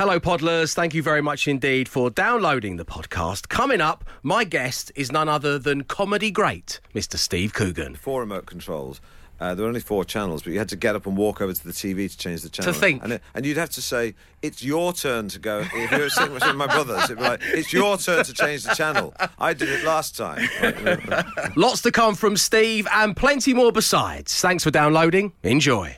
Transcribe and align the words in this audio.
Hello, 0.00 0.18
Podlers. 0.18 0.72
Thank 0.72 0.94
you 0.94 1.02
very 1.02 1.20
much 1.20 1.46
indeed 1.46 1.86
for 1.86 2.08
downloading 2.08 2.78
the 2.78 2.86
podcast. 2.86 3.50
Coming 3.50 3.82
up, 3.82 4.02
my 4.22 4.44
guest 4.44 4.90
is 4.94 5.12
none 5.12 5.28
other 5.28 5.58
than 5.58 5.84
comedy 5.84 6.30
great, 6.30 6.80
Mr. 6.94 7.18
Steve 7.18 7.52
Coogan. 7.52 7.96
Four 7.96 8.20
remote 8.20 8.46
controls. 8.46 9.02
Uh, 9.38 9.54
there 9.54 9.62
were 9.64 9.68
only 9.68 9.80
four 9.80 10.06
channels, 10.06 10.42
but 10.42 10.54
you 10.54 10.58
had 10.58 10.70
to 10.70 10.76
get 10.76 10.96
up 10.96 11.06
and 11.06 11.18
walk 11.18 11.42
over 11.42 11.52
to 11.52 11.64
the 11.64 11.74
TV 11.74 12.10
to 12.10 12.16
change 12.16 12.40
the 12.40 12.48
channel. 12.48 12.72
To 12.72 12.78
think. 12.80 13.02
And, 13.04 13.12
it- 13.12 13.22
and 13.34 13.44
you'd 13.44 13.58
have 13.58 13.68
to 13.72 13.82
say, 13.82 14.14
it's 14.40 14.64
your 14.64 14.94
turn 14.94 15.28
to 15.28 15.38
go. 15.38 15.66
If 15.70 15.92
you 15.92 15.98
were 15.98 16.08
sitting 16.08 16.32
with 16.32 16.46
my 16.54 16.66
brothers, 16.66 17.04
it'd 17.04 17.18
be 17.18 17.22
like, 17.22 17.42
it's 17.42 17.70
your 17.70 17.98
turn 17.98 18.24
to 18.24 18.32
change 18.32 18.62
the 18.64 18.72
channel. 18.74 19.12
I 19.38 19.52
did 19.52 19.68
it 19.68 19.84
last 19.84 20.16
time. 20.16 20.48
Lots 21.56 21.82
to 21.82 21.92
come 21.92 22.14
from 22.14 22.38
Steve 22.38 22.88
and 22.90 23.14
plenty 23.14 23.52
more 23.52 23.70
besides. 23.70 24.40
Thanks 24.40 24.64
for 24.64 24.70
downloading. 24.70 25.34
Enjoy. 25.42 25.94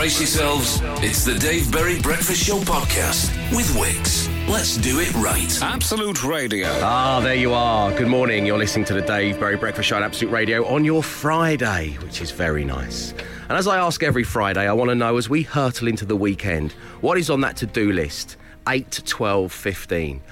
Brace 0.00 0.18
yourselves. 0.18 0.80
It's 1.04 1.26
the 1.26 1.34
Dave 1.34 1.70
Berry 1.70 2.00
Breakfast 2.00 2.42
Show 2.42 2.60
podcast 2.60 3.28
with 3.54 3.66
Wickes. 3.74 4.30
Let's 4.48 4.78
do 4.78 4.98
it 4.98 5.12
right. 5.12 5.62
Absolute 5.62 6.24
Radio. 6.24 6.68
Ah, 6.80 7.20
there 7.22 7.34
you 7.34 7.52
are. 7.52 7.92
Good 7.92 8.08
morning. 8.08 8.46
You're 8.46 8.56
listening 8.56 8.86
to 8.86 8.94
the 8.94 9.02
Dave 9.02 9.38
Berry 9.38 9.58
Breakfast 9.58 9.90
Show 9.90 9.96
on 9.96 10.02
Absolute 10.02 10.32
Radio 10.32 10.64
on 10.64 10.86
your 10.86 11.02
Friday, 11.02 11.98
which 12.02 12.22
is 12.22 12.30
very 12.30 12.64
nice. 12.64 13.12
And 13.50 13.58
as 13.58 13.68
I 13.68 13.76
ask 13.76 14.02
every 14.02 14.24
Friday, 14.24 14.66
I 14.66 14.72
want 14.72 14.88
to 14.88 14.94
know 14.94 15.18
as 15.18 15.28
we 15.28 15.42
hurtle 15.42 15.86
into 15.86 16.06
the 16.06 16.16
weekend, 16.16 16.72
what 17.02 17.18
is 17.18 17.28
on 17.28 17.42
that 17.42 17.58
to 17.58 17.66
do 17.66 17.92
list? 17.92 18.38
8 18.66 18.90
to 18.92 19.04
12, 19.04 19.52
15. 19.52 20.22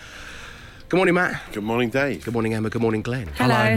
Good 0.89 0.97
morning, 0.97 1.17
Matt. 1.17 1.43
Good 1.53 1.65
morning, 1.65 1.91
Dave. 1.91 2.25
Good 2.25 2.33
morning, 2.33 2.55
Emma. 2.55 2.71
Good 2.71 2.81
morning, 2.81 3.03
Glenn. 3.03 3.29
Hello. 3.37 3.77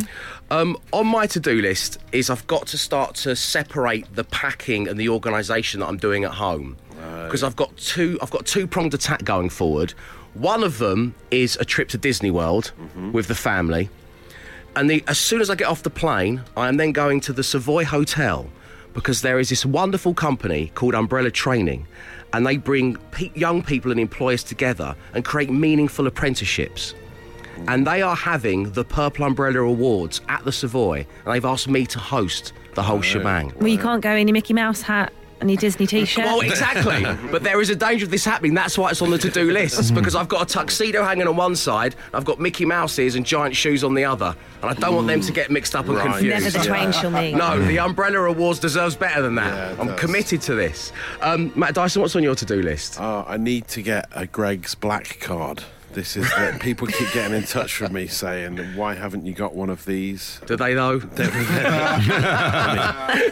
Um, 0.49 0.77
on 0.93 1.07
my 1.07 1.27
to-do 1.27 1.61
list 1.61 1.97
is 2.13 2.29
I've 2.29 2.47
got 2.47 2.67
to 2.67 2.77
start 2.77 3.15
to 3.15 3.35
separate 3.35 4.15
the 4.15 4.23
packing 4.23 4.87
and 4.87 4.97
the 4.97 5.09
organisation 5.09 5.81
that 5.81 5.87
I'm 5.87 5.97
doing 5.97 6.23
at 6.23 6.31
home 6.31 6.77
because 7.25 7.43
I've 7.43 7.57
got 7.57 7.75
two 7.75 8.17
I've 8.21 8.29
got 8.31 8.45
two 8.45 8.65
pronged 8.65 8.93
attack 8.93 9.25
going 9.25 9.49
forward. 9.49 9.91
One 10.35 10.63
of 10.63 10.77
them 10.77 11.13
is 11.31 11.57
a 11.57 11.65
trip 11.65 11.89
to 11.89 11.97
Disney 11.97 12.31
World 12.31 12.71
with 13.11 13.27
the 13.27 13.35
family, 13.35 13.89
and 14.77 14.89
the, 14.89 15.03
as 15.09 15.17
soon 15.17 15.41
as 15.41 15.49
I 15.49 15.55
get 15.55 15.67
off 15.67 15.83
the 15.83 15.89
plane, 15.89 16.43
I 16.55 16.69
am 16.69 16.77
then 16.77 16.93
going 16.93 17.19
to 17.21 17.33
the 17.33 17.43
Savoy 17.43 17.83
Hotel 17.83 18.47
because 18.93 19.21
there 19.21 19.37
is 19.37 19.49
this 19.49 19.65
wonderful 19.65 20.13
company 20.13 20.71
called 20.75 20.95
Umbrella 20.95 21.31
Training, 21.31 21.87
and 22.31 22.47
they 22.47 22.55
bring 22.55 22.95
pe- 23.11 23.31
young 23.35 23.63
people 23.63 23.91
and 23.91 23.99
employers 23.99 24.43
together 24.43 24.95
and 25.13 25.25
create 25.25 25.49
meaningful 25.49 26.07
apprenticeships 26.07 26.93
and 27.67 27.85
they 27.87 28.01
are 28.01 28.15
having 28.15 28.71
the 28.71 28.83
Purple 28.83 29.25
Umbrella 29.25 29.59
Awards 29.59 30.21
at 30.29 30.43
the 30.45 30.51
Savoy, 30.51 31.05
and 31.25 31.33
they've 31.33 31.45
asked 31.45 31.67
me 31.67 31.85
to 31.87 31.99
host 31.99 32.53
the 32.75 32.83
whole 32.83 33.01
shebang. 33.01 33.53
Well, 33.59 33.67
you 33.67 33.77
can't 33.77 34.01
go 34.01 34.15
in 34.15 34.27
your 34.27 34.33
Mickey 34.33 34.53
Mouse 34.53 34.81
hat 34.81 35.11
and 35.41 35.49
your 35.49 35.57
Disney 35.57 35.87
t-shirt. 35.87 36.23
Well, 36.23 36.41
exactly. 36.41 37.03
but 37.31 37.41
there 37.41 37.59
is 37.59 37.71
a 37.71 37.75
danger 37.75 38.05
of 38.05 38.11
this 38.11 38.23
happening. 38.23 38.53
That's 38.53 38.77
why 38.77 38.91
it's 38.91 39.01
on 39.01 39.09
the 39.09 39.17
to-do 39.17 39.49
list. 39.51 39.93
Because 39.95 40.13
I've 40.15 40.27
got 40.27 40.43
a 40.43 40.45
tuxedo 40.45 41.03
hanging 41.03 41.27
on 41.27 41.35
one 41.35 41.55
side, 41.55 41.95
I've 42.13 42.25
got 42.25 42.39
Mickey 42.39 42.63
Mouse 42.63 42.97
ears 42.99 43.15
and 43.15 43.25
giant 43.25 43.55
shoes 43.55 43.83
on 43.83 43.95
the 43.95 44.05
other, 44.05 44.35
and 44.61 44.69
I 44.69 44.73
don't 44.75 44.93
want 44.95 45.07
them 45.07 45.19
to 45.21 45.31
get 45.31 45.49
mixed 45.49 45.75
up 45.75 45.87
and 45.87 45.95
Right. 45.95 46.11
confused. 46.11 46.43
Never 46.45 46.57
the 46.59 46.63
twain 46.63 46.91
shall 46.91 47.09
meet. 47.09 47.33
No, 47.33 47.59
the 47.59 47.79
Umbrella 47.79 48.19
Awards 48.29 48.59
deserves 48.59 48.95
better 48.95 49.23
than 49.23 49.33
that. 49.35 49.51
Yeah, 49.53 49.71
it 49.73 49.79
I'm 49.79 49.87
does. 49.87 49.99
committed 49.99 50.41
to 50.43 50.53
this. 50.53 50.91
Um, 51.21 51.51
Matt 51.55 51.73
Dyson, 51.73 52.03
what's 52.03 52.15
on 52.15 52.21
your 52.23 52.35
to-do 52.35 52.61
list? 52.61 52.97
Oh, 53.01 53.25
I 53.27 53.37
need 53.37 53.67
to 53.69 53.81
get 53.81 54.09
a 54.13 54.27
Greggs 54.27 54.75
black 54.75 55.17
card. 55.21 55.63
This 55.93 56.15
is 56.15 56.29
that 56.35 56.61
people 56.61 56.87
keep 56.87 57.11
getting 57.11 57.35
in 57.35 57.43
touch 57.43 57.81
with 57.81 57.91
me 57.91 58.07
saying, 58.07 58.57
"Why 58.75 58.93
haven't 58.95 59.25
you 59.25 59.33
got 59.33 59.53
one 59.53 59.69
of 59.69 59.85
these?" 59.85 60.39
Do 60.45 60.55
they 60.55 60.73
know? 60.73 61.01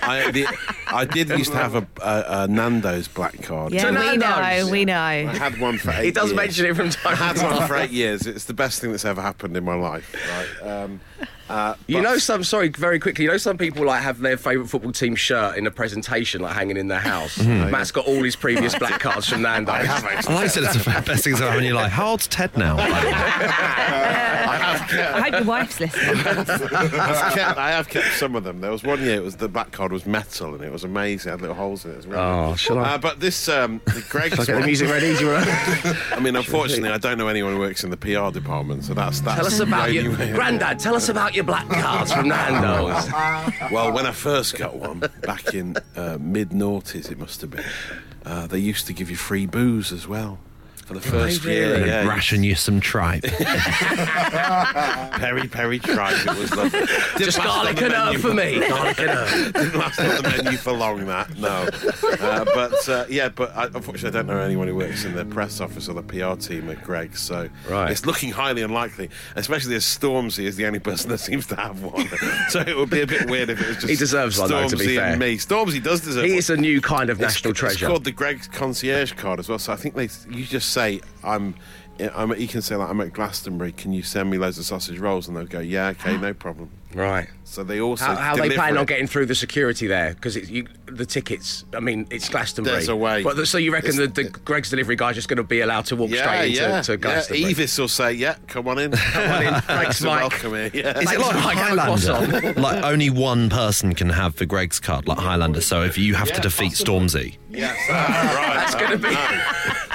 I, 0.01 0.29
the, 0.33 0.45
I 0.87 1.05
did 1.05 1.29
used 1.29 1.51
to 1.51 1.57
have 1.57 1.75
a, 1.75 1.87
a, 2.01 2.43
a 2.43 2.47
Nando's 2.47 3.07
black 3.07 3.41
card. 3.43 3.71
yeah, 3.71 3.89
we 3.89 4.17
know, 4.17 4.69
we 4.71 4.85
know. 4.85 4.99
I 4.99 5.23
had 5.37 5.59
one 5.59 5.77
for 5.77 5.91
eight. 5.91 6.05
He 6.05 6.11
does 6.11 6.29
years. 6.29 6.35
mention 6.35 6.65
it 6.65 6.75
from 6.75 6.89
time 6.89 7.15
to 7.15 7.23
time. 7.23 7.23
I 7.23 7.33
had 7.33 7.59
one 7.59 7.67
for 7.67 7.77
eight 7.77 7.91
years. 7.91 8.27
It's 8.27 8.45
the 8.45 8.53
best 8.53 8.81
thing 8.81 8.91
that's 8.91 9.05
ever 9.05 9.21
happened 9.21 9.55
in 9.55 9.63
my 9.63 9.75
life. 9.75 10.13
Right? 10.29 10.69
Um, 10.69 10.99
uh, 11.49 11.73
You 11.87 12.01
know, 12.01 12.17
some 12.17 12.43
sorry, 12.43 12.69
very 12.69 12.99
quickly. 12.99 13.25
You 13.25 13.31
know, 13.31 13.37
some 13.37 13.57
people 13.57 13.85
like 13.85 14.01
have 14.01 14.19
their 14.19 14.37
favourite 14.37 14.69
football 14.69 14.91
team 14.91 15.15
shirt 15.15 15.57
in 15.57 15.65
a 15.67 15.71
presentation, 15.71 16.41
like 16.41 16.55
hanging 16.55 16.77
in 16.77 16.87
their 16.87 16.99
house. 16.99 17.37
Matt's 17.43 17.91
got 17.91 18.05
all 18.07 18.23
his 18.23 18.35
previous 18.35 18.77
black 18.77 18.99
cards 18.99 19.27
from 19.27 19.41
Nando's. 19.41 19.75
I 19.75 19.83
have 19.83 20.05
actually. 20.05 20.33
I 20.35 20.37
like 20.41 20.57
it. 20.57 20.63
It's 20.63 20.83
the 20.85 21.03
best 21.05 21.23
things 21.23 21.41
ever 21.41 21.57
in 21.57 21.63
your 21.65 21.75
life. 21.75 21.91
How 21.91 22.07
old's 22.09 22.27
Ted 22.27 22.55
now? 22.57 22.77
I 24.91 25.21
hope 25.21 25.33
your 25.33 25.43
wife's 25.43 25.79
listening. 25.79 26.17
I've 26.25 27.33
kept, 27.33 27.57
I 27.57 27.71
have 27.71 27.89
kept 27.89 28.13
some 28.17 28.35
of 28.35 28.43
them. 28.43 28.61
There 28.61 28.71
was 28.71 28.83
one 28.83 29.01
year 29.01 29.15
it 29.15 29.23
was 29.23 29.35
the 29.37 29.47
back 29.47 29.71
card 29.71 29.91
was 29.91 30.05
metal 30.05 30.53
and 30.55 30.63
it 30.63 30.71
was 30.71 30.83
amazing. 30.83 31.29
It 31.29 31.31
had 31.33 31.41
little 31.41 31.55
holes 31.55 31.85
in 31.85 31.91
it. 31.91 31.93
it 31.93 31.97
was 31.97 32.07
really 32.07 32.19
Oh, 32.21 32.49
good. 32.51 32.59
shall 32.59 32.79
I- 32.79 32.93
Uh, 32.93 32.97
but 32.97 33.19
this 33.19 33.47
um, 33.49 33.81
the 33.85 34.03
Greggs 34.09 34.35
Shall 34.35 34.43
I 34.43 34.45
get 34.45 34.59
the 34.61 34.65
music 34.65 34.89
ready? 34.89 35.15
Do 35.17 35.31
I 35.35 36.19
mean, 36.19 36.35
unfortunately, 36.35 36.89
I 36.89 36.97
don't 36.97 37.17
know 37.17 37.27
anyone 37.27 37.53
who 37.53 37.59
works 37.59 37.83
in 37.83 37.89
the 37.91 37.97
PR 37.97 38.31
department, 38.31 38.83
so 38.85 38.93
that's 38.93 39.19
that's. 39.21 39.37
tell 39.37 39.45
us 39.47 39.59
about 39.59 39.93
your 39.93 40.15
granddad. 40.15 40.79
Tell 40.79 40.95
us 40.95 41.09
about 41.09 41.35
your 41.35 41.38
black 41.43 41.67
cards 41.69 42.13
from 42.13 42.27
Nando's. 42.29 43.09
Well, 43.71 43.91
when 43.91 44.05
I 44.05 44.11
first 44.11 44.57
got 44.57 44.75
one 44.75 44.99
back 45.21 45.53
in 45.53 45.75
uh, 45.95 46.17
mid 46.19 46.49
noughties, 46.49 47.11
it 47.11 47.19
must 47.19 47.41
have 47.41 47.51
been. 47.51 47.63
Uh, 48.25 48.47
they 48.47 48.57
used 48.59 48.87
to 48.87 48.93
give 48.93 49.09
you 49.09 49.15
free 49.15 49.45
booze 49.45 49.91
as 49.91 50.07
well. 50.07 50.39
For 50.89 50.95
the 50.95 51.01
first 51.01 51.45
year, 51.45 51.73
really? 51.75 51.87
yeah, 51.87 52.07
Ration 52.09 52.43
you 52.43 52.55
some 52.55 52.79
tripe. 52.79 53.21
Peri 53.21 53.37
Peri 55.47 55.77
tribe. 55.77 56.17
It 56.27 56.35
was 56.39 56.51
lovely. 56.55 56.79
Just 57.19 57.37
garlic 57.37 57.79
and 57.81 57.93
herb 57.93 58.15
for 58.17 58.33
me. 58.33 58.59
Garlic 58.67 58.99
and 58.99 59.09
herb. 59.11 59.53
Didn't 59.53 59.75
last 59.75 59.99
on 59.99 60.07
the 60.23 60.41
menu 60.43 60.57
for 60.57 60.73
long. 60.73 61.05
That 61.05 61.37
no, 61.37 61.69
uh, 62.19 62.43
but 62.45 62.89
uh, 62.89 63.05
yeah, 63.07 63.29
but 63.29 63.55
I, 63.55 63.65
unfortunately, 63.65 64.09
I 64.09 64.11
don't 64.11 64.25
know 64.25 64.39
anyone 64.39 64.67
who 64.67 64.75
works 64.75 65.05
in 65.05 65.13
the 65.13 65.25
press 65.25 65.61
office 65.61 65.87
or 65.87 65.93
the 65.93 66.01
PR 66.01 66.33
team 66.41 66.67
at 66.71 66.83
Greg. 66.83 67.15
So 67.15 67.47
Right. 67.69 67.91
it's 67.91 68.07
looking 68.07 68.31
highly 68.31 68.63
unlikely, 68.63 69.11
especially 69.35 69.75
as 69.75 69.83
Stormzy 69.83 70.45
is 70.45 70.55
the 70.55 70.65
only 70.65 70.79
person 70.79 71.11
that 71.11 71.19
seems 71.19 71.45
to 71.47 71.55
have 71.55 71.83
one. 71.83 72.07
so 72.49 72.61
it 72.61 72.75
would 72.75 72.89
be 72.89 73.01
a 73.01 73.07
bit 73.07 73.29
weird 73.29 73.51
if 73.51 73.61
it 73.61 73.67
was 73.67 73.75
just 73.77 73.89
He 73.89 73.95
deserves 73.95 74.39
one, 74.39 74.49
though, 74.49 74.67
to 74.67 74.75
be 74.75 74.85
Stormzy 74.87 74.95
fair. 74.95 75.05
and 75.11 75.19
me. 75.19 75.37
Stormzy 75.37 75.83
does 75.83 76.01
deserve. 76.01 76.23
He 76.25 76.31
one. 76.31 76.39
is 76.39 76.49
a 76.49 76.57
new 76.57 76.81
kind 76.81 77.11
of 77.11 77.19
It's- 77.19 77.35
national 77.35 77.51
It's 77.51 77.59
treasure. 77.59 77.85
called 77.85 78.05
the 78.05 78.11
Greggs 78.11 78.47
concierge 78.47 79.13
card 79.13 79.39
as 79.39 79.47
well. 79.47 79.59
So 79.59 79.71
I 79.71 79.75
think 79.75 79.93
they 79.93 80.09
you 80.29 80.45
just 80.45 80.71
say 80.79 81.01
I'm. 81.23 81.55
I'm 82.15 82.33
you 82.39 82.47
can 82.47 82.61
say 82.61 82.77
like 82.77 82.89
I'm 82.89 83.01
at 83.01 83.11
Glastonbury. 83.11 83.73
Can 83.73 83.91
you 83.91 84.03
send 84.03 84.29
me 84.29 84.37
loads 84.37 84.57
of 84.57 84.65
sausage 84.65 84.99
rolls? 84.99 85.27
And 85.27 85.35
they'll 85.35 85.45
go, 85.45 85.59
yeah, 85.59 85.89
okay, 85.89 86.17
no 86.17 86.33
problem. 86.33 86.69
Right. 86.93 87.27
So 87.43 87.63
they 87.63 87.81
also 87.81 88.05
How, 88.05 88.15
how 88.15 88.35
they 88.35 88.43
deliver 88.43 88.55
plan 88.55 88.77
on 88.77 88.85
getting 88.85 89.07
through 89.07 89.25
the 89.25 89.35
security 89.35 89.87
there? 89.87 90.13
Because 90.13 90.35
the 90.35 91.05
tickets, 91.07 91.65
I 91.73 91.79
mean, 91.79 92.07
it's 92.11 92.29
Glastonbury. 92.29 92.77
There's 92.77 92.89
a 92.89 92.95
way. 92.95 93.23
But 93.23 93.37
the, 93.37 93.45
so 93.45 93.57
you 93.57 93.73
reckon 93.73 93.95
the, 93.95 94.07
the 94.07 94.23
Greggs 94.25 94.69
delivery 94.69 94.95
guy's 94.95 95.15
just 95.15 95.29
going 95.29 95.37
to 95.37 95.43
be 95.43 95.61
allowed 95.61 95.85
to 95.87 95.95
walk 95.95 96.09
Yeah, 96.11 96.23
straight 96.23 96.49
into 96.49 96.61
yeah, 96.61 96.81
to 96.81 96.91
yeah. 96.91 96.97
Glastonbury? 96.97 97.53
Eavis 97.53 97.79
will 97.79 97.87
say, 97.87 98.13
yeah, 98.13 98.35
come 98.47 98.67
on 98.67 98.77
in. 98.77 98.91
Come 98.91 99.31
on 99.31 99.43
in. 99.55 99.61
Thanks, 99.61 100.01
Mike. 100.01 100.21
Welcome 100.29 100.53
here. 100.53 100.71
Yeah. 100.73 100.99
Is 100.99 101.11
it 101.11 101.19
like 101.19 101.35
Mike. 101.35 101.57
Have 101.57 101.77
Highlander? 101.79 102.53
like 102.61 102.83
only 102.83 103.09
one 103.09 103.49
person 103.49 103.95
can 103.95 104.09
have 104.09 104.35
the 104.35 104.45
Greggs 104.45 104.79
card, 104.79 105.07
like 105.07 105.17
Highlander. 105.17 105.61
So 105.61 105.81
if 105.83 105.97
you 105.97 106.13
have 106.15 106.31
to 106.31 106.41
defeat 106.41 106.71
possible. 106.73 106.99
Stormzy, 106.99 107.37
Yes. 107.49 107.77
right. 107.89 108.53
That's 108.55 108.75
going 108.75 108.91
to 108.91 108.97
be 108.97 109.15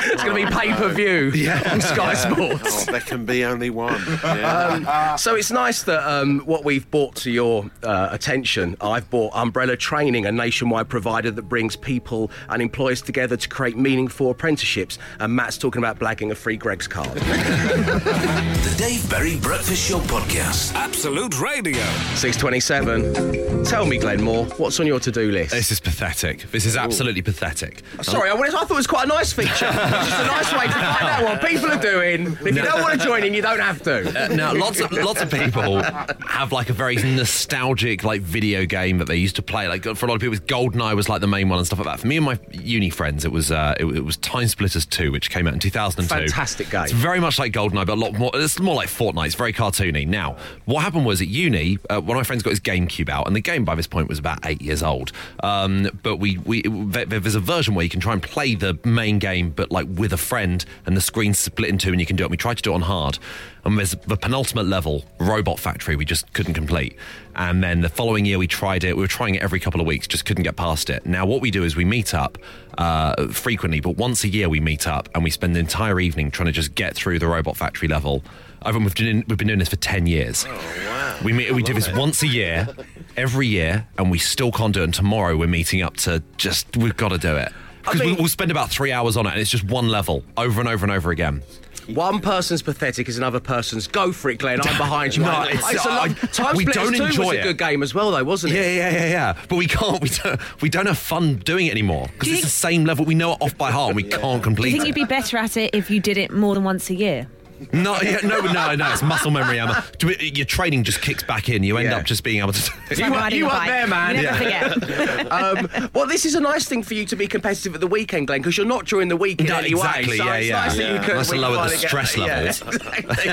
it's 0.07 0.23
going 0.23 0.45
to 0.45 0.51
be 0.51 0.55
pay 0.57 0.73
per 0.75 0.89
view 0.89 1.33
on 1.71 1.81
Sky 1.81 2.15
Sports. 2.15 2.89
Oh, 2.89 2.93
there 2.93 3.01
can 3.01 3.25
be 3.25 3.45
only 3.45 3.71
one. 3.71 4.03
Yeah. 4.23 5.17
So 5.17 5.35
it's 5.35 5.51
nice 5.51 5.83
that 5.85 6.07
um, 6.07 6.41
what 6.41 6.65
we've 6.65 6.84
brought 6.91 7.15
to 7.17 7.31
your 7.31 7.71
uh, 7.83 8.09
attention, 8.11 8.77
I've 8.81 9.09
bought 9.11 9.33
Umbrella 9.35 9.77
Training, 9.77 10.27
a 10.27 10.33
nationwide 10.33 10.89
provider 10.89 11.31
that 11.31 11.43
brings 11.43 11.77
people 11.77 12.31
and 12.49 12.63
employers 12.63 13.03
together 13.03 13.37
to 13.37 13.49
create 13.49 13.77
meaningful 13.77 14.31
apprenticeships. 14.31 14.99
And 15.21 15.35
Matt's 15.35 15.59
talking 15.59 15.81
about 15.81 15.99
blagging 15.99 16.31
a 16.31 16.35
free 16.35 16.57
Greggs 16.57 16.87
card. 16.87 17.13
The 17.15 18.75
Dave 18.79 19.09
Berry 19.11 19.37
Breakfast 19.39 19.89
Show 19.89 19.99
podcast. 20.01 20.75
Absolute 20.75 21.41
Radio. 21.41 21.83
627. 22.15 23.65
Tell 23.65 23.87
me, 23.87 23.99
Glenn 23.99 24.23
Moore, 24.23 24.47
what's 24.57 24.79
on 24.81 24.87
your 24.87 25.01
to-do 25.01 25.31
list? 25.31 25.53
this 25.53 25.71
is 25.71 25.81
pathetic. 25.81 26.43
This 26.51 26.67
is 26.67 26.77
absolutely 26.77 27.23
pathetic. 27.23 27.83
Sorry, 28.03 28.31
I, 28.31 28.35
I 28.35 28.51
thought 28.51 28.71
it 28.71 28.75
was 28.75 28.87
quite 28.87 29.05
a 29.05 29.09
nice 29.09 29.33
feature. 29.33 29.51
it's 29.71 30.09
just 30.09 30.23
a 30.23 30.27
nice 30.27 30.53
way 30.53 30.67
to 30.67 30.73
find 30.73 31.07
out 31.07 31.25
what 31.25 31.41
people 31.41 31.71
are 31.71 31.81
doing. 31.81 32.27
If 32.27 32.45
you 32.45 32.63
don't 32.63 32.83
want 32.83 33.01
to 33.01 33.05
join 33.07 33.25
in, 33.25 33.33
you 33.35 33.43
don't 33.43 33.61
have 33.61 33.83
to. 33.83 34.25
Uh, 34.25 34.29
now, 34.35 34.55
lots 34.55 34.81
of 34.81 34.93
lots 34.93 35.23
of 35.23 35.31
people 35.31 35.83
have 35.83 36.53
like 36.53 36.71
a 36.71 36.74
very 36.75 36.97
nostalgic 36.97 38.03
like 38.05 38.21
video 38.21 38.65
game 38.67 38.99
that 38.99 39.07
they 39.07 39.17
used 39.17 39.37
to 39.37 39.43
play. 39.43 39.69
Like 39.69 39.85
for 39.85 40.07
a 40.07 40.09
lot 40.09 40.17
of 40.17 40.21
people, 40.21 40.37
GoldenEye 40.39 40.97
was 40.97 41.09
like 41.09 41.21
the 41.21 41.27
main 41.27 41.49
one 41.49 41.59
and 41.59 41.67
stuff 41.67 41.79
like 41.79 41.87
that. 41.87 42.01
For 42.01 42.07
me 42.07 42.17
and 42.17 42.27
my 42.27 42.39
uni 42.51 42.91
friends, 42.91 43.25
it 43.25 43.31
was 43.33 43.51
uh, 43.53 43.75
it, 43.79 43.85
it 43.87 44.05
was 44.05 44.17
TimeSplitters 44.19 44.89
Two, 44.91 45.13
which 45.13 45.31
came 45.31 45.47
out 45.47 45.55
in 45.55 45.61
2002. 45.61 46.13
Fantastic 46.15 46.71
game. 46.71 46.83
It's 46.85 46.93
very 46.93 47.21
much 47.21 47.39
like 47.39 47.53
GoldenEye, 47.53 47.87
but 47.87 47.91
a 47.91 47.95
lot 48.01 48.15
more. 48.15 48.31
It's 48.35 48.59
more 48.59 48.75
like 48.75 48.89
Fortnite. 48.89 49.27
It's 49.27 49.35
very 49.37 49.53
cartoony. 49.53 50.07
Now, 50.07 50.37
what 50.65 50.83
happened 50.83 51.07
was 51.07 51.21
at 51.23 51.29
uni, 51.29 51.79
uh, 51.89 52.01
one 52.01 52.17
of 52.17 52.21
my 52.21 52.25
friends 52.25 52.43
got 52.43 52.51
his 52.51 52.61
GameCube 52.61 53.09
out, 53.09 53.27
and 53.29 53.37
the 53.37 53.41
game 53.41 53.65
by 53.65 53.77
this 53.77 53.87
point 53.87 54.09
was 54.09 54.19
about 54.19 54.39
eight 54.45 54.61
years 54.61 54.83
old. 54.83 55.13
Um, 55.43 55.89
but 56.03 56.17
we 56.17 56.39
we 56.39 56.63
there- 56.63 57.05
there's 57.07 57.35
a 57.37 57.41
version 57.41 57.75
where 57.75 57.85
you 57.85 57.91
can 57.91 58.01
try 58.01 58.13
and 58.13 58.23
play 58.23 58.57
the 58.57 58.77
main 58.85 59.21
game, 59.21 59.51
but 59.51 59.71
like 59.71 59.85
like 59.85 59.99
with 59.99 60.13
a 60.13 60.17
friend, 60.17 60.65
and 60.87 60.97
the 60.97 61.01
screen's 61.01 61.39
split 61.39 61.69
in 61.69 61.77
two, 61.79 61.91
and 61.91 62.01
you 62.01 62.07
can 62.07 62.17
do 62.17 62.23
it. 62.23 62.27
And 62.27 62.31
we 62.31 62.37
tried 62.37 62.57
to 62.59 62.63
do 62.63 62.71
it 62.73 62.77
on 62.77 62.81
hard, 62.83 63.19
and 63.65 63.79
there's 63.79 63.93
the 63.93 64.17
penultimate 64.17 64.67
level, 64.67 65.05
Robot 65.19 65.59
Factory, 65.59 65.97
we 65.97 66.05
just 66.05 66.33
couldn't 66.35 66.55
complete. 66.55 66.97
And 67.35 67.63
then 67.63 67.81
the 67.81 67.89
following 67.89 68.25
year, 68.25 68.39
we 68.39 68.47
tried 68.47 68.85
it. 68.85 68.97
We 68.97 69.03
were 69.03 69.09
trying 69.09 69.35
it 69.35 69.43
every 69.43 69.59
couple 69.59 69.81
of 69.81 69.87
weeks, 69.87 70.07
just 70.07 70.25
couldn't 70.25 70.45
get 70.45 70.57
past 70.57 70.91
it. 70.91 71.07
Now, 71.07 71.27
what 71.27 71.41
we 71.41 71.51
do 71.51 71.65
is 71.65 71.75
we 71.75 71.85
meet 71.85 72.15
up 72.15 72.39
uh, 72.79 73.29
frequently, 73.29 73.81
but 73.81 73.97
once 73.97 74.23
a 74.25 74.29
year 74.29 74.49
we 74.49 74.61
meet 74.61 74.87
up 74.87 75.09
and 75.15 75.25
we 75.25 75.31
spend 75.31 75.57
the 75.57 75.61
entire 75.61 75.99
evening 75.99 76.31
trying 76.31 76.47
to 76.47 76.53
just 76.53 76.75
get 76.75 76.95
through 76.95 77.19
the 77.19 77.27
Robot 77.27 77.57
Factory 77.57 77.89
level. 77.89 78.23
Over, 78.65 78.79
we've, 78.79 78.95
been, 78.95 79.25
we've 79.29 79.39
been 79.39 79.49
doing 79.49 79.59
this 79.59 79.69
for 79.69 79.77
10 79.77 80.07
years. 80.07 80.47
wow. 80.47 81.19
We 81.25 81.33
meet, 81.33 81.53
we 81.53 81.63
do 81.63 81.75
this 81.75 81.91
once 81.93 82.23
a 82.23 82.27
year, 82.27 82.69
every 83.17 83.47
year, 83.47 83.87
and 83.99 84.11
we 84.11 84.19
still 84.19 84.53
can't 84.53 84.75
do 84.75 84.81
it. 84.81 84.85
And 84.85 84.95
tomorrow 84.95 85.37
we're 85.37 85.49
meeting 85.49 85.83
up 85.83 85.97
to 85.99 86.23
just, 86.37 86.77
we've 86.77 86.97
got 86.97 87.11
to 87.11 87.19
do 87.19 87.37
it. 87.37 87.53
Because 87.83 88.01
mean- 88.01 88.11
we, 88.11 88.17
we'll 88.17 88.29
spend 88.29 88.51
about 88.51 88.71
three 88.71 88.93
hours 88.93 89.17
on 89.17 89.27
it, 89.27 89.33
and 89.33 89.41
it's 89.41 89.51
just 89.51 89.65
one 89.65 89.89
level 89.89 90.25
over 90.37 90.61
and 90.61 90.69
over 90.69 90.85
and 90.85 90.93
over 90.93 91.11
again. 91.11 91.43
One 91.89 92.21
person's 92.21 92.63
pathetic 92.63 93.09
is 93.09 93.19
another 93.19 93.41
person's. 93.41 93.87
Go 93.87 94.13
for 94.13 94.31
it, 94.31 94.39
Glenn. 94.39 94.61
I'm 94.63 94.77
behind 94.79 95.17
you. 95.17 95.23
No, 95.25 95.31
I- 95.31 95.47
it's- 95.49 95.73
it's 95.75 95.87
a 95.87 95.91
I- 95.91 95.97
lot- 96.09 96.33
Time 96.33 96.57
we 96.57 96.65
don't 96.65 96.93
2 96.95 97.03
was 97.03 97.17
enjoy 97.17 97.31
a 97.33 97.35
it. 97.37 97.43
good 97.43 97.59
game 97.59 97.83
as 97.83 97.95
well, 97.95 98.11
though, 98.11 98.25
wasn't 98.25 98.53
it? 98.53 98.57
yeah, 98.57 98.91
yeah, 98.91 98.91
yeah. 98.93 99.07
Yeah. 99.11 99.37
But 99.49 99.57
we 99.57 99.67
can't. 99.67 100.01
We 100.03 100.09
don't. 100.09 100.41
We 100.63 100.69
don't 100.69 100.87
have 100.87 100.99
fun 100.99 101.37
doing 101.37 101.67
it 101.67 101.71
anymore 101.71 102.09
because 102.13 102.27
Do 102.27 102.31
you 102.31 102.37
it's 102.37 102.45
the 102.45 102.51
same 102.51 102.85
level. 102.85 103.05
We 103.05 103.15
know 103.15 103.33
it 103.33 103.39
off 103.41 103.57
by 103.57 103.71
heart. 103.71 103.89
and 103.91 103.97
We 103.97 104.03
can't 104.05 104.43
complete. 104.43 104.71
Do 104.71 104.77
you 104.77 104.83
think 104.83 104.97
it. 104.97 104.99
you'd 105.01 105.09
be 105.09 105.15
better 105.15 105.37
at 105.37 105.57
it 105.57 105.71
if 105.75 105.91
you 105.91 106.01
did 106.01 106.17
it 106.19 106.31
more 106.33 106.55
than 106.55 106.65
once 106.65 106.91
a 106.91 106.95
year? 106.95 107.27
No, 107.73 107.97
yeah, 108.03 108.19
no, 108.25 108.41
no, 108.41 108.75
no. 108.75 108.93
It's 108.93 109.03
muscle 109.03 109.31
memory, 109.31 109.61
Emma. 109.61 109.85
Your 110.01 110.45
training 110.45 110.83
just 110.85 111.01
kicks 111.01 111.23
back 111.23 111.49
in. 111.49 111.63
You 111.63 111.77
end 111.79 111.89
Yeah. 111.91 111.97
up 111.99 112.05
just 112.05 112.25
being 112.25 112.41
able 112.41 112.53
to. 112.53 112.73
You 112.95 113.03
like 113.11 113.13
riding 113.13 113.39
you 113.39 113.47
a 113.47 113.49
weren't 113.49 113.59
bike. 113.61 113.69
there, 113.69 113.87
man. 113.87 114.17
You 114.17 114.23
never 114.23 114.37
forget. 114.81 115.33
um, 115.33 115.91
well, 115.95 116.07
this 116.07 116.25
is 116.25 116.35
a 116.35 116.41
nice 116.41 116.67
thing 116.67 116.83
for 116.83 116.95
you 116.95 117.05
to 117.07 117.17
be 117.17 117.27
competitive 117.27 117.75
at 117.75 117.81
the 117.81 117.87
weekend, 117.87 118.27
Glenn, 118.27 118.41
because 118.41 118.57
you're 118.57 118.67
not 118.67 118.87
during 118.87 119.09
the 119.09 119.17
week 119.17 119.41
in 119.41 119.47
No, 119.47 119.57
any 119.59 119.71
exactly. 119.71 120.19
So 120.19 120.25
yeah, 120.25 120.35
it's 120.37 120.49
yeah. 120.49 120.55
nice 120.61 120.77
that 120.77 120.89
you 120.89 120.95
Yeah. 120.95 121.05
can. 121.05 121.25
To 121.25 121.33
we 121.33 121.39
lower 121.39 121.65
the 121.65 121.71
get- 121.71 121.79
stress 121.89 122.17
yeah, 122.17 122.25
levels. 122.25 122.63
exactly. 122.77 123.31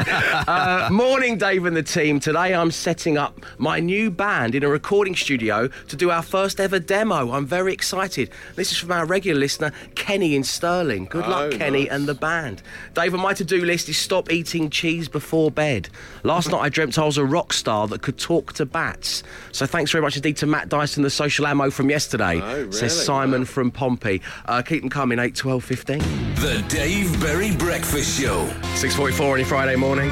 uh, 0.47 0.89
morning, 0.91 1.37
Dave 1.37 1.65
and 1.65 1.75
the 1.75 1.83
team. 1.83 2.19
Today 2.19 2.53
I'm 2.55 2.71
setting 2.71 3.17
up 3.17 3.39
my 3.57 3.79
new 3.79 4.09
band 4.11 4.55
in 4.55 4.63
a 4.63 4.69
recording 4.69 5.15
studio 5.15 5.67
to 5.87 5.95
do 5.95 6.09
our 6.11 6.21
first 6.23 6.59
ever 6.59 6.79
demo. 6.79 7.31
I'm 7.33 7.45
very 7.45 7.73
excited. 7.73 8.29
This 8.55 8.71
is 8.71 8.77
from 8.77 8.91
our 8.91 9.05
regular 9.05 9.39
listener, 9.39 9.71
Kenny 9.95 10.35
in 10.35 10.43
Stirling. 10.43 11.05
Good 11.05 11.27
luck, 11.27 11.51
Oh, 11.53 11.57
Kenny, 11.57 11.83
nice. 11.83 11.91
and 11.91 12.07
the 12.07 12.13
band. 12.15 12.61
Dave, 12.93 13.13
on 13.13 13.19
my 13.19 13.33
to-do 13.33 13.63
list 13.65 13.89
is 13.89 13.97
stop 14.11 14.29
eating 14.29 14.69
cheese 14.69 15.07
before 15.07 15.49
bed. 15.49 15.87
Last 16.23 16.51
night 16.51 16.59
I 16.59 16.67
dreamt 16.67 16.99
I 16.99 17.05
was 17.05 17.17
a 17.17 17.23
rock 17.23 17.53
star 17.53 17.87
that 17.87 18.01
could 18.01 18.17
talk 18.17 18.51
to 18.55 18.65
bats. 18.65 19.23
So 19.53 19.65
thanks 19.65 19.89
very 19.89 20.01
much 20.01 20.17
indeed 20.17 20.35
to 20.37 20.45
Matt 20.45 20.67
Dyson, 20.67 21.03
the 21.03 21.09
social 21.09 21.47
ammo 21.47 21.69
from 21.69 21.89
yesterday. 21.89 22.41
Oh, 22.43 22.57
really? 22.57 22.71
Says 22.73 23.05
Simon 23.05 23.45
from 23.45 23.71
Pompey. 23.71 24.21
Uh, 24.47 24.63
keep 24.63 24.81
them 24.81 24.89
coming, 24.89 25.17
8, 25.17 25.33
12, 25.33 25.63
15. 25.63 25.99
The 25.99 26.65
Dave 26.67 27.21
Berry 27.21 27.55
Breakfast 27.55 28.19
Show. 28.19 28.47
6.44 28.75 29.31
on 29.31 29.39
your 29.39 29.47
Friday 29.47 29.77
morning. 29.77 30.09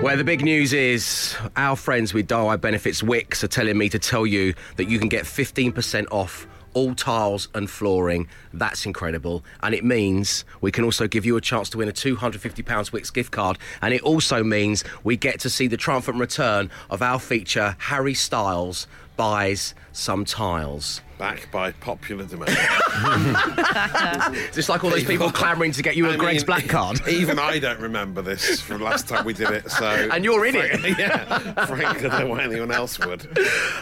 Where 0.00 0.16
the 0.16 0.22
big 0.22 0.44
news 0.44 0.72
is, 0.72 1.34
our 1.56 1.74
friends 1.74 2.14
with 2.14 2.28
Dial 2.28 2.56
Benefits 2.56 3.02
Wickes 3.02 3.42
are 3.42 3.48
telling 3.48 3.76
me 3.76 3.88
to 3.88 3.98
tell 3.98 4.24
you 4.24 4.54
that 4.76 4.88
you 4.88 5.00
can 5.00 5.08
get 5.08 5.24
15% 5.24 6.06
off 6.12 6.46
all 6.74 6.94
tiles 6.94 7.48
and 7.54 7.68
flooring. 7.68 8.28
That's 8.52 8.86
incredible. 8.86 9.44
And 9.62 9.74
it 9.74 9.84
means 9.84 10.44
we 10.60 10.70
can 10.70 10.84
also 10.84 11.08
give 11.08 11.24
you 11.24 11.36
a 11.36 11.40
chance 11.40 11.70
to 11.70 11.78
win 11.78 11.88
a 11.88 11.92
£250 11.92 12.62
Wickes 12.64 13.12
gift 13.12 13.32
card. 13.32 13.58
And 13.82 13.94
it 13.94 14.02
also 14.02 14.42
means 14.42 14.84
we 15.04 15.16
get 15.16 15.40
to 15.40 15.50
see 15.50 15.66
the 15.66 15.76
triumphant 15.76 16.18
return 16.18 16.70
of 16.90 17.02
our 17.02 17.18
feature, 17.18 17.76
Harry 17.78 18.14
Styles 18.14 18.86
buys 19.16 19.74
some 19.92 20.24
tiles. 20.24 21.00
Back 21.18 21.50
by 21.50 21.72
popular 21.72 22.24
demand. 22.24 22.50
Just 24.52 24.68
like 24.68 24.84
all 24.84 24.90
those 24.90 25.02
people 25.04 25.32
clamouring 25.32 25.72
to 25.72 25.82
get 25.82 25.96
you 25.96 26.06
a 26.08 26.12
I 26.12 26.16
Greggs 26.16 26.42
mean, 26.42 26.46
Black 26.46 26.68
card. 26.68 27.00
Even 27.08 27.40
I 27.40 27.58
don't 27.58 27.80
remember 27.80 28.22
this 28.22 28.60
from 28.60 28.82
last 28.82 29.08
time 29.08 29.24
we 29.24 29.32
did 29.32 29.50
it. 29.50 29.68
So 29.68 29.84
And 30.12 30.24
you're 30.24 30.46
in 30.46 30.54
it. 30.54 30.96
yeah, 30.98 31.66
frankly, 31.66 32.08
I 32.08 32.18
don't 32.18 32.20
know 32.20 32.26
why 32.28 32.44
anyone 32.44 32.70
else 32.70 33.00
would. 33.00 33.36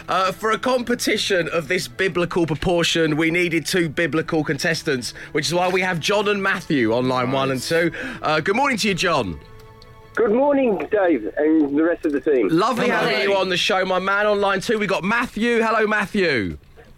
Uh, 0.09 0.31
for 0.31 0.51
a 0.51 0.57
competition 0.57 1.47
of 1.49 1.67
this 1.67 1.87
biblical 1.87 2.47
proportion, 2.47 3.15
we 3.15 3.29
needed 3.29 3.67
two 3.67 3.87
biblical 3.87 4.43
contestants, 4.43 5.11
which 5.33 5.45
is 5.45 5.53
why 5.53 5.69
we 5.69 5.81
have 5.81 5.99
John 5.99 6.27
and 6.29 6.41
Matthew 6.41 6.91
on 6.91 7.07
line 7.07 7.31
one 7.31 7.51
and 7.51 7.61
two. 7.61 7.91
Uh, 8.23 8.39
good 8.39 8.55
morning 8.55 8.79
to 8.79 8.87
you, 8.87 8.95
John. 8.95 9.39
Good 10.15 10.31
morning, 10.31 10.79
Dave, 10.91 11.31
and 11.37 11.77
the 11.77 11.83
rest 11.83 12.03
of 12.03 12.13
the 12.13 12.19
team. 12.19 12.47
Lovely 12.47 12.89
having 12.89 13.21
you 13.21 13.35
on 13.35 13.49
the 13.49 13.57
show, 13.57 13.85
my 13.85 13.99
man. 13.99 14.25
On 14.25 14.41
line 14.41 14.59
two, 14.59 14.79
we 14.79 14.87
got 14.87 15.03
Matthew. 15.03 15.61
Hello, 15.61 15.85
Matthew. 15.85 16.57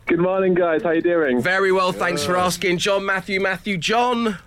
Good 0.10 0.18
morning, 0.18 0.56
guys. 0.56 0.82
How 0.82 0.90
you 0.90 1.04
doing? 1.04 1.40
Very 1.40 1.72
well, 1.72 1.92
thanks 1.92 2.26
for 2.26 2.36
asking. 2.36 2.80
John, 2.80 3.06
Matthew, 3.06 3.40
Matthew, 3.40 3.78
John. 3.78 4.40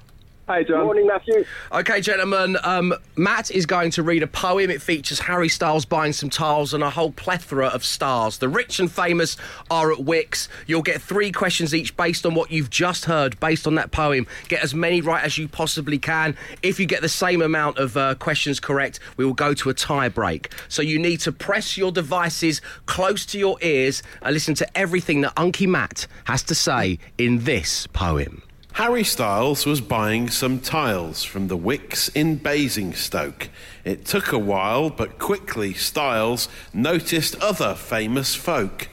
Hi, 0.49 0.65
John. 0.65 0.85
Morning, 0.85 1.07
Matthew. 1.07 1.45
Okay, 1.71 2.01
gentlemen, 2.01 2.59
um, 2.65 2.93
Matt 3.15 3.53
is 3.53 3.65
going 3.65 3.93
to 3.93 4.03
read 4.03 4.25
a 4.25 4.27
poem. 4.27 4.71
It 4.71 4.83
features 4.83 5.21
Harry 5.21 5.49
Styles 5.49 5.85
buying 5.85 6.13
some 6.13 6.31
tiles 6.31 6.75
and 6.75 6.83
a 6.83 6.91
whole 6.91 7.13
plethora 7.13 7.69
of 7.69 7.85
stars. 7.85 8.39
The 8.39 8.49
rich 8.49 8.81
and 8.81 8.91
famous 8.91 9.37
are 9.71 9.93
at 9.93 9.99
Wickes. 9.99 10.49
You'll 10.67 10.83
get 10.83 11.01
three 11.01 11.31
questions 11.31 11.73
each 11.73 11.97
based 11.97 12.27
on 12.27 12.35
what 12.35 12.51
you've 12.51 12.71
just 12.71 13.05
heard, 13.05 13.39
based 13.39 13.69
on 13.69 13.77
that 13.77 13.93
poem. 13.93 14.27
Get 14.49 14.65
as 14.65 14.75
many 14.75 15.01
right 15.01 15.23
as 15.23 15.39
you 15.39 15.47
possibly 15.47 15.99
can. 15.99 16.37
If 16.61 16.81
you 16.81 16.87
get 16.87 17.03
the 17.03 17.09
same 17.09 17.41
amount 17.41 17.79
of 17.79 17.97
uh, 17.97 18.17
questions 18.17 18.59
correct, 18.59 18.99
we 19.17 19.25
will 19.25 19.35
go 19.35 19.55
to 19.55 19.71
a 19.71 19.75
tie 19.75 20.09
break. 20.09 20.53
So 20.69 20.83
you 20.83 20.99
need 20.99 21.21
to 21.21 21.31
press 21.31 21.77
your 21.77 21.93
devices 21.93 22.61
close 22.87 23.25
to 23.27 23.39
your 23.39 23.59
ears 23.63 24.03
and 24.21 24.35
listen 24.35 24.55
to 24.57 24.77
everything 24.77 25.21
that 25.21 25.37
Unky 25.37 25.69
Matt 25.69 26.09
has 26.25 26.43
to 26.45 26.55
say 26.57 26.99
in 27.17 27.45
this 27.45 27.87
poem. 27.87 28.43
Harry 28.77 29.05
Styles 29.05 29.67
was 29.67 29.83
buying 29.83 30.31
some 30.31 30.59
tiles 30.59 31.23
from 31.23 31.49
the 31.49 31.59
Wickes 31.59 32.11
in 32.17 32.37
Basingstoke. 32.37 33.51
It 33.85 34.07
took 34.07 34.33
a 34.33 34.39
while, 34.39 34.89
but 34.89 35.19
quickly 35.19 35.75
Styles 35.75 36.49
noticed 36.73 37.37
other 37.37 37.75
famous 37.75 38.35
folk. 38.35 38.89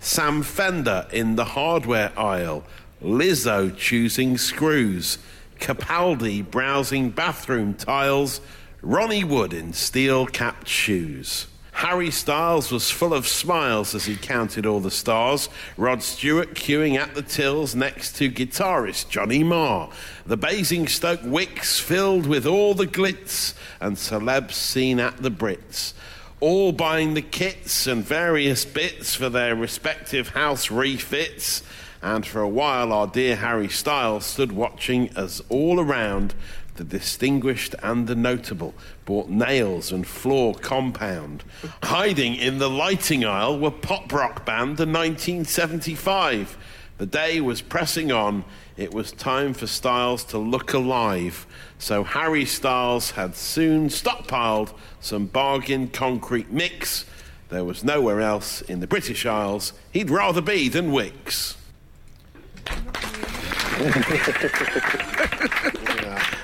Sam 0.00 0.42
Fender 0.42 1.06
in 1.12 1.36
the 1.36 1.46
hardware 1.46 2.12
aisle, 2.14 2.64
Lizzo 3.02 3.74
choosing 3.74 4.36
screws, 4.36 5.16
Capaldi 5.58 6.42
browsing 6.42 7.08
bathroom 7.08 7.72
tiles, 7.72 8.42
Ronnie 8.82 9.24
Wood 9.24 9.54
in 9.54 9.72
steel 9.72 10.26
capped 10.26 10.68
shoes. 10.68 11.46
Harry 11.82 12.12
Styles 12.12 12.70
was 12.70 12.92
full 12.92 13.12
of 13.12 13.26
smiles 13.26 13.92
as 13.92 14.04
he 14.04 14.14
counted 14.14 14.66
all 14.66 14.78
the 14.78 14.88
stars. 14.88 15.48
Rod 15.76 16.00
Stewart 16.00 16.54
queuing 16.54 16.94
at 16.94 17.16
the 17.16 17.22
tills 17.22 17.74
next 17.74 18.14
to 18.18 18.30
guitarist 18.30 19.08
Johnny 19.08 19.42
Marr. 19.42 19.90
The 20.24 20.36
Basingstoke 20.36 21.22
Wickes 21.22 21.80
filled 21.80 22.26
with 22.26 22.46
all 22.46 22.74
the 22.74 22.86
glitz 22.86 23.54
and 23.80 23.96
celebs 23.96 24.52
seen 24.52 25.00
at 25.00 25.24
the 25.24 25.30
Brits. 25.32 25.92
All 26.38 26.70
buying 26.70 27.14
the 27.14 27.20
kits 27.20 27.88
and 27.88 28.04
various 28.04 28.64
bits 28.64 29.16
for 29.16 29.28
their 29.28 29.56
respective 29.56 30.28
house 30.28 30.70
refits. 30.70 31.64
And 32.00 32.24
for 32.24 32.42
a 32.42 32.48
while, 32.48 32.92
our 32.92 33.08
dear 33.08 33.34
Harry 33.34 33.68
Styles 33.68 34.24
stood 34.24 34.52
watching 34.52 35.10
as 35.16 35.42
all 35.48 35.80
around 35.80 36.34
the 36.82 36.98
distinguished 36.98 37.76
and 37.80 38.08
the 38.08 38.14
notable 38.16 38.74
bought 39.04 39.28
nails 39.28 39.92
and 39.92 40.04
floor 40.04 40.52
compound. 40.54 41.44
Hiding 41.84 42.34
in 42.34 42.58
the 42.58 42.68
lighting 42.68 43.24
aisle 43.24 43.58
were 43.58 43.70
pop 43.70 44.12
rock 44.12 44.44
band 44.44 44.78
the 44.78 44.86
1975. 44.86 46.58
The 46.98 47.06
day 47.06 47.40
was 47.40 47.62
pressing 47.62 48.10
on. 48.10 48.44
It 48.76 48.92
was 48.92 49.12
time 49.12 49.54
for 49.54 49.68
Styles 49.68 50.24
to 50.24 50.38
look 50.38 50.72
alive. 50.72 51.46
So 51.78 52.02
Harry 52.02 52.44
Styles 52.44 53.12
had 53.12 53.36
soon 53.36 53.88
stockpiled 53.88 54.74
some 55.00 55.26
bargain 55.26 55.86
concrete 55.88 56.50
mix. 56.50 57.04
There 57.48 57.64
was 57.64 57.84
nowhere 57.84 58.20
else 58.20 58.60
in 58.62 58.80
the 58.80 58.88
British 58.88 59.24
Isles 59.24 59.72
he'd 59.92 60.10
rather 60.10 60.40
be 60.40 60.68
than 60.68 60.90
Wickes. 60.90 61.54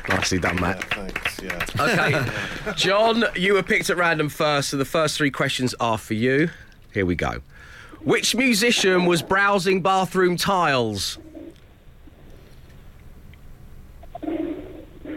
Nicely 0.08 0.38
done, 0.38 0.60
Matt. 0.60 0.82
Thanks, 0.84 1.40
yeah. 1.42 1.64
Okay, 1.78 2.72
John, 2.76 3.24
you 3.36 3.54
were 3.54 3.62
picked 3.62 3.90
at 3.90 3.96
random 3.96 4.28
first, 4.28 4.70
so 4.70 4.76
the 4.76 4.84
first 4.84 5.16
three 5.16 5.30
questions 5.30 5.74
are 5.80 5.98
for 5.98 6.14
you. 6.14 6.50
Here 6.92 7.06
we 7.06 7.14
go. 7.14 7.42
Which 8.00 8.34
musician 8.34 9.06
was 9.06 9.22
browsing 9.22 9.82
bathroom 9.82 10.36
tiles? 10.36 11.18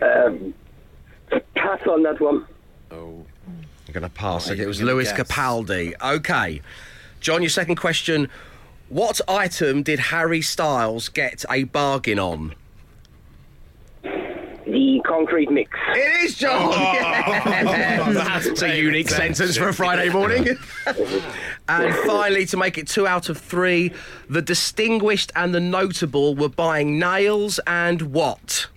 Um, 0.01 0.53
pass 1.55 1.79
on 1.87 2.03
that 2.03 2.19
one. 2.19 2.45
Oh, 2.91 3.25
I'm 3.87 3.93
going 3.93 4.03
to 4.03 4.09
pass. 4.09 4.49
Right, 4.49 4.59
it 4.59 4.67
was 4.67 4.79
you're 4.79 4.87
Lewis 4.87 5.11
guess. 5.11 5.27
Capaldi. 5.27 5.93
Okay. 6.01 6.61
John, 7.19 7.41
your 7.41 7.49
second 7.49 7.75
question. 7.75 8.29
What 8.91 9.21
item 9.25 9.83
did 9.83 9.99
Harry 9.99 10.41
Styles 10.41 11.07
get 11.07 11.45
a 11.49 11.63
bargain 11.63 12.19
on? 12.19 12.55
The 14.03 15.01
concrete 15.05 15.49
mix. 15.49 15.71
It 15.95 16.25
is 16.25 16.37
John. 16.37 16.73
Yeah. 16.73 18.03
Oh. 18.05 18.13
That's 18.13 18.61
a 18.61 18.77
unique 18.77 19.07
sentence 19.07 19.55
for 19.55 19.69
a 19.69 19.73
Friday 19.73 20.09
morning. 20.09 20.45
and 21.69 21.95
finally, 22.05 22.45
to 22.47 22.57
make 22.57 22.77
it 22.77 22.89
two 22.89 23.07
out 23.07 23.29
of 23.29 23.37
three, 23.37 23.93
the 24.29 24.41
distinguished 24.41 25.31
and 25.37 25.55
the 25.55 25.61
notable 25.61 26.35
were 26.35 26.49
buying 26.49 26.99
nails 26.99 27.61
and 27.65 28.01
what? 28.01 28.67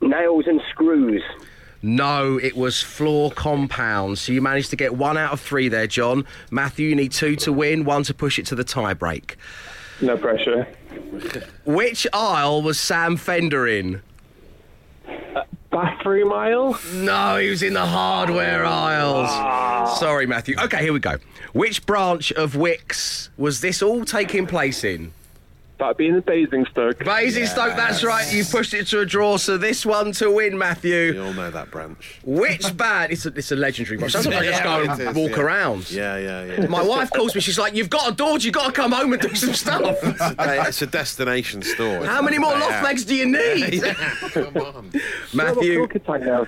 Nails 0.00 0.46
and 0.46 0.62
screws. 0.70 1.22
No, 1.82 2.38
it 2.38 2.56
was 2.56 2.82
floor 2.82 3.30
compounds. 3.30 4.20
So 4.20 4.32
you 4.32 4.42
managed 4.42 4.70
to 4.70 4.76
get 4.76 4.96
one 4.96 5.16
out 5.16 5.32
of 5.32 5.40
three 5.40 5.68
there, 5.68 5.86
John. 5.86 6.26
Matthew, 6.50 6.88
you 6.88 6.94
need 6.94 7.12
two 7.12 7.36
to 7.36 7.52
win, 7.52 7.84
one 7.84 8.02
to 8.04 8.14
push 8.14 8.38
it 8.38 8.46
to 8.46 8.54
the 8.54 8.64
tie 8.64 8.94
break. 8.94 9.36
No 10.00 10.16
pressure. 10.16 10.66
Which 11.64 12.06
aisle 12.12 12.62
was 12.62 12.78
Sam 12.78 13.16
Fender 13.16 13.66
in? 13.66 14.02
Uh, 15.06 15.42
bathroom 15.70 16.32
aisle? 16.32 16.78
No, 16.94 17.36
he 17.38 17.50
was 17.50 17.62
in 17.62 17.74
the 17.74 17.86
hardware 17.86 18.64
aisles. 18.64 19.28
Ah. 19.30 19.94
Sorry, 19.98 20.26
Matthew. 20.26 20.56
Okay, 20.58 20.82
here 20.82 20.92
we 20.92 21.00
go. 21.00 21.16
Which 21.52 21.84
branch 21.86 22.32
of 22.32 22.54
Wickes 22.54 23.28
was 23.36 23.60
this 23.60 23.82
all 23.82 24.04
taking 24.04 24.46
place 24.46 24.84
in? 24.84 25.12
That'd 25.80 25.96
be 25.96 26.08
in 26.08 26.14
the 26.14 26.20
Basingstoke. 26.20 26.98
Basingstoke, 26.98 27.74
that's 27.74 28.04
right. 28.04 28.30
You 28.30 28.44
pushed 28.44 28.74
it 28.74 28.86
to 28.88 29.00
a 29.00 29.06
draw, 29.06 29.38
so 29.38 29.56
this 29.56 29.86
one 29.86 30.12
to 30.12 30.30
win, 30.30 30.58
Matthew. 30.58 30.90
We 30.92 31.06
Matthew. 31.12 31.24
all 31.24 31.32
know 31.32 31.50
that 31.50 31.70
branch. 31.70 32.20
Which 32.22 32.76
band? 32.76 33.12
It's 33.12 33.24
a, 33.24 33.30
it's 33.30 33.50
a 33.50 33.56
legendary 33.56 33.96
branch. 33.96 34.12
Sometimes 34.12 34.36
I 34.36 34.50
just 34.50 34.62
go 34.62 34.82
and 34.82 35.00
it 35.00 35.08
is, 35.08 35.14
walk 35.16 35.30
yeah. 35.30 35.40
around. 35.42 35.90
Yeah, 35.90 36.18
yeah, 36.18 36.44
yeah. 36.44 36.66
My 36.66 36.82
wife 36.82 37.10
calls 37.10 37.34
me. 37.34 37.40
She's 37.40 37.58
like, 37.58 37.74
"You've 37.74 37.88
got 37.88 38.12
a 38.12 38.14
Dodge. 38.14 38.44
You've 38.44 38.52
got 38.52 38.66
to 38.66 38.72
come 38.72 38.92
home 38.92 39.14
and 39.14 39.22
do 39.22 39.34
some 39.34 39.54
stuff." 39.54 39.96
it's 40.02 40.82
a 40.82 40.86
destination 40.86 41.62
store. 41.62 42.04
How 42.04 42.20
many 42.20 42.38
more 42.38 42.52
loft 42.52 42.84
legs 42.84 43.06
do 43.06 43.14
you 43.14 43.26
need, 43.26 43.82
Come 44.32 44.56
on. 44.58 44.92
Matthew? 45.32 45.78
Talk 45.78 45.94
attack 45.94 46.20
now. 46.20 46.46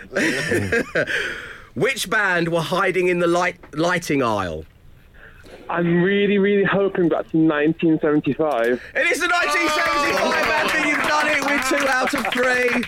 Which 1.75 2.11
band 2.11 2.49
were 2.49 2.61
hiding 2.61 3.09
in 3.09 3.19
the 3.19 3.27
light 3.27 3.57
lighting 3.75 4.23
aisle? 4.23 4.67
I'm 5.73 6.03
really, 6.03 6.37
really 6.37 6.65
hoping 6.65 7.09
that's 7.09 7.33
1975. 7.33 8.83
It 8.95 9.11
is 9.11 9.21
the 9.21 9.29
1975 9.29 10.47
Matthew. 10.47 10.91
You've 10.91 11.09
done 11.09 11.29
it 11.29 11.41
with 11.49 11.65
two 11.67 11.89
out 11.89 12.13
of 12.13 12.27
three. 12.31 12.85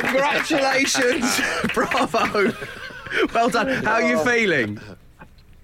Congratulations, 0.00 1.38
bravo. 1.74 2.50
Well 3.34 3.50
done. 3.50 3.84
How 3.84 3.92
are 3.92 4.02
you 4.02 4.18
oh. 4.18 4.24
feeling? 4.24 4.80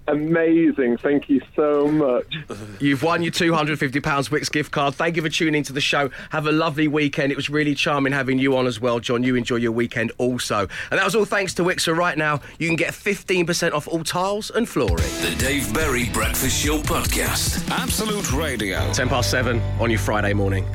Amazing. 0.09 0.97
Thank 0.97 1.29
you 1.29 1.41
so 1.55 1.87
much. 1.87 2.35
You've 2.79 3.03
won 3.03 3.21
your 3.21 3.31
£250 3.31 4.01
Wickes 4.01 4.51
gift 4.51 4.71
card. 4.71 4.95
Thank 4.95 5.15
you 5.15 5.21
for 5.21 5.29
tuning 5.29 5.63
to 5.63 5.73
the 5.73 5.81
show. 5.81 6.09
Have 6.31 6.47
a 6.47 6.51
lovely 6.51 6.87
weekend. 6.87 7.31
It 7.31 7.35
was 7.35 7.49
really 7.49 7.75
charming 7.75 8.11
having 8.13 8.39
you 8.39 8.57
on 8.57 8.65
as 8.65 8.79
well, 8.79 8.99
John. 8.99 9.23
You 9.23 9.35
enjoy 9.35 9.57
your 9.57 9.71
weekend 9.71 10.11
also. 10.17 10.67
And 10.89 10.99
that 10.99 11.05
was 11.05 11.15
all 11.15 11.25
thanks 11.25 11.53
to 11.55 11.63
Wickes. 11.63 11.81
So 11.81 11.93
right 11.93 12.17
now, 12.17 12.41
you 12.57 12.67
can 12.67 12.75
get 12.75 12.93
15% 12.93 13.73
off 13.73 13.87
all 13.87 14.03
tiles 14.03 14.49
and 14.49 14.67
flooring. 14.67 14.97
The 14.97 15.35
Dave 15.37 15.73
Berry 15.73 16.09
Breakfast 16.09 16.63
Show 16.63 16.79
Podcast. 16.79 17.69
Absolute 17.69 18.31
Radio. 18.33 18.91
10 18.93 19.09
past 19.09 19.29
7 19.29 19.61
on 19.79 19.89
your 19.89 19.99
Friday 19.99 20.33
morning. 20.33 20.65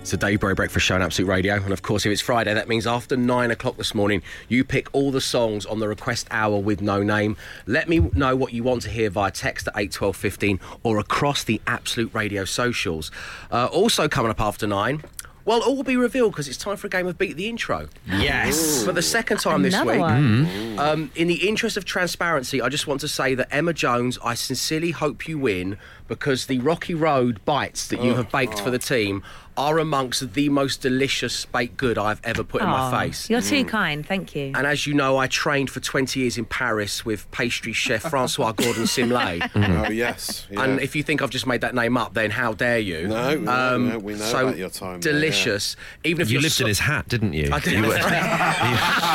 It's 0.00 0.12
the 0.12 0.16
Dave 0.16 0.40
Berry 0.40 0.54
Breakfast 0.54 0.86
Show 0.86 0.94
on 0.94 1.02
Absolute 1.02 1.28
Radio. 1.28 1.56
And 1.56 1.72
of 1.72 1.82
course, 1.82 2.06
if 2.06 2.12
it's 2.12 2.22
Friday, 2.22 2.54
that 2.54 2.68
means 2.68 2.86
after 2.86 3.18
9 3.18 3.50
o'clock 3.50 3.76
this 3.76 3.94
morning, 3.94 4.22
you 4.48 4.64
pick 4.64 4.88
all 4.92 5.10
the 5.10 5.20
songs 5.20 5.66
on 5.66 5.78
the 5.78 5.88
request 5.88 6.26
hour 6.30 6.58
with 6.58 6.80
no 6.80 7.02
name. 7.02 7.36
Let 7.66 7.86
me 7.86 7.98
know 8.14 8.34
what 8.34 8.54
you 8.54 8.62
want 8.62 8.80
to 8.82 8.88
hear 8.88 9.10
via 9.10 9.30
text 9.30 9.68
at 9.68 9.74
8 9.76 9.92
12 9.92 10.16
15 10.16 10.60
or 10.82 10.98
across 10.98 11.44
the 11.44 11.60
Absolute 11.66 12.14
Radio 12.14 12.46
socials. 12.46 13.10
Uh, 13.52 13.66
also, 13.66 14.08
coming 14.08 14.30
up 14.30 14.40
after 14.40 14.66
9. 14.66 15.02
Well, 15.46 15.62
all 15.62 15.74
will 15.74 15.84
be 15.84 15.96
revealed 15.96 16.32
because 16.32 16.48
it's 16.48 16.58
time 16.58 16.76
for 16.76 16.86
a 16.86 16.90
game 16.90 17.06
of 17.06 17.16
Beat 17.16 17.36
the 17.36 17.48
Intro. 17.48 17.88
Yes. 18.06 18.84
For 18.84 18.92
the 18.92 19.02
second 19.02 19.38
time 19.38 19.62
this 19.62 19.74
Another 19.74 19.92
week. 19.92 20.00
one. 20.00 20.78
Um, 20.78 21.10
in 21.16 21.28
the 21.28 21.48
interest 21.48 21.76
of 21.78 21.84
transparency, 21.84 22.60
I 22.60 22.68
just 22.68 22.86
want 22.86 23.00
to 23.00 23.08
say 23.08 23.34
that 23.34 23.48
Emma 23.52 23.72
Jones, 23.72 24.18
I 24.22 24.34
sincerely 24.34 24.90
hope 24.90 25.26
you 25.26 25.38
win 25.38 25.78
because 26.08 26.46
the 26.46 26.58
Rocky 26.58 26.94
Road 26.94 27.42
bites 27.46 27.88
that 27.88 28.02
you 28.02 28.14
have 28.14 28.30
baked 28.30 28.60
for 28.60 28.70
the 28.70 28.78
team 28.78 29.22
are 29.60 29.78
amongst 29.78 30.32
the 30.32 30.48
most 30.48 30.80
delicious 30.80 31.44
baked 31.44 31.76
good 31.76 31.98
I've 31.98 32.20
ever 32.24 32.42
put 32.42 32.62
in 32.62 32.68
my 32.68 32.90
face. 32.90 33.28
You're 33.28 33.42
too 33.42 33.64
kind. 33.66 34.06
Thank 34.06 34.34
you. 34.34 34.52
And 34.54 34.66
as 34.66 34.86
you 34.86 34.94
know, 34.94 35.18
I 35.18 35.26
trained 35.26 35.68
for 35.68 35.80
20 35.80 36.18
years 36.18 36.38
in 36.38 36.46
Paris 36.46 37.04
with 37.04 37.30
pastry 37.30 37.74
chef 37.74 38.00
Francois 38.10 38.52
Gordon 38.52 38.84
Simlay. 38.84 39.38
Oh, 39.80 39.90
yes. 39.90 40.46
yeah. 40.50 40.62
And 40.64 40.80
if 40.80 40.96
you 40.96 41.02
think 41.02 41.20
I've 41.22 41.30
just 41.30 41.46
made 41.46 41.60
that 41.60 41.74
name 41.74 41.96
up, 41.96 42.14
then 42.14 42.30
how 42.30 42.54
dare 42.54 42.78
you? 42.78 43.06
No, 43.08 43.34
no, 43.36 43.52
Um, 43.52 43.88
no, 43.90 43.98
we 43.98 44.14
know 44.14 44.24
so 44.24 44.46
about 44.48 44.56
your 44.56 44.70
time 44.70 45.00
there, 45.00 45.12
Delicious. 45.12 45.76
Even 46.04 46.22
if 46.22 46.28
You 46.30 46.34
you're 46.34 46.42
lived 46.42 46.54
so- 46.54 46.64
in 46.64 46.68
his 46.68 46.78
hat, 46.78 47.06
didn't 47.08 47.34
you? 47.34 47.50
I 47.52 47.60
did. 47.60 47.74
You 47.74 47.82
were- 47.82 47.96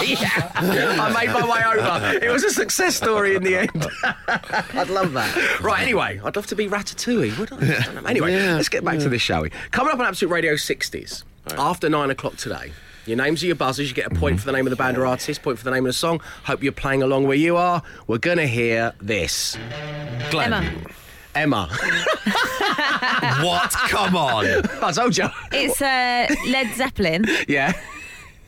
yeah. 0.03 0.95
I 0.99 1.11
made 1.25 1.33
my 1.33 1.45
way 1.49 1.81
over. 1.81 2.25
It 2.25 2.29
was 2.31 2.43
a 2.43 2.51
success 2.51 2.95
story 2.95 3.35
in 3.35 3.43
the 3.43 3.57
end. 3.57 3.87
I'd 4.73 4.89
love 4.89 5.13
that. 5.13 5.59
Right, 5.61 5.81
anyway, 5.81 6.19
I'd 6.23 6.35
love 6.35 6.47
to 6.47 6.55
be 6.55 6.67
Ratatouille, 6.67 7.37
would 7.39 7.51
I? 7.53 7.55
I 7.57 7.93
don't. 7.93 8.07
Anyway, 8.07 8.35
let's 8.35 8.69
get 8.69 8.83
back 8.83 8.99
to 8.99 9.09
this, 9.09 9.21
shall 9.21 9.41
we? 9.41 9.49
Coming 9.71 9.93
up 9.93 9.99
on 9.99 10.05
Absolute 10.05 10.31
Radio 10.35 10.55
60s, 10.55 11.23
after 11.57 11.87
nine 11.87 12.09
o'clock 12.09 12.35
today. 12.35 12.73
Your 13.05 13.15
names 13.15 13.41
are 13.41 13.45
your 13.45 13.55
buzzers. 13.55 13.87
You 13.87 13.95
get 13.95 14.11
a 14.11 14.15
point 14.15 14.37
for 14.37 14.45
the 14.45 14.51
name 14.51 14.65
of 14.65 14.69
the 14.71 14.75
band 14.75 14.97
or 14.97 15.05
artist, 15.05 15.41
point 15.43 15.57
for 15.57 15.63
the 15.63 15.71
name 15.71 15.85
of 15.85 15.89
the 15.89 15.93
song. 15.93 16.19
Hope 16.43 16.61
you're 16.61 16.73
playing 16.73 17.01
along 17.03 17.25
where 17.25 17.37
you 17.37 17.55
are. 17.55 17.81
We're 18.07 18.17
going 18.17 18.39
to 18.39 18.47
hear 18.47 18.91
this. 18.99 19.57
Glenn. 20.29 20.51
Emma. 20.53 20.71
Emma. 21.35 21.69
What? 23.43 23.71
Come 23.71 24.15
on. 24.17 24.45
I 24.83 24.91
told 24.91 25.17
you. 25.17 25.27
It's 25.53 25.81
uh, 25.81 26.27
Led 26.49 26.73
Zeppelin, 26.75 27.25
Yeah. 27.47 27.71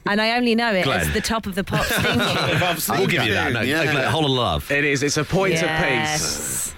and 0.05 0.19
I 0.21 0.35
only 0.37 0.55
know 0.55 0.73
it 0.73 0.83
Glenn. 0.83 1.01
as 1.01 1.13
the 1.13 1.21
top 1.21 1.45
of 1.47 1.55
the 1.55 1.63
pops 1.63 1.87
thinking. 1.89 2.97
We'll 2.97 3.07
give 3.07 3.23
you 3.23 3.33
that. 3.33 3.53
No, 3.53 3.61
Yeah. 3.61 3.83
no, 3.83 3.91
Glenn, 3.93 4.11
whole 4.11 4.25
of 4.25 4.31
love. 4.31 4.69
It 4.71 4.83
is. 4.83 5.03
It's 5.03 5.17
a 5.17 5.23
point 5.23 5.61
of 5.63 5.69
peace. 5.83 6.73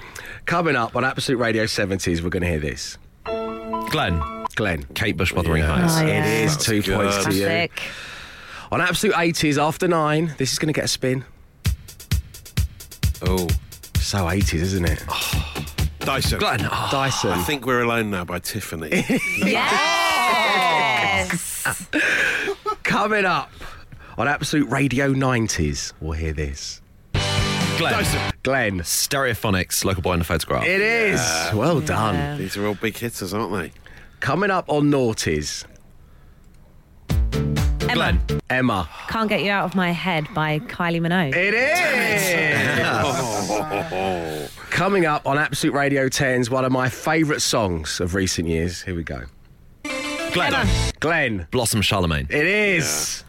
Coming 0.45 0.75
up 0.75 0.95
on 0.95 1.03
Absolute 1.03 1.37
Radio 1.37 1.63
70s, 1.65 2.21
we're 2.21 2.29
going 2.29 2.43
to 2.43 2.49
hear 2.49 2.59
this. 2.59 2.97
Glenn. 3.25 4.21
Glenn. 4.59 4.83
Kate 4.93 5.15
Bush, 5.15 5.31
Wuthering 5.33 5.63
Heights. 5.63 5.95
Oh, 5.99 6.05
It 6.05 6.09
yeah. 6.09 6.25
is 6.43 6.57
two 6.57 6.81
good. 6.81 6.97
points 6.97 7.23
to 7.23 7.33
you. 7.33 7.45
Classic. 7.45 7.81
On 8.73 8.81
Absolute 8.81 9.15
80s, 9.15 9.57
after 9.57 9.87
nine, 9.87 10.33
this 10.37 10.51
is 10.51 10.59
going 10.59 10.67
to 10.67 10.73
get 10.73 10.83
a 10.83 10.87
spin. 10.89 11.23
Oh. 13.21 13.47
So 13.95 14.25
80s, 14.25 14.53
isn't 14.55 14.83
it? 14.83 15.01
Oh. 15.07 15.65
Dyson. 15.99 16.39
Glenn. 16.39 16.65
Oh. 16.65 16.69
oh, 16.69 16.89
Dyson. 16.91 17.29
I 17.31 17.41
think 17.43 17.65
we're 17.65 17.83
alone 17.83 18.11
now 18.11 18.25
by 18.25 18.39
Tiffany. 18.39 18.89
Yes. 19.45 21.65
Coming 22.83 23.23
up 23.23 23.53
on 24.17 24.27
Absolute 24.27 24.69
Radio 24.69 25.13
90s, 25.13 25.93
we'll 26.01 26.11
hear 26.11 26.33
this. 26.33 26.81
Glenn. 27.77 28.33
Glenn. 28.43 28.79
Stereophonics, 28.81 29.85
local 29.85 30.01
boy 30.01 30.13
in 30.13 30.19
the 30.19 30.25
photograph. 30.25 30.65
It 30.65 30.81
is. 30.81 31.21
Well 31.53 31.79
done. 31.79 32.37
These 32.37 32.57
are 32.57 32.67
all 32.67 32.75
big 32.75 32.97
hitters, 32.97 33.33
aren't 33.33 33.53
they? 33.53 33.71
Coming 34.19 34.51
up 34.51 34.65
on 34.67 34.91
Naughties, 34.91 35.65
Emma. 37.89 37.93
Glenn. 37.93 38.21
Emma. 38.49 38.89
Can't 39.07 39.29
Get 39.29 39.43
You 39.43 39.51
Out 39.51 39.65
of 39.65 39.75
My 39.75 39.91
Head 39.91 40.27
by 40.33 40.59
Kylie 40.59 41.01
Minogue. 41.01 41.35
It 41.35 41.53
is. 41.55 42.19
Coming 44.69 45.05
up 45.05 45.25
on 45.25 45.37
Absolute 45.37 45.73
Radio 45.73 46.07
10's 46.07 46.49
one 46.49 46.65
of 46.65 46.71
my 46.71 46.89
favourite 46.89 47.41
songs 47.41 47.99
of 47.99 48.13
recent 48.13 48.47
years. 48.47 48.81
Here 48.81 48.95
we 48.95 49.03
go. 49.03 49.23
Glenn. 50.33 50.53
Emma. 50.53 50.69
Glenn. 50.99 51.47
Blossom 51.51 51.81
Charlemagne. 51.81 52.27
It 52.29 52.45
is. 52.45 53.23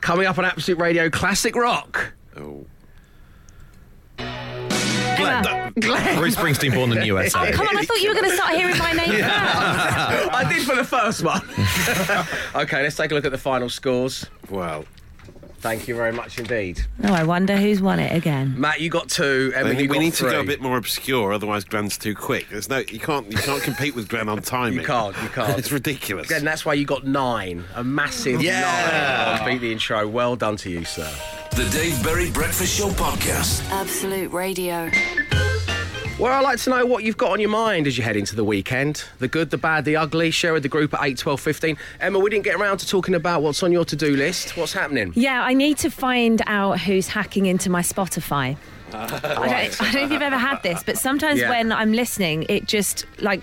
Coming 0.00 0.26
up 0.26 0.38
on 0.38 0.44
Absolute 0.44 0.78
Radio 0.78 1.10
Classic 1.10 1.54
Rock. 1.54 2.12
Oh. 2.36 2.64
Emma. 5.26 5.72
Bruce 6.16 6.36
Springsteen, 6.36 6.74
born 6.74 6.92
in 6.92 6.98
the 6.98 7.06
USA. 7.06 7.48
Oh, 7.48 7.52
come 7.52 7.68
on, 7.68 7.76
I 7.76 7.84
thought 7.84 8.00
you 8.00 8.08
were 8.08 8.14
going 8.14 8.30
to 8.30 8.36
start 8.36 8.54
hearing 8.54 8.78
my 8.78 8.92
name 8.92 9.10
first. 9.10 9.24
I 9.26 10.46
did 10.52 10.62
for 10.66 10.76
the 10.76 10.84
first 10.84 11.22
one. 11.22 11.42
okay, 12.64 12.82
let's 12.82 12.96
take 12.96 13.10
a 13.10 13.14
look 13.14 13.24
at 13.24 13.32
the 13.32 13.38
final 13.38 13.68
scores. 13.68 14.26
Well, 14.50 14.84
Thank 15.58 15.88
you 15.88 15.96
very 15.96 16.12
much 16.12 16.38
indeed. 16.38 16.80
Oh, 17.02 17.12
I 17.12 17.24
wonder 17.24 17.56
who's 17.56 17.80
won 17.80 17.98
it 17.98 18.14
again. 18.14 18.54
Matt, 18.60 18.80
you 18.80 18.88
got 18.90 19.08
two. 19.08 19.52
I 19.56 19.60
Emma, 19.60 19.70
you 19.70 19.74
think 19.76 19.90
we 19.90 19.98
need 19.98 20.14
three. 20.14 20.30
to 20.30 20.36
go 20.36 20.40
a 20.42 20.44
bit 20.44 20.60
more 20.60 20.76
obscure, 20.76 21.32
otherwise 21.32 21.64
Glenn's 21.64 21.98
too 21.98 22.14
quick. 22.14 22.48
There's 22.50 22.68
no, 22.68 22.78
you 22.78 23.00
can't, 23.00 23.28
you 23.32 23.38
can't 23.38 23.62
compete 23.62 23.96
with 23.96 24.08
Glenn 24.08 24.28
on 24.28 24.42
timing. 24.42 24.78
You 24.78 24.84
can't, 24.84 25.16
you 25.22 25.28
can't. 25.34 25.58
It's 25.58 25.72
ridiculous. 25.72 26.26
Again, 26.30 26.44
that's 26.44 26.64
why 26.64 26.74
you 26.74 26.84
got 26.84 27.04
nine. 27.04 27.64
A 27.74 27.82
massive 27.82 28.42
Yeah. 28.42 28.60
nine. 28.60 29.40
on 29.40 29.46
Beat 29.54 29.60
the 29.60 29.72
intro. 29.72 30.06
Well 30.06 30.36
done 30.36 30.56
to 30.58 30.70
you, 30.70 30.84
sir. 30.84 31.10
The 31.56 31.68
Dave 31.72 32.02
Berry 32.04 32.30
Breakfast 32.30 32.78
Show 32.78 32.88
Podcast. 32.90 33.66
Absolute 33.70 34.30
Radio. 34.32 34.90
Well, 36.18 36.32
I'd 36.32 36.40
like 36.42 36.58
to 36.60 36.70
know 36.70 36.84
what 36.86 37.02
you've 37.02 37.16
got 37.16 37.30
on 37.32 37.40
your 37.40 37.48
mind 37.50 37.86
as 37.86 37.96
you 37.96 38.04
head 38.04 38.16
into 38.16 38.36
the 38.36 38.44
weekend. 38.44 39.04
The 39.18 39.28
good, 39.28 39.50
the 39.50 39.56
bad, 39.58 39.84
the 39.86 39.96
ugly. 39.96 40.30
Share 40.30 40.52
with 40.52 40.62
the 40.62 40.68
group 40.68 40.92
at 40.94 41.02
8, 41.02 41.16
12, 41.18 41.40
15. 41.40 41.76
Emma, 42.00 42.18
we 42.18 42.28
didn't 42.30 42.44
get 42.44 42.54
around 42.56 42.78
to 42.78 42.86
talking 42.88 43.14
about 43.14 43.42
what's 43.42 43.62
on 43.62 43.72
your 43.72 43.84
to-do 43.86 44.16
list. 44.16 44.56
What's 44.56 44.72
happening? 44.74 45.12
Yeah, 45.16 45.42
I 45.42 45.54
need 45.54 45.78
to 45.78 45.90
find 45.90 46.42
out 46.46 46.80
who's 46.80 47.08
hacking 47.08 47.46
into 47.46 47.70
my 47.70 47.80
Spotify. 47.82 48.56
I, 48.92 49.06
don't, 49.08 49.24
I 49.24 49.58
don't 49.68 49.94
know 49.94 50.02
if 50.04 50.12
you've 50.12 50.22
ever 50.22 50.38
had 50.38 50.62
this, 50.62 50.82
but 50.84 50.96
sometimes 50.98 51.40
Yeah. 51.40 51.50
when 51.50 51.72
I'm 51.72 51.92
listening, 51.92 52.46
it 52.48 52.66
just 52.66 53.04
like 53.20 53.42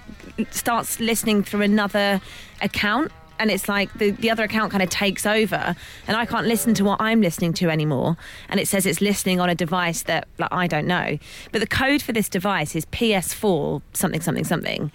starts 0.51 0.99
listening 0.99 1.43
through 1.43 1.61
another 1.61 2.21
account. 2.61 3.11
And 3.43 3.51
it's 3.51 3.67
like 3.67 3.93
the, 3.95 4.11
the 4.11 4.31
other 4.31 4.45
account 4.45 4.71
kind 4.71 4.81
of 4.81 4.89
takes 4.89 5.25
over, 5.25 5.75
and 6.07 6.15
I 6.15 6.25
can't 6.25 6.47
listen 6.47 6.73
to 6.75 6.85
what 6.85 7.01
I'm 7.01 7.19
listening 7.19 7.51
to 7.55 7.69
anymore. 7.69 8.15
And 8.47 8.57
it 8.57 8.69
says 8.69 8.85
it's 8.85 9.01
listening 9.01 9.41
on 9.41 9.49
a 9.49 9.55
device 9.55 10.03
that 10.03 10.29
like, 10.39 10.51
I 10.53 10.65
don't 10.65 10.87
know. 10.87 11.19
But 11.51 11.59
the 11.59 11.67
code 11.67 12.01
for 12.01 12.13
this 12.13 12.29
device 12.29 12.73
is 12.73 12.85
PS4 12.85 13.81
something 13.91 14.21
something 14.21 14.45
something, 14.45 14.91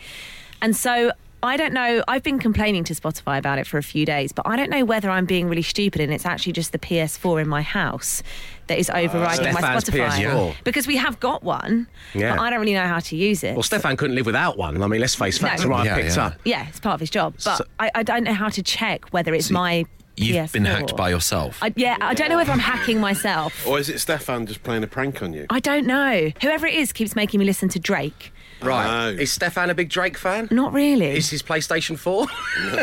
and 0.62 0.74
so. 0.74 1.12
I 1.42 1.56
don't 1.56 1.72
know. 1.72 2.02
I've 2.08 2.22
been 2.24 2.38
complaining 2.40 2.82
to 2.84 2.94
Spotify 2.94 3.38
about 3.38 3.58
it 3.58 3.66
for 3.66 3.78
a 3.78 3.82
few 3.82 4.04
days, 4.04 4.32
but 4.32 4.46
I 4.46 4.56
don't 4.56 4.70
know 4.70 4.84
whether 4.84 5.08
I'm 5.08 5.24
being 5.24 5.48
really 5.48 5.62
stupid 5.62 6.00
and 6.00 6.12
it's 6.12 6.26
actually 6.26 6.52
just 6.52 6.72
the 6.72 6.78
PS4 6.80 7.42
in 7.42 7.48
my 7.48 7.62
house 7.62 8.22
that 8.66 8.78
is 8.78 8.90
uh, 8.90 8.94
overriding 8.94 9.52
my 9.54 9.60
Spotify. 9.60 10.08
PS4. 10.10 10.54
Because 10.64 10.86
we 10.88 10.96
have 10.96 11.20
got 11.20 11.44
one, 11.44 11.86
Yeah. 12.12 12.34
but 12.34 12.42
I 12.42 12.50
don't 12.50 12.58
really 12.58 12.74
know 12.74 12.86
how 12.88 12.98
to 12.98 13.16
use 13.16 13.44
it. 13.44 13.54
Well, 13.54 13.62
Stefan 13.62 13.96
couldn't 13.96 14.16
live 14.16 14.26
without 14.26 14.58
one. 14.58 14.82
I 14.82 14.86
mean, 14.88 15.00
let's 15.00 15.14
face 15.14 15.38
facts. 15.38 15.62
No. 15.62 15.70
Right, 15.70 15.86
Yeah, 15.86 15.94
picked 15.96 16.16
yeah. 16.16 16.26
up. 16.26 16.34
Yeah, 16.44 16.66
it's 16.68 16.80
part 16.80 16.94
of 16.94 17.00
his 17.00 17.10
job. 17.10 17.34
But 17.44 17.58
So- 17.58 17.64
I, 17.78 17.90
I 17.94 18.02
don't 18.02 18.24
know 18.24 18.34
how 18.34 18.48
to 18.48 18.62
check 18.62 19.08
whether 19.12 19.32
it's 19.32 19.50
my 19.50 19.84
You've 20.16 20.36
PS4. 20.48 20.52
been 20.52 20.64
hacked 20.64 20.96
by 20.96 21.10
yourself. 21.10 21.58
I, 21.62 21.72
yeah, 21.76 21.96
I 22.00 22.14
don't 22.14 22.28
know 22.30 22.36
whether 22.36 22.50
I'm 22.50 22.58
hacking 22.58 23.00
myself. 23.00 23.64
Or 23.64 23.78
is 23.78 23.88
it 23.88 24.00
Stefan 24.00 24.46
just 24.46 24.64
playing 24.64 24.82
a 24.82 24.88
prank 24.88 25.22
on 25.22 25.32
you? 25.32 25.46
I 25.50 25.60
don't 25.60 25.86
know. 25.86 26.32
Whoever 26.42 26.66
it 26.66 26.74
is 26.74 26.92
keeps 26.92 27.14
making 27.14 27.38
me 27.38 27.46
listen 27.46 27.68
to 27.68 27.78
Drake. 27.78 28.32
Right. 28.60 29.14
No. 29.14 29.20
Is 29.20 29.32
Stefan 29.32 29.70
a 29.70 29.74
big 29.74 29.88
Drake 29.88 30.18
fan? 30.18 30.48
Not 30.50 30.72
really. 30.72 31.16
Is 31.16 31.30
his 31.30 31.42
PlayStation 31.42 31.98
4? 31.98 32.26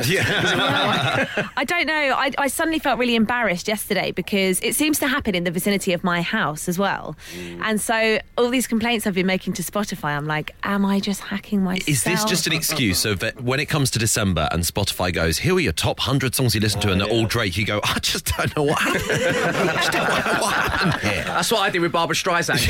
Yeah. 0.05 1.25
I 1.57 1.63
don't 1.63 1.87
know. 1.87 1.93
I, 1.93 2.31
I 2.37 2.47
suddenly 2.47 2.79
felt 2.79 2.99
really 2.99 3.15
embarrassed 3.15 3.67
yesterday 3.67 4.11
because 4.11 4.59
it 4.61 4.75
seems 4.75 4.99
to 4.99 5.07
happen 5.07 5.33
in 5.35 5.43
the 5.43 5.51
vicinity 5.51 5.93
of 5.93 6.03
my 6.03 6.21
house 6.21 6.67
as 6.67 6.77
well. 6.77 7.15
Mm. 7.35 7.61
And 7.63 7.81
so 7.81 8.19
all 8.37 8.49
these 8.49 8.67
complaints 8.67 9.07
I've 9.07 9.15
been 9.15 9.25
making 9.25 9.53
to 9.53 9.63
Spotify, 9.63 10.15
I'm 10.15 10.27
like, 10.27 10.53
am 10.63 10.85
I 10.85 10.99
just 10.99 11.21
hacking 11.21 11.63
myself? 11.63 11.87
Is 11.87 12.03
this 12.03 12.23
just 12.25 12.45
an 12.47 12.53
excuse 12.53 12.99
so 12.99 13.15
that 13.15 13.41
when 13.41 13.59
it 13.59 13.65
comes 13.67 13.89
to 13.91 13.99
December 13.99 14.47
and 14.51 14.63
Spotify 14.63 15.13
goes, 15.13 15.37
here 15.37 15.55
are 15.55 15.59
your 15.59 15.73
top 15.73 15.97
100 15.99 16.35
songs 16.35 16.53
you 16.55 16.61
listen 16.61 16.81
to, 16.81 16.91
and 16.91 17.01
they're 17.01 17.09
all 17.09 17.25
Drake, 17.25 17.57
you 17.57 17.65
go, 17.65 17.79
I 17.83 17.99
just 17.99 18.25
don't 18.35 18.55
know 18.55 18.63
what 18.63 18.79
happened. 18.79 19.03
I 19.11 19.73
just 19.75 19.91
don't 19.91 20.09
know 20.09 20.41
what 20.41 20.53
happened 20.53 21.01
here. 21.01 21.23
That's 21.25 21.51
what 21.51 21.61
I 21.61 21.69
did 21.69 21.81
with 21.81 21.91
Barbra 21.91 22.15
Streisand. 22.15 22.65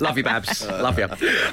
Love 0.00 0.16
you, 0.16 0.24
Babs. 0.44 0.66
Love 0.68 0.98
you. 0.98 1.08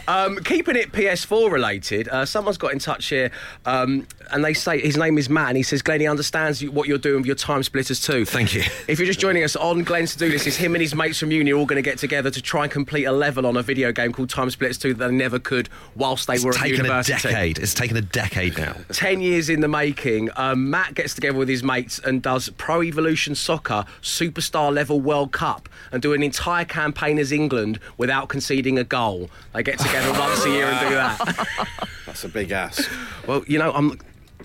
Um, 0.08 0.38
keeping 0.44 0.76
it 0.76 0.92
PS4 0.92 1.52
related, 1.52 2.08
uh, 2.10 2.26
someone's 2.26 2.58
got 2.58 2.74
in 2.74 2.80
touch 2.80 3.08
here, 3.08 3.32
um, 3.66 4.08
and 4.32 4.44
they 4.44 4.54
say 4.54 4.80
his 4.80 4.98
name 4.98 5.18
is 5.18 5.30
Matt, 5.30 5.50
and 5.50 5.58
he 5.58 5.64
says, 5.64 5.82
Glenn, 5.82 6.02
he 6.02 6.08
understands 6.08 6.64
what 6.66 6.88
you're 6.88 6.98
doing 6.98 7.18
with 7.18 7.26
your 7.26 7.36
time 7.36 7.64
splitters 7.64 8.02
too. 8.02 8.26
Thank 8.26 8.54
you. 8.54 8.64
If 8.88 9.00
you're 9.00 9.08
just 9.08 9.20
joining 9.20 9.44
us 9.44 9.56
on 9.56 9.84
Glenn's 9.84 10.14
to 10.14 10.18
do 10.18 10.30
this, 10.30 10.48
is 10.48 10.58
him 10.58 10.76
and 10.76 10.82
his 10.82 10.96
mates 10.96 11.20
from 11.20 11.32
uni 11.32 11.52
are 11.52 11.58
all 11.58 11.66
going 11.66 11.82
to 11.82 11.90
get 11.90 11.98
together 11.98 12.30
to 12.30 12.42
try 12.42 12.64
and 12.64 12.72
complete 12.72 13.06
a 13.06 13.12
level 13.12 13.46
on 13.46 13.58
a 13.58 13.62
video 13.62 13.92
game 13.92 14.14
called 14.14 14.30
TimeSplitters 14.30 14.80
2 14.80 14.94
that 14.96 15.08
they 15.08 15.14
never 15.14 15.40
could 15.40 15.70
whilst 15.96 16.28
they 16.28 16.36
It's 16.36 16.44
were 16.44 16.58
at 16.58 16.70
university. 16.70 17.14
It's 17.14 17.22
taken 17.22 17.30
a 17.30 17.40
decade. 17.40 17.60
It's 17.60 17.74
taken 17.74 17.98
a 17.98 18.02
decade 18.02 18.58
now. 18.58 18.76
10 18.92 19.22
years 19.22 19.50
in 19.50 19.62
the 19.62 19.68
making, 19.68 20.30
um, 20.36 20.70
Matt 20.70 20.96
gets 20.96 21.14
together 21.14 21.38
with 21.38 21.50
his 21.50 21.64
mates 21.64 22.00
and 22.00 22.22
does 22.22 22.50
Pro 22.58 22.84
Evolution 22.84 23.36
Soccer 23.36 23.86
Superstar 24.02 24.74
Level 24.74 25.00
World 25.00 25.32
Cup 25.32 25.70
and 25.92 26.02
do 26.02 26.14
an 26.14 26.24
entire 26.24 26.66
campaign 26.66 27.20
as 27.20 27.32
England 27.32 27.80
without 27.98 28.30
conceding 28.30 28.78
a 28.82 28.84
goal. 28.84 29.30
They 29.54 29.64
get 29.64 29.80
together 29.80 30.12
once 30.20 30.46
a 30.46 30.50
year 30.50 30.66
and 30.66 30.90
do 30.90 30.96
that. 30.96 31.48
That's 32.06 32.24
a 32.26 32.30
big 32.30 32.52
ask. 32.52 32.90
Well, 33.26 33.44
you 33.48 33.58
know, 33.58 33.72
I'm, 33.72 33.98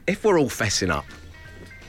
if 0.06 0.24
we're 0.24 0.38
all 0.38 0.48
fessing 0.48 0.90
up, 0.90 1.04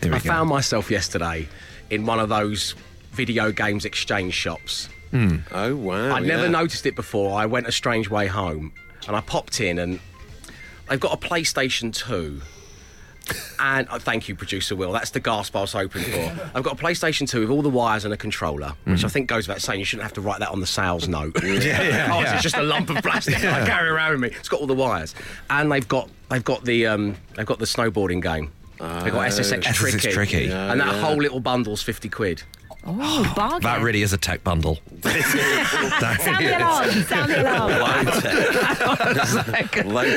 Here 0.02 0.12
we 0.12 0.18
I 0.18 0.20
go. 0.20 0.30
found 0.30 0.50
myself 0.50 0.90
yesterday 0.90 1.48
in 1.90 2.06
one 2.06 2.20
of 2.20 2.30
those 2.30 2.74
video 3.12 3.52
games 3.52 3.86
exchange 3.86 4.34
shops. 4.34 4.90
Hmm. 5.12 5.38
Oh, 5.52 5.76
wow. 5.76 6.16
I'd 6.16 6.24
never 6.24 6.44
yeah. 6.44 6.50
noticed 6.50 6.86
it 6.86 6.96
before. 6.96 7.40
I 7.40 7.46
went 7.46 7.68
a 7.68 7.72
strange 7.72 8.10
way 8.10 8.28
home 8.28 8.74
and 9.08 9.16
I 9.16 9.22
popped 9.22 9.62
in 9.62 9.80
and 9.80 10.00
they've 10.90 11.00
got 11.00 11.14
a 11.14 11.28
PlayStation 11.28 11.94
2. 11.94 12.42
And 13.60 13.88
uh, 13.90 14.00
thank 14.00 14.28
you, 14.28 14.36
producer 14.36 14.76
Will. 14.76 14.92
That's 14.92 15.12
the 15.12 15.20
gasp 15.20 15.56
I 15.56 15.62
was 15.62 15.74
hoping 15.74 16.04
for. 16.04 16.50
I've 16.56 16.64
got 16.64 16.80
a 16.80 16.84
PlayStation 16.84 17.28
2 17.28 17.42
with 17.42 17.50
all 17.50 17.62
the 17.62 17.70
wires 17.70 18.06
and 18.06 18.14
a 18.14 18.18
controller, 18.18 18.74
which 18.86 19.04
I 19.04 19.08
think 19.08 19.28
goes 19.28 19.48
without 19.48 19.62
saying. 19.62 19.80
You 19.80 19.86
shouldn't 19.86 20.04
have 20.04 20.14
to 20.14 20.22
write 20.22 20.40
that 20.40 20.50
on 20.50 20.60
the 20.60 20.68
sales 20.68 21.08
note. 21.08 21.42
yeah, 21.44 21.54
yeah, 21.54 22.10
oh, 22.14 22.22
yeah. 22.22 22.34
it's 22.36 22.44
just 22.44 22.58
a 22.58 22.64
lump 22.64 22.90
of 22.90 22.98
plastic 22.98 23.36
I 23.38 23.66
carry 23.66 23.90
around 23.90 24.12
with 24.12 24.32
me. 24.32 24.38
It's 24.40 24.50
got 24.50 24.60
all 24.60 24.68
the 24.68 24.74
wires, 24.74 25.16
and 25.50 25.72
they've 25.72 25.88
got 25.88 26.10
they've 26.30 26.44
got 26.44 26.64
the 26.64 26.88
um, 26.88 27.16
they've 27.36 27.46
got 27.46 27.60
the 27.60 27.66
snowboarding 27.66 28.22
game. 28.22 28.52
They've 28.78 29.12
got 29.12 29.32
SSX, 29.32 29.64
SSX 29.64 29.74
Tricky, 29.74 30.12
Tricky. 30.12 30.46
Yeah, 30.46 30.72
and 30.72 30.80
that 30.80 30.88
yeah. 30.94 31.02
whole 31.02 31.18
little 31.18 31.40
bundle's 31.40 31.82
fifty 31.82 32.10
quid. 32.10 32.44
Oh, 32.86 33.32
bargain. 33.36 33.62
That 33.64 33.82
really 33.82 34.02
is 34.02 34.14
a 34.14 34.18
tech 34.18 34.44
bundle. 34.44 34.80
That 36.00 36.22
Sound 36.22 36.38
really 36.40 36.48
the 36.52 36.56
is. 36.56 36.62
alarm. 36.62 36.90
Sound 37.04 37.32
the 37.32 37.42
alarm. 37.42 38.06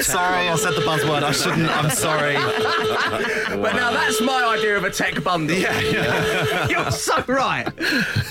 Sorry, 0.02 0.48
I 0.48 0.56
said 0.56 0.74
the 0.74 0.82
buzzword. 0.82 1.22
I 1.22 1.32
shouldn't. 1.32 1.68
I'm 1.70 1.90
sorry. 1.90 2.34
But 2.34 3.72
now 3.74 3.90
that's 3.92 4.20
my 4.20 4.44
idea 4.58 4.76
of 4.76 4.84
a 4.84 4.90
tech 4.90 5.22
bundle. 5.24 5.56
Yeah, 5.56 5.78
yeah. 5.80 6.68
You're 6.68 6.90
so 6.90 7.22
right. 7.26 7.64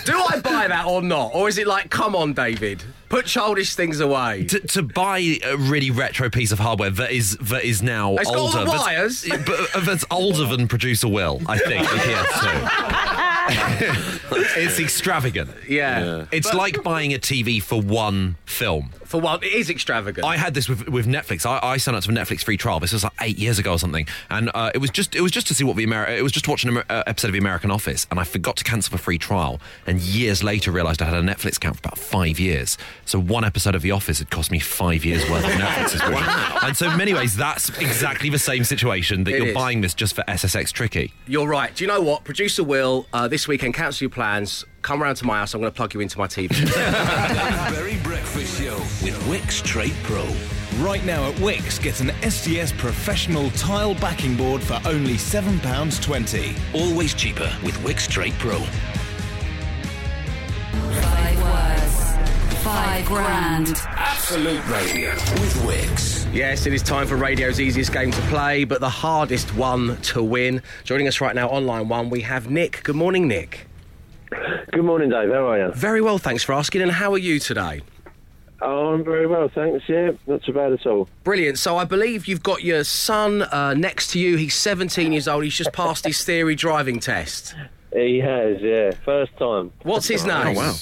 Do 0.05 0.17
I 0.17 0.39
buy 0.43 0.67
that 0.67 0.85
or 0.87 1.01
not? 1.01 1.31
Or 1.33 1.47
is 1.49 1.57
it 1.57 1.65
like, 1.67 1.89
come 1.89 2.15
on, 2.15 2.33
David, 2.33 2.83
put 3.09 3.25
childish 3.25 3.73
things 3.75 3.99
away? 3.99 4.45
To, 4.45 4.59
to 4.59 4.83
buy 4.83 5.37
a 5.43 5.55
really 5.57 5.89
retro 5.91 6.29
piece 6.29 6.51
of 6.51 6.59
hardware 6.59 6.89
that 6.91 7.11
is 7.11 7.35
that 7.37 7.63
is 7.63 7.81
now 7.81 8.15
It's 8.15 8.25
got 8.29 8.37
all 8.37 8.45
older, 8.47 8.59
the 8.59 8.65
that's- 8.65 8.81
wires. 8.85 9.25
but 9.45 9.75
uh, 9.75 9.79
that's 9.81 10.05
older 10.11 10.45
than 10.45 10.67
producer 10.67 11.07
Will, 11.07 11.41
I 11.47 11.57
think. 11.57 11.81
the 11.89 11.95
PS2. 11.95 13.28
it's 14.31 14.79
extravagant. 14.79 15.51
Yeah. 15.67 16.25
It's 16.31 16.49
But 16.49 16.57
like 16.57 16.83
buying 16.83 17.13
a 17.13 17.19
TV 17.19 17.61
for 17.61 17.81
one 17.81 18.35
film. 18.45 18.91
For 19.09 19.19
one, 19.19 19.43
it 19.43 19.47
is 19.51 19.69
extravagant. 19.69 20.25
I 20.25 20.37
had 20.37 20.53
this 20.53 20.69
with, 20.69 20.87
with 20.87 21.07
Netflix. 21.07 21.45
I, 21.45 21.59
I 21.61 21.77
signed 21.77 21.97
up 21.97 22.03
to 22.03 22.09
a 22.11 22.13
Netflix 22.13 22.43
free 22.43 22.57
trial. 22.57 22.79
This 22.79 22.93
was 22.93 23.03
like 23.03 23.13
eight 23.21 23.37
years 23.37 23.59
ago 23.59 23.71
or 23.73 23.79
something, 23.79 24.07
and 24.29 24.49
uh, 24.53 24.71
it 24.73 24.77
was 24.77 24.91
just 24.91 25.15
it 25.15 25.21
was 25.21 25.31
just 25.31 25.47
to 25.47 25.53
see 25.55 25.63
what 25.63 25.75
the 25.75 25.85
Ameri- 25.85 26.17
it 26.17 26.21
was 26.21 26.31
just 26.31 26.47
watching 26.47 26.59
watch 26.59 26.63
an 26.63 26.69
Amer- 26.69 26.99
uh, 26.99 27.03
episode 27.07 27.27
of 27.29 27.33
the 27.33 27.39
American 27.39 27.71
Office, 27.71 28.05
and 28.11 28.19
I 28.19 28.23
forgot 28.23 28.57
to 28.57 28.63
cancel 28.63 28.91
the 28.91 28.97
free 29.01 29.17
trial, 29.17 29.59
and 29.87 29.99
years 29.99 30.43
later 30.43 30.71
realised 30.71 31.01
I 31.01 31.05
had 31.05 31.15
a 31.15 31.21
Netflix 31.21 31.57
account 31.57 31.77
for 31.77 31.79
about 31.87 31.97
five 31.97 32.39
years. 32.39 32.77
So 33.05 33.19
one 33.19 33.43
episode 33.43 33.75
of 33.75 33.81
The 33.81 33.91
Office 33.91 34.19
had 34.19 34.29
cost 34.29 34.51
me 34.51 34.59
five 34.59 35.03
years 35.05 35.27
worth 35.29 35.43
of 35.45 35.51
Netflix 35.51 35.89
subscription. 35.89 36.25
And 36.63 36.77
so 36.77 36.89
in 36.91 36.97
many 36.97 37.13
ways, 37.13 37.35
that's 37.35 37.69
exactly 37.79 38.29
the 38.29 38.39
same 38.39 38.63
situation 38.63 39.23
that 39.23 39.33
It 39.33 39.37
you're 39.37 39.47
is. 39.47 39.55
buying 39.55 39.81
this 39.81 39.93
just 39.93 40.13
for 40.15 40.23
SSX 40.27 40.71
Tricky. 40.71 41.13
You're 41.27 41.47
right. 41.47 41.73
Do 41.73 41.83
you 41.83 41.87
know 41.87 42.01
what? 42.01 42.23
Producer 42.25 42.63
Will, 42.63 43.07
uh, 43.13 43.27
this 43.27 43.47
weekend, 43.47 43.73
cancel 43.73 44.05
your 44.05 44.09
plans. 44.11 44.65
Come 44.89 45.03
round 45.03 45.17
to 45.17 45.25
my 45.27 45.37
house. 45.37 45.53
I'm 45.53 45.61
going 45.61 45.71
to 45.71 45.75
plug 45.75 45.93
you 45.93 45.99
into 45.99 46.17
my 46.17 46.25
TV. 46.25 46.49
Dave 46.49 46.73
Berry 47.75 47.99
Breakfast 48.01 48.59
Show 48.59 48.73
with 49.05 49.15
Wickes 49.27 49.63
Trade 49.63 49.93
Pro. 50.01 50.27
Right 50.83 51.05
now 51.05 51.29
at 51.29 51.35
Wickes, 51.35 51.79
get 51.79 52.01
an 52.01 52.07
SDS 52.23 52.75
professional 52.75 53.51
tile 53.51 53.93
backing 53.93 54.35
board 54.35 54.63
for 54.63 54.81
only 54.87 55.13
£7.20. 55.13 56.57
Always 56.73 57.13
cheaper 57.13 57.55
with 57.63 57.75
Wickes 57.83 58.07
Trade 58.09 58.33
Pro. 58.39 58.57
Five 61.03 61.43
words. 61.43 62.63
Five 62.63 63.05
grand. 63.05 63.75
Absolute 63.89 64.67
Radio 64.69 65.11
with 65.11 65.53
Wickes. 65.67 66.33
yes, 66.33 66.65
it 66.65 66.73
is 66.73 66.81
time 66.81 67.05
for 67.05 67.15
radio's 67.15 67.59
easiest 67.59 67.93
game 67.93 68.09
to 68.09 68.21
play, 68.21 68.63
but 68.63 68.81
the 68.81 68.89
hardest 68.89 69.53
one 69.53 69.97
to 70.01 70.23
win. 70.23 70.63
Joining 70.83 71.07
us 71.07 71.21
right 71.21 71.35
now 71.35 71.47
on 71.49 71.67
line 71.67 71.89
one, 71.89 72.09
we 72.09 72.21
have 72.21 72.49
Nick. 72.49 72.81
Good 72.81 72.95
morning, 72.95 73.27
Nick. 73.27 73.68
Good 74.71 74.83
morning, 74.83 75.09
Dave. 75.09 75.29
How 75.29 75.49
are 75.49 75.67
you? 75.67 75.73
Very 75.73 76.01
well, 76.01 76.17
thanks 76.17 76.43
for 76.43 76.53
asking. 76.53 76.81
And 76.81 76.91
how 76.91 77.13
are 77.13 77.17
you 77.17 77.39
today? 77.39 77.81
Oh, 78.61 78.93
I'm 78.93 79.03
very 79.05 79.25
well, 79.25 79.47
thanks. 79.47 79.87
Yeah, 79.87 80.11
not 80.27 80.43
too 80.43 80.53
bad 80.53 80.73
at 80.73 80.85
all. 80.85 81.07
Brilliant. 81.23 81.57
So 81.57 81.77
I 81.77 81.85
believe 81.85 82.27
you've 82.27 82.43
got 82.43 82.63
your 82.63 82.83
son 82.83 83.43
uh, 83.43 83.73
next 83.73 84.11
to 84.11 84.19
you. 84.19 84.35
He's 84.35 84.55
17 84.55 85.11
years 85.11 85.27
old. 85.27 85.43
He's 85.43 85.55
just 85.55 85.71
passed 85.71 86.05
his 86.05 86.23
theory 86.23 86.55
driving 86.55 86.99
test. 86.99 87.55
He 87.93 88.19
has, 88.19 88.61
yeah. 88.61 88.91
First 89.05 89.35
time. 89.37 89.71
What's 89.83 90.07
his 90.07 90.25
name? 90.25 90.57
Oh, 90.57 90.59
wow. 90.59 90.73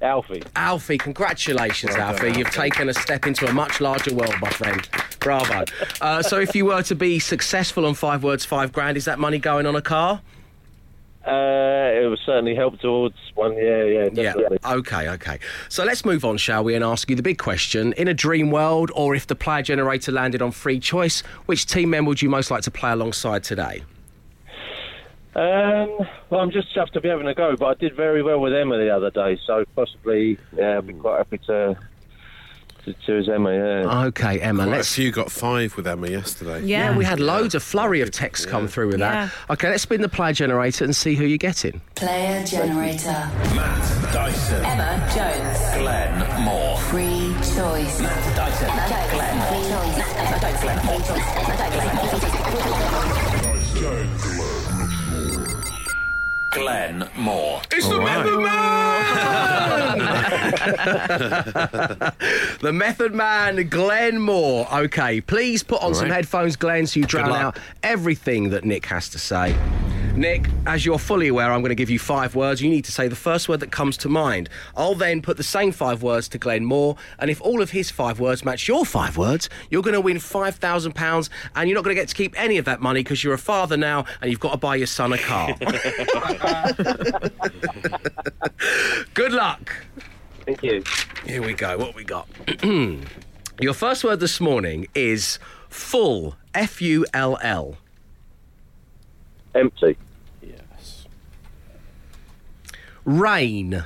Alfie. 0.00 0.42
Alfie, 0.56 0.98
congratulations, 0.98 1.94
Alfie. 1.94 2.32
You've 2.36 2.50
taken 2.50 2.88
a 2.88 2.94
step 2.94 3.26
into 3.26 3.46
a 3.48 3.52
much 3.52 3.80
larger 3.80 4.14
world, 4.14 4.34
my 4.40 4.50
friend. 4.50 4.88
Bravo. 5.20 5.64
Uh, 6.00 6.22
so, 6.22 6.40
if 6.40 6.56
you 6.56 6.64
were 6.64 6.82
to 6.82 6.96
be 6.96 7.20
successful 7.20 7.86
on 7.86 7.94
five 7.94 8.24
words, 8.24 8.44
five 8.44 8.72
grand, 8.72 8.96
is 8.96 9.04
that 9.04 9.20
money 9.20 9.38
going 9.38 9.64
on 9.64 9.76
a 9.76 9.82
car? 9.82 10.20
Uh, 11.26 11.92
it 11.94 12.08
will 12.08 12.16
certainly 12.26 12.54
help 12.54 12.80
towards 12.80 13.14
one. 13.34 13.56
Yeah, 13.56 13.84
yeah, 13.84 14.08
definitely. 14.08 14.58
Yeah. 14.62 14.74
Okay, 14.74 15.08
okay. 15.10 15.38
So, 15.68 15.84
let's 15.84 16.04
move 16.04 16.24
on, 16.24 16.36
shall 16.36 16.64
we, 16.64 16.74
and 16.74 16.84
ask 16.84 17.08
you 17.08 17.14
the 17.14 17.22
big 17.22 17.38
question. 17.38 17.92
In 17.92 18.08
a 18.08 18.14
dream 18.14 18.50
world, 18.50 18.90
or 18.94 19.14
if 19.14 19.28
the 19.28 19.36
player 19.36 19.62
generator 19.62 20.10
landed 20.10 20.42
on 20.42 20.50
free 20.50 20.80
choice, 20.80 21.20
which 21.46 21.66
team 21.66 21.90
member 21.90 22.08
would 22.08 22.22
you 22.22 22.28
most 22.28 22.50
like 22.50 22.62
to 22.62 22.70
play 22.70 22.90
alongside 22.90 23.44
today? 23.44 23.84
Um, 25.34 25.96
well, 26.28 26.40
I'm 26.40 26.50
just 26.50 26.74
chuffed 26.74 26.90
to 26.92 27.00
be 27.00 27.08
having 27.08 27.26
a 27.26 27.34
go, 27.34 27.56
but 27.56 27.66
I 27.66 27.74
did 27.74 27.96
very 27.96 28.22
well 28.22 28.38
with 28.38 28.52
Emma 28.52 28.76
the 28.76 28.90
other 28.90 29.10
day, 29.10 29.38
so 29.46 29.64
possibly, 29.74 30.38
yeah, 30.54 30.76
I'd 30.78 30.86
be 30.86 30.92
quite 30.92 31.18
happy 31.18 31.38
to 31.46 31.76
to 32.84 32.94
choose 33.06 33.28
Emma. 33.28 33.52
Yeah. 33.54 33.84
Ah, 33.86 34.04
okay, 34.06 34.40
Emma, 34.40 34.64
Quite 34.64 34.72
a 34.72 34.76
let's. 34.78 34.94
few 34.94 35.10
got 35.12 35.30
five 35.30 35.76
with 35.76 35.86
Emma 35.86 36.08
yesterday. 36.08 36.60
Yeah. 36.64 36.90
Yeah, 36.90 36.96
we 36.96 37.04
had 37.04 37.20
loads 37.20 37.54
of 37.54 37.62
flurry 37.62 38.00
of 38.00 38.10
texts 38.10 38.44
come 38.46 38.66
through 38.68 38.88
with 38.88 38.98
Yeah. 39.00 39.28
that. 39.48 39.52
Okay, 39.52 39.70
let's 39.70 39.82
spin 39.82 40.00
the 40.00 40.08
player 40.08 40.32
generator 40.32 40.84
and 40.84 40.94
see 40.94 41.14
who 41.14 41.24
you're 41.24 41.38
getting. 41.38 41.80
Player 41.94 42.44
generator. 42.44 43.30
Matt 43.54 44.12
Dyson. 44.12 44.64
Emma 44.64 45.08
Jones. 45.14 45.80
Glenn 45.80 46.42
Moore. 46.44 46.76
Free 46.78 47.32
choice. 47.54 48.00
Matt 48.00 48.36
Dyson. 48.36 48.68
Glenn. 49.12 49.40
Free 49.48 49.62
choice. 49.70 50.16
Emma 50.16 50.40
Jones. 50.40 50.60
Glenn. 50.60 50.78
Free 50.80 50.96
choice. 50.98 51.28
Emma 51.38 51.58
Jones. 51.60 51.82
Glenn. 51.82 52.10
Free 52.10 52.20
choice. 52.20 52.31
Glenn 56.52 57.08
Moore. 57.16 57.62
It's 57.70 57.88
the 57.88 57.98
Method 57.98 58.40
Man! 58.40 59.98
the 62.60 62.72
Method 62.72 63.14
Man, 63.14 63.66
Glenn 63.68 64.20
Moore. 64.20 64.68
Okay, 64.70 65.22
please 65.22 65.62
put 65.62 65.80
on 65.82 65.94
some 65.94 66.04
right. 66.04 66.16
headphones, 66.16 66.56
Glenn, 66.56 66.86
so 66.86 67.00
you 67.00 67.06
drown 67.06 67.32
out 67.32 67.58
everything 67.82 68.50
that 68.50 68.66
Nick 68.66 68.84
has 68.86 69.08
to 69.10 69.18
say. 69.18 69.56
Nick, 70.14 70.46
as 70.66 70.84
you're 70.84 70.98
fully 70.98 71.28
aware, 71.28 71.50
I'm 71.50 71.62
going 71.62 71.70
to 71.70 71.74
give 71.74 71.88
you 71.88 71.98
five 71.98 72.34
words. 72.34 72.60
You 72.60 72.68
need 72.68 72.84
to 72.84 72.92
say 72.92 73.08
the 73.08 73.16
first 73.16 73.48
word 73.48 73.60
that 73.60 73.72
comes 73.72 73.96
to 73.98 74.10
mind. 74.10 74.50
I'll 74.76 74.94
then 74.94 75.22
put 75.22 75.38
the 75.38 75.42
same 75.42 75.72
five 75.72 76.02
words 76.02 76.28
to 76.30 76.38
Glenn 76.38 76.66
Moore, 76.66 76.96
and 77.18 77.30
if 77.30 77.40
all 77.40 77.62
of 77.62 77.70
his 77.70 77.90
five 77.90 78.20
words 78.20 78.44
match 78.44 78.68
your 78.68 78.84
five 78.84 79.16
words, 79.16 79.48
you're 79.70 79.80
going 79.80 79.94
to 79.94 80.02
win 80.02 80.18
£5,000, 80.18 81.28
and 81.56 81.68
you're 81.68 81.74
not 81.74 81.82
going 81.82 81.96
to 81.96 82.00
get 82.00 82.08
to 82.08 82.14
keep 82.14 82.38
any 82.38 82.58
of 82.58 82.66
that 82.66 82.82
money 82.82 83.00
because 83.00 83.24
you're 83.24 83.32
a 83.32 83.38
father 83.38 83.78
now 83.78 84.04
and 84.20 84.30
you've 84.30 84.40
got 84.40 84.52
to 84.52 84.58
buy 84.58 84.76
your 84.76 84.86
son 84.86 85.14
a 85.14 85.18
car. 85.18 85.48
Good 89.14 89.32
luck. 89.32 89.72
Thank 90.44 90.62
you. 90.62 90.82
Here 91.24 91.42
we 91.42 91.54
go. 91.54 91.78
What 91.78 91.94
we 91.94 92.04
got? 92.04 92.28
Your 93.60 93.74
first 93.74 94.02
word 94.02 94.20
this 94.20 94.40
morning 94.40 94.88
is 94.94 95.38
full. 95.68 96.36
F 96.54 96.82
U 96.82 97.06
L 97.14 97.38
L. 97.42 97.76
Empty. 99.54 99.96
Yes. 100.42 101.06
Rain. 103.04 103.84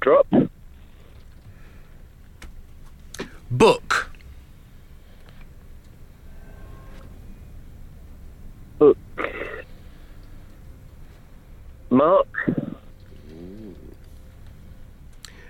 Drop. 0.00 0.26
Book. 3.50 4.10
Book. 8.78 8.96
Mark. 11.90 12.26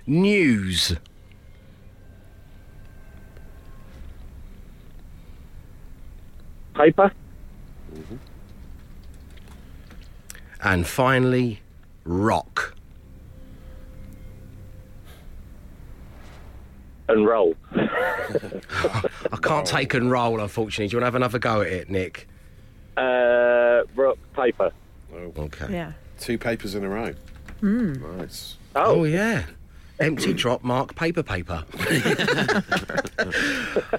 News. 0.05 0.97
Paper. 6.81 7.11
And 10.63 10.87
finally, 10.87 11.61
rock. 12.05 12.75
And 17.07 17.27
roll. 17.27 17.55
I 17.75 19.37
can't 19.43 19.67
take 19.67 19.93
and 19.93 20.09
roll, 20.09 20.39
unfortunately. 20.39 20.87
Do 20.87 20.93
you 20.93 20.97
want 20.97 21.03
to 21.03 21.05
have 21.05 21.15
another 21.15 21.37
go 21.37 21.61
at 21.61 21.67
it, 21.67 21.89
Nick? 21.91 22.27
Uh, 22.97 23.83
rock. 23.95 24.17
Paper. 24.35 24.71
Oh. 25.13 25.33
Okay. 25.37 25.71
Yeah. 25.71 25.91
Two 26.19 26.39
papers 26.39 26.73
in 26.73 26.83
a 26.83 26.89
row. 26.89 27.13
Nice. 27.61 28.57
Oh, 28.75 29.03
yeah. 29.03 29.43
Empty 29.99 30.33
drop 30.33 30.63
mark 30.63 30.95
paper 30.95 31.21
paper. 31.23 31.63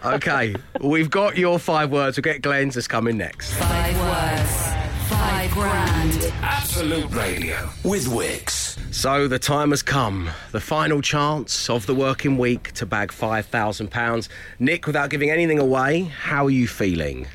okay, 0.04 0.54
we've 0.80 1.10
got 1.10 1.36
your 1.36 1.58
five 1.58 1.90
words. 1.90 2.16
We'll 2.16 2.22
get 2.22 2.42
Glenn's 2.42 2.74
that's 2.74 2.88
coming 2.88 3.16
next. 3.16 3.52
Five 3.54 3.98
words. 4.00 4.72
Five 5.08 5.50
grand. 5.52 6.32
Absolute 6.42 7.10
Radio 7.12 7.68
with 7.84 8.06
Wickes. 8.06 8.78
So 8.92 9.26
the 9.28 9.38
time 9.38 9.70
has 9.70 9.82
come, 9.82 10.30
the 10.50 10.60
final 10.60 11.00
chance 11.00 11.70
of 11.70 11.86
the 11.86 11.94
working 11.94 12.36
week 12.36 12.72
to 12.72 12.86
bag 12.86 13.10
£5,000. 13.10 14.28
Nick, 14.58 14.86
without 14.86 15.10
giving 15.10 15.30
anything 15.30 15.58
away, 15.58 16.02
how 16.02 16.46
are 16.46 16.50
you 16.50 16.68
feeling? 16.68 17.26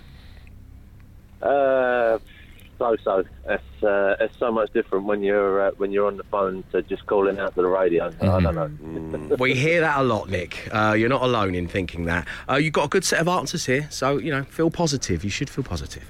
Uh, 2.80 2.96
so 2.96 2.98
so. 3.04 3.24
It's 3.50 3.84
uh, 3.84 4.16
it's 4.20 4.38
so 4.38 4.52
much 4.52 4.72
different 4.74 5.06
when 5.06 5.22
you're 5.24 5.68
uh, 5.68 5.72
when 5.78 5.92
you're 5.92 6.08
on 6.08 6.18
the 6.18 6.24
phone 6.26 6.63
to 6.72 6.82
just 6.84 7.06
calling 7.06 7.40
out 7.40 7.56
to 7.56 7.62
the 7.62 7.68
radio. 7.68 8.12
I 8.22 8.42
don't 8.42 8.56
know. 8.56 9.36
We 9.38 9.54
hear 9.56 9.82
that 9.82 10.00
a 10.00 10.04
lot, 10.04 10.30
Nick. 10.30 10.68
Uh, 10.72 10.96
you're 10.98 11.10
not 11.10 11.22
alone 11.24 11.56
in 11.56 11.68
thinking 11.68 12.06
that. 12.06 12.28
Uh, 12.50 12.56
you've 12.56 12.74
got 12.74 12.86
a 12.86 12.90
good 12.90 13.04
set 13.06 13.20
of 13.20 13.28
answers 13.28 13.66
here, 13.66 13.88
so, 13.90 14.18
you 14.18 14.32
know, 14.32 14.44
feel 14.44 14.70
positive. 14.70 15.24
You 15.24 15.30
should 15.30 15.50
feel 15.50 15.63
positive. 15.63 16.10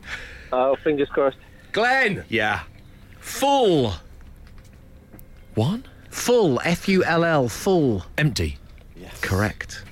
Oh, 0.52 0.76
fingers 0.84 1.10
crossed. 1.10 1.38
Glenn, 1.74 2.24
Yeah. 2.30 2.62
full. 3.20 3.94
One? 5.56 5.86
Full. 6.10 6.60
F 6.64 6.88
U 6.88 7.04
L 7.04 7.24
L. 7.24 7.50
Full. 7.50 8.06
Empty. 8.18 8.58
Yes. 8.96 9.20
Correct. 9.22 9.84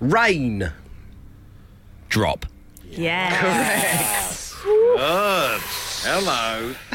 Rain. 0.00 0.72
Drop. 2.08 2.46
Yeah. 2.98 3.30
Good. 4.64 5.60
Hello. 6.02 6.74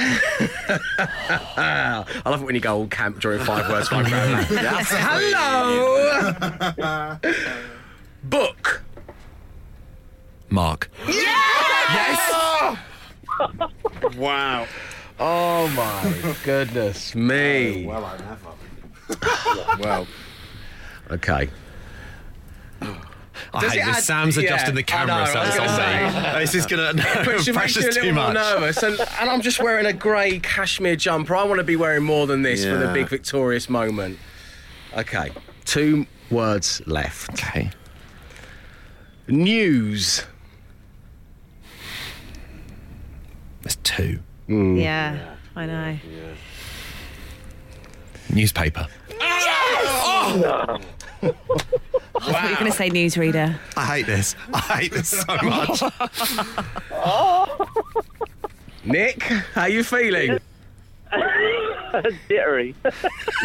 I 1.58 2.22
love 2.26 2.42
it 2.42 2.46
when 2.46 2.56
you 2.56 2.62
go 2.62 2.76
all 2.80 2.88
camp 2.88 3.22
during 3.22 3.40
five 3.40 3.70
words, 3.70 3.88
five 3.88 4.06
grand. 4.08 4.46
That's 4.50 4.90
Hello. 4.92 6.50
Book. 8.26 8.84
Mark. 10.50 10.92
Yes. 11.08 12.78
Wow. 14.18 14.68
Oh 15.20 15.70
my 15.70 16.36
goodness 16.44 17.16
me. 17.16 17.86
Well, 17.86 18.04
I 18.04 18.18
never. 18.18 19.82
well, 19.82 20.06
Okay. 21.12 21.50
I 23.54 23.60
hate 23.68 23.86
this. 23.86 23.98
add- 23.98 24.04
Sam's 24.04 24.38
yeah, 24.38 24.44
adjusting 24.44 24.76
the 24.76 24.84
camera, 24.84 25.26
know, 25.26 25.26
so 25.26 25.40
I 25.40 25.46
was 25.46 25.56
it's 25.56 25.60
on 25.60 26.24
me. 26.34 26.40
This 26.44 26.56
is 26.56 26.66
gonna 26.66 26.94
no, 26.94 27.04
Which 27.28 27.54
makes 27.54 27.76
you 27.76 27.82
a 27.82 27.86
little 27.86 28.04
too 28.04 28.14
much. 28.14 28.34
nervous, 28.34 28.84
and, 28.84 29.00
and 29.00 29.30
I'm 29.30 29.42
just 29.42 29.62
wearing 29.62 29.86
a 29.86 29.94
grey 29.94 30.40
cashmere 30.40 30.96
jumper. 30.96 31.36
I 31.36 31.44
want 31.44 31.60
to 31.60 31.64
be 31.64 31.76
wearing 31.76 32.04
more 32.04 32.28
than 32.28 32.42
this 32.42 32.64
for 32.64 32.76
the 32.78 32.92
big 32.94 33.08
victorious 33.10 33.70
moment. 33.70 34.18
Okay, 34.96 35.32
two 35.66 36.06
words 36.30 36.82
left. 36.86 37.32
Okay. 37.32 37.70
News. 39.28 40.24
There's 43.62 43.78
two. 43.78 44.20
Mm. 44.50 44.82
Yeah. 44.82 45.36
I 45.56 45.66
know. 45.66 45.98
Newspaper. 48.34 48.88
Oh! 49.22 50.80
I 52.26 52.32
thought 52.32 52.44
you 52.46 52.50
were 52.52 52.56
going 52.60 52.72
to 52.72 52.78
say 52.78 52.90
newsreader. 52.90 53.58
I 53.78 53.86
hate 53.86 54.06
this. 54.06 54.36
I 54.54 54.60
hate 54.60 54.92
this 54.92 55.10
so 55.10 55.36
much. 55.44 55.82
Nick, 58.86 59.24
how 59.24 59.62
are 59.64 59.70
you 59.70 59.84
feeling? 59.84 60.40
Jittery. 62.28 62.76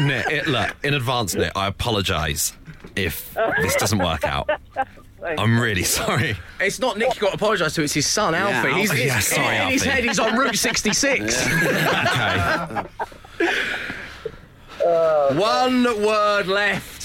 Nick, 0.01 0.27
it, 0.31 0.47
look, 0.49 0.75
in 0.83 0.95
advance, 0.95 1.35
Nick, 1.35 1.53
I 1.57 1.67
apologise 1.69 2.53
if 2.97 3.35
this 3.61 3.77
doesn't 3.77 3.99
work 3.99 4.25
out. 4.25 4.49
I'm 5.23 5.61
really 5.61 5.83
sorry. 5.83 6.37
It's 6.61 6.79
not 6.79 6.97
Nick 6.97 7.15
you 7.17 7.21
got 7.21 7.29
to 7.31 7.35
apologise 7.35 7.75
to, 7.75 7.83
it's 7.83 7.93
his 7.93 8.07
son, 8.07 8.35
Alfie. 8.35 8.69
Oh, 8.71 8.75
he's, 8.75 8.91
Alfie. 8.91 9.03
Yeah, 9.03 9.15
he's- 9.15 9.27
sorry, 9.29 9.57
in 9.57 9.69
his 9.73 9.83
Alfie. 9.87 9.91
head, 9.97 10.05
he's 10.05 10.19
on 10.19 10.37
Route 10.39 10.57
66. 10.57 11.47
Okay. 13.41 13.55
Uh, 14.85 15.35
One 15.35 15.83
word 16.03 16.47
left. 16.47 16.98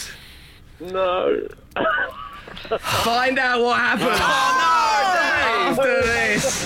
No. 0.91 1.48
Find 2.80 3.38
out 3.39 3.62
what 3.62 3.78
happened. 3.78 4.10
Oh, 4.12 5.76
no, 5.76 5.76
Dave! 5.76 5.80
After 5.80 6.02
this. 6.08 6.65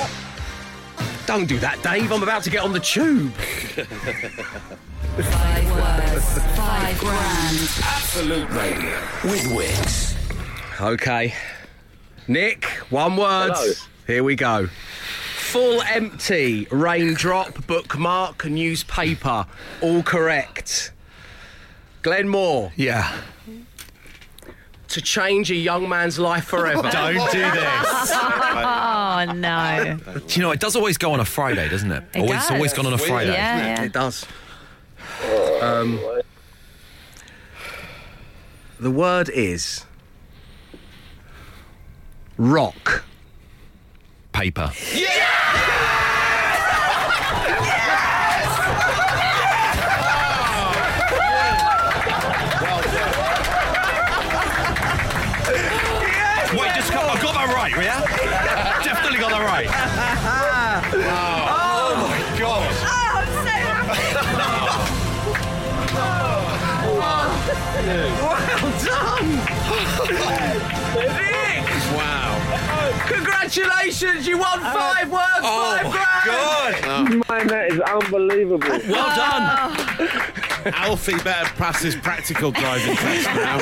Don't 1.26 1.48
do 1.48 1.58
that, 1.60 1.82
Dave. 1.84 2.12
I'm 2.12 2.24
about 2.24 2.44
to 2.44 2.50
get 2.50 2.64
on 2.64 2.74
the 2.74 2.80
tube. 2.80 3.34
Five 3.34 3.88
words. 5.72 6.40
Five 6.56 6.98
grand. 7.00 7.70
Absolute 7.84 8.50
Radio 8.52 9.00
with 9.24 9.44
Wickes. 9.52 10.16
Okay. 10.82 11.34
Nick, 12.28 12.66
one 12.90 13.16
word. 13.18 13.52
Hello. 13.56 13.72
Here 14.06 14.24
we 14.24 14.36
go. 14.36 14.68
Full 15.38 15.82
empty, 15.84 16.68
raindrop, 16.72 17.66
bookmark, 17.68 18.46
newspaper. 18.46 19.46
All 19.82 20.04
correct. 20.04 20.92
Glenn 22.02 22.28
Moore, 22.30 22.72
Yeah. 22.76 23.12
To 24.90 25.02
change 25.02 25.52
a 25.52 25.56
young 25.56 25.88
man's 25.90 26.18
life 26.18 26.46
forever. 26.46 26.82
Don't 26.92 27.32
do 27.32 27.40
this. 27.40 28.12
Oh, 28.14 29.26
no. 29.36 30.00
Do 30.28 30.36
you 30.36 30.42
know, 30.42 30.52
it 30.52 30.60
does 30.60 30.76
always 30.76 30.98
go 30.98 31.14
on 31.14 31.20
a 31.20 31.26
Friday, 31.26 31.68
doesn't 31.70 31.92
it? 31.92 32.04
It 32.14 32.20
always, 32.22 32.32
does. 32.34 32.52
always 32.52 32.74
gone 32.74 32.86
on 32.86 32.94
a 32.94 32.98
Friday. 32.98 33.34
Yeah, 33.34 33.58
yeah. 33.58 33.84
It 33.84 33.94
does. 33.94 34.26
Um, 35.62 36.00
the 38.80 38.92
word 38.92 39.30
is 39.30 39.86
rock. 42.38 43.04
Paper. 44.32 44.72
Wait, 56.54 56.74
just 56.76 56.94
got, 56.94 57.06
I 57.06 57.22
got 57.22 57.34
that 57.34 57.54
right, 57.76 57.86
yeah? 57.86 58.02
Definitely 58.84 59.20
got 59.20 59.32
that 59.32 59.42
right. 59.42 59.68
oh, 61.50 62.08
my 62.08 62.22
god. 62.40 62.72
Oh, 62.84 63.12
I'm 63.14 63.28
so 63.28 63.56
Well 66.98 67.28
oh. 67.30 67.48
done! 67.88 68.57
Congratulations, 73.08 74.28
you 74.28 74.38
won 74.38 74.60
five 74.60 75.10
words, 75.12 75.24
Oh 75.42 75.78
five 75.78 75.86
my 75.86 75.92
grand! 76.24 76.84
god! 76.84 77.10
Man, 77.30 77.48
that 77.48 77.72
is 77.72 77.80
unbelievable. 77.80 78.68
Well 78.88 79.16
done. 79.16 79.78
Alfie 80.74 81.16
better 81.24 81.50
pass 81.56 81.82
his 81.82 81.96
practical 81.96 82.52
driving 82.52 82.96
test 82.96 83.26
now. 83.36 83.60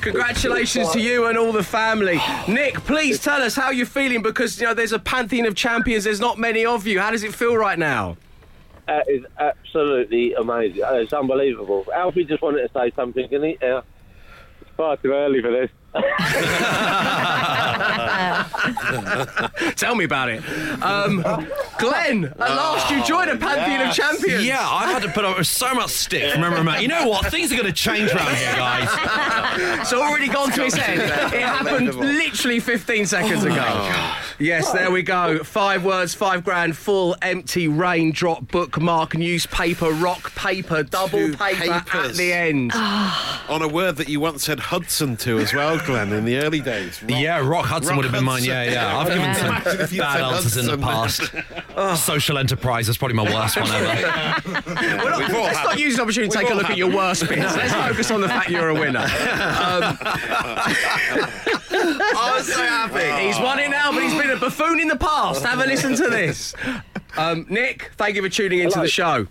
Congratulations 0.00 0.90
to 0.92 1.00
you 1.00 1.26
and 1.26 1.36
all 1.36 1.52
the 1.52 1.62
family. 1.62 2.18
Nick, 2.46 2.74
please 2.84 3.18
tell 3.18 3.42
us 3.42 3.54
how 3.54 3.70
you're 3.70 3.84
feeling 3.86 4.22
because 4.22 4.58
you 4.60 4.66
know 4.66 4.74
there's 4.74 4.92
a 4.92 4.98
pantheon 4.98 5.46
of 5.46 5.54
champions. 5.54 6.04
There's 6.04 6.20
not 6.20 6.38
many 6.38 6.64
of 6.64 6.86
you. 6.86 7.00
How 7.00 7.10
does 7.10 7.22
it 7.22 7.34
feel 7.34 7.56
right 7.56 7.78
now? 7.78 8.16
That 8.86 9.08
is 9.08 9.24
absolutely 9.38 10.32
amazing. 10.34 10.82
Uh, 10.82 10.94
It's 10.94 11.12
unbelievable. 11.12 11.84
Alfie 11.94 12.24
just 12.24 12.40
wanted 12.42 12.66
to 12.66 12.72
say 12.72 12.90
something, 12.96 13.28
and 13.34 13.44
he, 13.44 13.58
uh, 13.58 13.82
it's 14.62 14.70
far 14.76 14.96
too 14.96 15.12
early 15.12 15.42
for 15.42 15.50
this. 15.50 15.70
Tell 19.76 19.94
me 19.94 20.04
about 20.04 20.28
it. 20.28 20.42
Um, 20.82 21.22
Glenn, 21.78 22.24
at 22.24 22.38
last 22.38 22.90
you 22.90 23.02
joined 23.04 23.30
a 23.30 23.36
pantheon 23.36 23.88
of 23.88 23.94
champions. 23.94 24.44
Yeah, 24.44 24.58
I've 24.60 24.90
had 24.90 25.02
to 25.02 25.08
put 25.08 25.24
up 25.24 25.38
with 25.38 25.46
so 25.46 25.72
much 25.74 25.90
stick 25.90 26.32
from 26.34 26.44
everyone. 26.44 26.82
You 26.82 26.88
know 26.88 27.08
what? 27.08 27.26
Things 27.30 27.52
are 27.52 27.56
going 27.56 27.66
to 27.66 27.72
change 27.72 28.10
around 28.12 28.34
here, 28.36 28.54
guys. 28.54 28.88
It's 29.80 29.92
already 29.92 30.28
gone 30.28 30.50
to 30.52 30.64
his 30.64 30.74
head. 30.74 30.98
It 31.38 31.42
happened 31.42 31.94
literally 31.94 32.60
15 32.60 33.06
seconds 33.06 33.44
ago. 33.44 34.02
Yes, 34.40 34.70
there 34.72 34.90
we 34.90 35.02
go. 35.02 35.42
Five 35.42 35.84
words, 35.84 36.14
five 36.14 36.44
grand, 36.44 36.76
full, 36.76 37.16
empty, 37.22 37.66
raindrop, 37.66 38.48
bookmark, 38.52 39.16
newspaper, 39.16 39.90
rock 39.90 40.32
paper, 40.36 40.84
double 40.84 41.18
Two 41.18 41.36
paper 41.36 41.72
at 41.72 41.86
papers. 41.86 42.16
the 42.16 42.32
end. 42.32 42.72
On 43.48 43.62
a 43.62 43.68
word 43.68 43.96
that 43.96 44.08
you 44.08 44.20
once 44.20 44.44
said 44.44 44.60
Hudson 44.60 45.16
to 45.18 45.38
as 45.38 45.52
well, 45.52 45.78
Glenn, 45.84 46.12
in 46.12 46.24
the 46.24 46.36
early 46.38 46.60
days. 46.60 47.02
Rock- 47.02 47.10
Yeah, 47.20 47.38
Rock 47.46 47.64
Hudson 47.66 47.90
Rock 47.90 47.96
would 47.96 48.04
have 48.04 48.14
been 48.14 48.24
mine. 48.24 48.44
Hudson. 48.44 48.50
Yeah, 48.54 48.72
yeah. 48.72 48.96
I've 48.98 49.06
given 49.08 49.22
Yeah. 49.22 49.34
some 49.34 49.46
Imagine 49.48 49.80
if 49.80 49.92
you 49.92 50.00
bad 50.02 50.12
said 50.12 50.22
answers 50.22 50.56
in 50.56 50.66
the 50.66 50.78
past. 50.78 51.98
Social 52.04 52.38
enterprise 52.38 52.88
is 52.88 52.96
probably 52.96 53.16
my 53.16 53.24
worst 53.24 53.56
one 53.60 53.68
ever. 53.70 54.42
We're 54.46 55.10
not- 55.10 55.30
let's 55.32 55.64
not 55.64 55.78
use 55.80 55.96
the 55.96 56.02
opportunity 56.02 56.30
to 56.30 56.38
take 56.38 56.50
a 56.50 56.54
look 56.54 56.70
at 56.70 56.76
your 56.76 56.90
worst 56.94 57.28
bits. 57.28 57.56
Let's 57.56 57.72
focus 57.74 58.10
on 58.12 58.20
the 58.20 58.28
fact 58.28 58.50
you're 58.50 58.68
a 58.68 58.74
winner. 58.74 59.06
Um, 61.48 61.57
I 61.80 62.34
was 62.36 62.46
so 62.52 62.62
happy. 62.62 63.26
he's 63.26 63.38
won 63.38 63.58
it 63.58 63.68
now, 63.70 63.92
but 63.92 64.02
he's 64.02 64.14
been 64.14 64.30
a 64.30 64.36
buffoon 64.36 64.80
in 64.80 64.88
the 64.88 64.96
past. 64.96 65.44
Have 65.44 65.60
a 65.60 65.66
listen 65.66 65.94
to 65.96 66.08
this. 66.08 66.54
Um, 67.16 67.46
Nick, 67.48 67.90
thank 67.96 68.16
you 68.16 68.22
for 68.22 68.28
tuning 68.28 68.60
into 68.60 68.74
Hello. 68.74 68.84
the 68.84 68.90
show. 68.90 69.26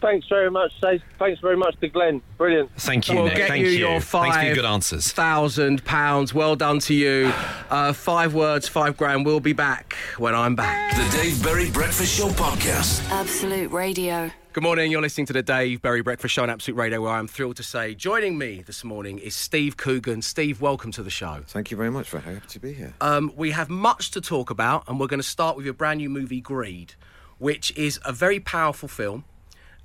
Thanks 0.00 0.26
very 0.28 0.50
much, 0.50 0.72
Say 0.80 1.00
Thanks 1.20 1.40
very 1.40 1.56
much 1.56 1.78
to 1.80 1.86
Glenn. 1.86 2.22
Brilliant. 2.36 2.70
Thank 2.76 3.08
you, 3.08 3.14
We'll 3.14 3.26
Nick. 3.26 3.36
get 3.36 3.48
Thank 3.48 3.64
you 3.64 3.70
you. 3.70 3.78
your 3.86 4.00
Thanks 4.00 4.36
for 4.36 4.42
your 4.42 4.54
good 4.56 4.64
answers. 4.64 5.12
Thousand 5.12 5.84
pounds. 5.84 6.34
Well 6.34 6.56
done 6.56 6.80
to 6.80 6.94
you. 6.94 7.32
Uh, 7.70 7.92
five 7.92 8.34
words, 8.34 8.66
five 8.66 8.96
grand. 8.96 9.24
We'll 9.24 9.38
be 9.38 9.52
back 9.52 9.94
when 10.18 10.34
I'm 10.34 10.56
back. 10.56 10.96
The 10.96 11.16
Dave 11.16 11.40
Berry 11.42 11.70
Breakfast 11.70 12.16
Show 12.18 12.30
Podcast. 12.30 13.08
Absolute 13.12 13.70
Radio. 13.70 14.28
Good 14.52 14.62
morning. 14.62 14.92
You're 14.92 15.00
listening 15.00 15.24
to 15.28 15.32
the 15.32 15.42
Dave 15.42 15.80
Berry 15.80 16.02
Breakfast 16.02 16.34
Show 16.34 16.42
on 16.42 16.50
Absolute 16.50 16.76
Radio, 16.76 17.00
where 17.00 17.12
I'm 17.12 17.26
thrilled 17.26 17.56
to 17.56 17.62
say 17.62 17.94
joining 17.94 18.36
me 18.36 18.60
this 18.60 18.84
morning 18.84 19.18
is 19.18 19.34
Steve 19.34 19.78
Coogan. 19.78 20.20
Steve, 20.20 20.60
welcome 20.60 20.92
to 20.92 21.02
the 21.02 21.08
show. 21.08 21.40
Thank 21.46 21.70
you 21.70 21.76
very 21.78 21.90
much 21.90 22.06
for 22.10 22.20
happy 22.20 22.46
to 22.46 22.58
be 22.58 22.74
here. 22.74 22.92
Um, 23.00 23.32
we 23.34 23.52
have 23.52 23.70
much 23.70 24.10
to 24.10 24.20
talk 24.20 24.50
about, 24.50 24.86
and 24.86 25.00
we're 25.00 25.06
going 25.06 25.20
to 25.20 25.26
start 25.26 25.56
with 25.56 25.64
your 25.64 25.72
brand 25.72 26.00
new 26.00 26.10
movie, 26.10 26.42
Greed, 26.42 26.92
which 27.38 27.74
is 27.78 27.98
a 28.04 28.12
very 28.12 28.40
powerful 28.40 28.90
film, 28.90 29.24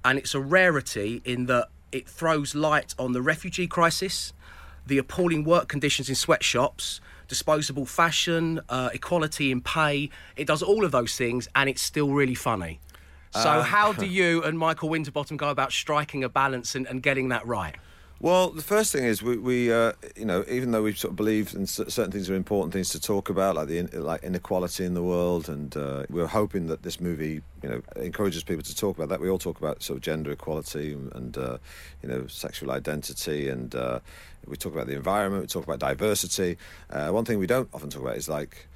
and 0.04 0.20
it's 0.20 0.36
a 0.36 0.42
rarity 0.42 1.22
in 1.24 1.46
that 1.46 1.70
it 1.94 2.06
throws 2.10 2.54
light 2.54 2.94
on 3.00 3.14
the 3.14 3.22
refugee 3.22 3.68
crisis, 3.68 4.34
the 4.86 4.98
appalling 4.98 5.46
work 5.46 5.70
conditions 5.70 6.10
in 6.10 6.16
sweatshops, 6.16 7.00
disposable 7.30 7.86
fashion, 7.86 8.60
uh, 8.68 8.90
equality 8.94 9.50
in 9.50 9.62
pay. 9.62 10.10
It 10.36 10.46
does 10.46 10.62
all 10.62 10.84
of 10.84 10.92
those 10.92 11.16
things, 11.16 11.48
and 11.56 11.70
it's 11.70 11.82
still 11.82 12.10
really 12.10 12.36
funny. 12.36 12.82
So, 13.44 13.62
how 13.62 13.94
do 13.94 14.06
you 14.20 14.44
and 14.44 14.58
Michael 14.58 14.90
Winterbottom 14.90 15.38
go 15.38 15.50
about 15.50 15.72
striking 15.72 16.24
a 16.24 16.30
balance 16.30 16.76
and, 16.76 16.88
and 16.88 17.02
getting 17.02 17.30
that 17.30 17.46
right? 17.46 17.76
Well, 18.20 18.50
the 18.50 18.64
first 18.64 18.92
thing 18.92 19.04
is 19.04 19.22
we, 19.22 19.38
we 19.38 19.72
uh, 19.72 19.92
you 20.16 20.26
know, 20.26 20.44
even 20.50 20.72
though 20.72 20.82
we 20.82 20.94
sort 20.94 21.12
of 21.12 21.16
believe 21.16 21.54
in 21.54 21.68
certain 21.68 22.12
things 22.12 22.28
are 22.32 22.34
important 22.34 22.74
things 22.74 22.90
to 22.90 23.00
talk 23.00 23.30
about, 23.30 23.56
like 23.56 23.68
the 23.68 23.78
in, 23.78 23.90
like 23.94 24.24
inequality 24.24 24.86
in 24.86 24.96
the 24.96 25.04
world, 25.04 25.50
and 25.50 25.78
uh, 25.78 26.04
we're 26.10 26.26
hoping 26.26 26.66
that 26.66 26.82
this 26.82 27.00
movie, 27.00 27.44
you 27.62 27.70
know, 27.70 27.82
encourages 27.96 28.44
people 28.44 28.64
to 28.64 28.76
talk 28.76 28.98
about 28.98 29.10
that. 29.10 29.22
We 29.22 29.30
all 29.30 29.38
talk 29.38 29.60
about 29.60 29.84
sort 29.84 29.98
of 29.98 30.04
gender 30.04 30.32
equality 30.32 30.94
and 31.14 31.38
uh, 31.38 31.60
you 32.02 32.10
know 32.10 32.26
sexual 32.26 32.72
identity, 32.72 33.50
and 33.50 33.76
uh, 33.76 34.00
we 34.48 34.56
talk 34.56 34.74
about 34.74 34.88
the 34.88 34.96
environment. 34.96 35.44
We 35.44 35.48
talk 35.48 35.66
about 35.66 35.78
diversity. 35.78 36.58
Uh, 36.90 37.10
one 37.10 37.24
thing 37.24 37.38
we 37.38 37.46
don't 37.48 37.70
often 37.72 37.92
talk 37.92 38.02
about 38.02 38.18
is 38.18 38.28
like 38.28 38.68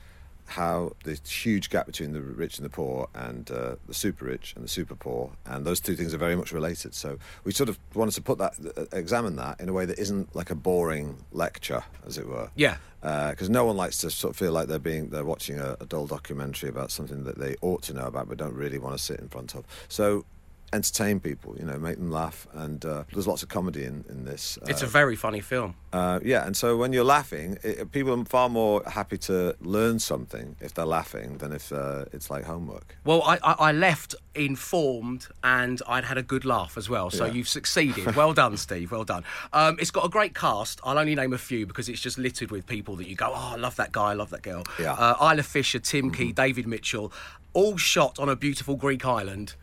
how 0.48 0.92
the 1.04 1.20
huge 1.26 1.70
gap 1.70 1.86
between 1.86 2.12
the 2.14 2.22
rich 2.22 2.58
and 2.58 2.66
the 2.66 2.70
poor 2.70 3.08
and 3.14 3.50
uh, 3.52 3.76
the 3.88 3.94
super 3.94 4.26
rich 4.26 4.54
and 4.56 4.64
the 4.64 4.68
super 4.70 4.96
poor 4.96 5.32
and 5.46 5.66
those 5.66 5.80
two 5.80 5.96
things 5.96 6.14
are 6.14 6.18
very 6.18 6.36
much 6.36 6.52
related. 6.52 6.94
So 6.94 7.18
we 7.44 7.52
sort 7.52 7.70
of 7.70 7.80
wanted 7.94 8.14
to 8.16 8.22
put 8.22 8.38
that 8.40 8.54
uh, 8.78 8.86
examine 8.96 9.36
that 9.38 9.60
in 9.60 9.70
a 9.70 9.74
way 9.74 9.86
that 9.86 9.98
isn't 10.00 10.36
like 10.36 10.50
a 10.50 10.56
boring 10.56 11.18
lecture 11.32 11.84
as 12.06 12.18
it 12.18 12.28
were. 12.28 12.50
Yeah. 12.56 12.78
because 13.02 13.50
no 13.50 13.66
one 13.66 13.78
likes 13.78 13.98
to 14.00 14.10
sort 14.12 14.32
of 14.32 14.38
feel 14.38 14.52
like 14.52 14.68
they're 14.68 14.80
being 14.80 15.10
they're 15.10 15.26
watching 15.26 15.60
a, 15.60 15.78
a 15.80 15.86
dull 15.86 16.08
documentary 16.08 16.70
about 16.70 16.92
something 16.92 17.24
that 17.24 17.38
they 17.38 17.56
ought 17.62 17.82
to 17.84 17.94
know 17.94 18.06
about 18.06 18.28
but 18.30 18.38
don't 18.38 18.54
really 18.56 18.78
want 18.80 18.98
to 18.98 19.04
sit 19.04 19.20
in 19.20 19.28
front 19.30 19.56
of. 19.56 19.66
So 19.88 20.26
entertain 20.74 21.20
people 21.20 21.56
you 21.60 21.66
know 21.66 21.78
make 21.78 21.98
them 21.98 22.10
laugh 22.12 22.48
and 22.54 22.86
uh, 22.86 23.04
there's 23.12 23.28
lots 23.28 23.44
of 23.44 23.50
comedy 23.50 23.84
in, 23.84 24.06
in 24.10 24.24
this 24.26 24.58
It's 24.68 24.82
Uh, 24.84 24.86
a 24.86 24.90
very 24.90 25.16
funny 25.16 25.42
film. 25.42 25.76
uh, 25.94 26.20
yeah, 26.24 26.46
and 26.46 26.56
so 26.56 26.78
when 26.78 26.94
you're 26.94 27.04
laughing, 27.18 27.58
it, 27.64 27.92
people 27.92 28.18
are 28.18 28.26
far 28.26 28.48
more 28.50 28.82
happy 28.88 29.18
to 29.30 29.56
learn 29.60 30.00
something 30.00 30.56
if 30.62 30.74
they're 30.74 30.86
laughing 31.00 31.38
than 31.40 31.52
if 31.52 31.72
uh, 31.74 32.06
it's 32.14 32.30
like 32.30 32.46
homework. 32.46 32.96
Well, 33.04 33.22
I, 33.24 33.38
I, 33.44 33.54
I 33.70 33.72
left 33.74 34.16
informed 34.34 35.28
and 35.44 35.82
I'd 35.88 36.06
had 36.06 36.18
a 36.18 36.24
good 36.24 36.46
laugh 36.46 36.78
as 36.78 36.90
well. 36.90 37.10
So 37.10 37.26
Yeah. 37.26 37.34
you've 37.34 37.50
succeeded. 37.50 38.16
Well 38.16 38.34
done, 38.34 38.56
Steve. 38.58 38.92
Well 38.92 39.04
done. 39.04 39.24
Um, 39.54 39.78
it's 39.80 39.92
got 39.92 40.06
a 40.06 40.10
great 40.10 40.34
cast. 40.36 40.80
I'll 40.84 40.98
only 40.98 41.16
name 41.16 41.34
a 41.34 41.38
few 41.38 41.66
because 41.66 41.90
it's 41.90 42.00
just 42.00 42.18
littered 42.18 42.52
with 42.52 42.66
people 42.66 42.96
that 42.98 43.08
you 43.10 43.16
go, 43.16 43.28
oh, 43.34 43.52
I 43.54 43.58
love 43.58 43.76
that 43.76 43.92
guy, 43.92 44.12
I 44.12 44.14
love 44.14 44.30
that 44.30 44.44
girl. 44.44 44.64
Yeah. 44.80 44.96
Mm-hmm. 44.96 45.24
Uh, 45.24 45.32
Isla 45.34 45.44
Fisher, 45.44 45.80
Tim 45.80 46.12
Key, 46.12 46.32
David 46.32 46.66
Mitchell, 46.68 47.12
all 47.54 47.76
shot 47.78 48.20
on 48.20 48.30
a 48.30 48.36
beautiful 48.36 48.76
Greek 48.78 49.06
island. 49.06 49.56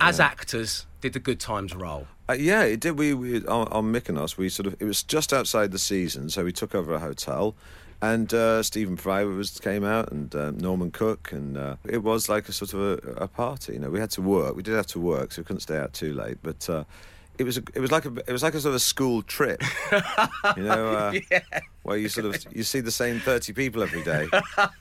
As 0.00 0.18
actors, 0.18 0.86
did 1.00 1.12
the 1.12 1.20
Good 1.20 1.40
Times 1.40 1.74
roll? 1.74 2.06
Uh, 2.28 2.34
yeah, 2.34 2.62
it 2.62 2.80
did. 2.80 2.98
We, 2.98 3.12
we 3.12 3.44
on, 3.46 3.68
on 3.68 3.92
Mykonos, 3.92 4.36
we 4.36 4.48
sort 4.48 4.66
of 4.66 4.76
it 4.80 4.84
was 4.84 5.02
just 5.02 5.32
outside 5.32 5.72
the 5.72 5.78
season, 5.78 6.30
so 6.30 6.44
we 6.44 6.52
took 6.52 6.74
over 6.74 6.94
a 6.94 6.98
hotel, 6.98 7.54
and 8.00 8.32
uh, 8.32 8.62
Stephen 8.62 8.96
Fry 8.96 9.24
was 9.24 9.58
came 9.58 9.84
out, 9.84 10.10
and 10.10 10.34
uh, 10.34 10.52
Norman 10.52 10.90
Cook, 10.90 11.32
and 11.32 11.56
uh, 11.56 11.76
it 11.84 12.02
was 12.02 12.28
like 12.28 12.48
a 12.48 12.52
sort 12.52 12.72
of 12.72 12.80
a, 12.80 13.24
a 13.24 13.28
party. 13.28 13.74
You 13.74 13.80
know, 13.80 13.90
we 13.90 14.00
had 14.00 14.10
to 14.12 14.22
work. 14.22 14.56
We 14.56 14.62
did 14.62 14.74
have 14.74 14.86
to 14.88 15.00
work, 15.00 15.32
so 15.32 15.42
we 15.42 15.44
couldn't 15.46 15.60
stay 15.60 15.76
out 15.76 15.92
too 15.92 16.14
late, 16.14 16.38
but. 16.42 16.68
Uh, 16.68 16.84
it 17.38 17.44
was 17.44 17.56
a, 17.56 17.62
it 17.74 17.80
was 17.80 17.90
like 17.90 18.04
a 18.04 18.12
it 18.26 18.32
was 18.32 18.42
like 18.42 18.52
a 18.52 18.60
sort 18.60 18.72
of 18.72 18.74
a 18.74 18.80
school 18.80 19.22
trip, 19.22 19.62
you 20.58 20.62
know, 20.62 20.90
uh, 20.90 21.12
where 21.82 21.96
you 21.96 22.08
sort 22.08 22.26
of 22.26 22.36
you 22.54 22.62
see 22.62 22.80
the 22.80 22.90
same 22.90 23.20
thirty 23.20 23.52
people 23.52 23.82
every 23.82 24.02
day, 24.02 24.28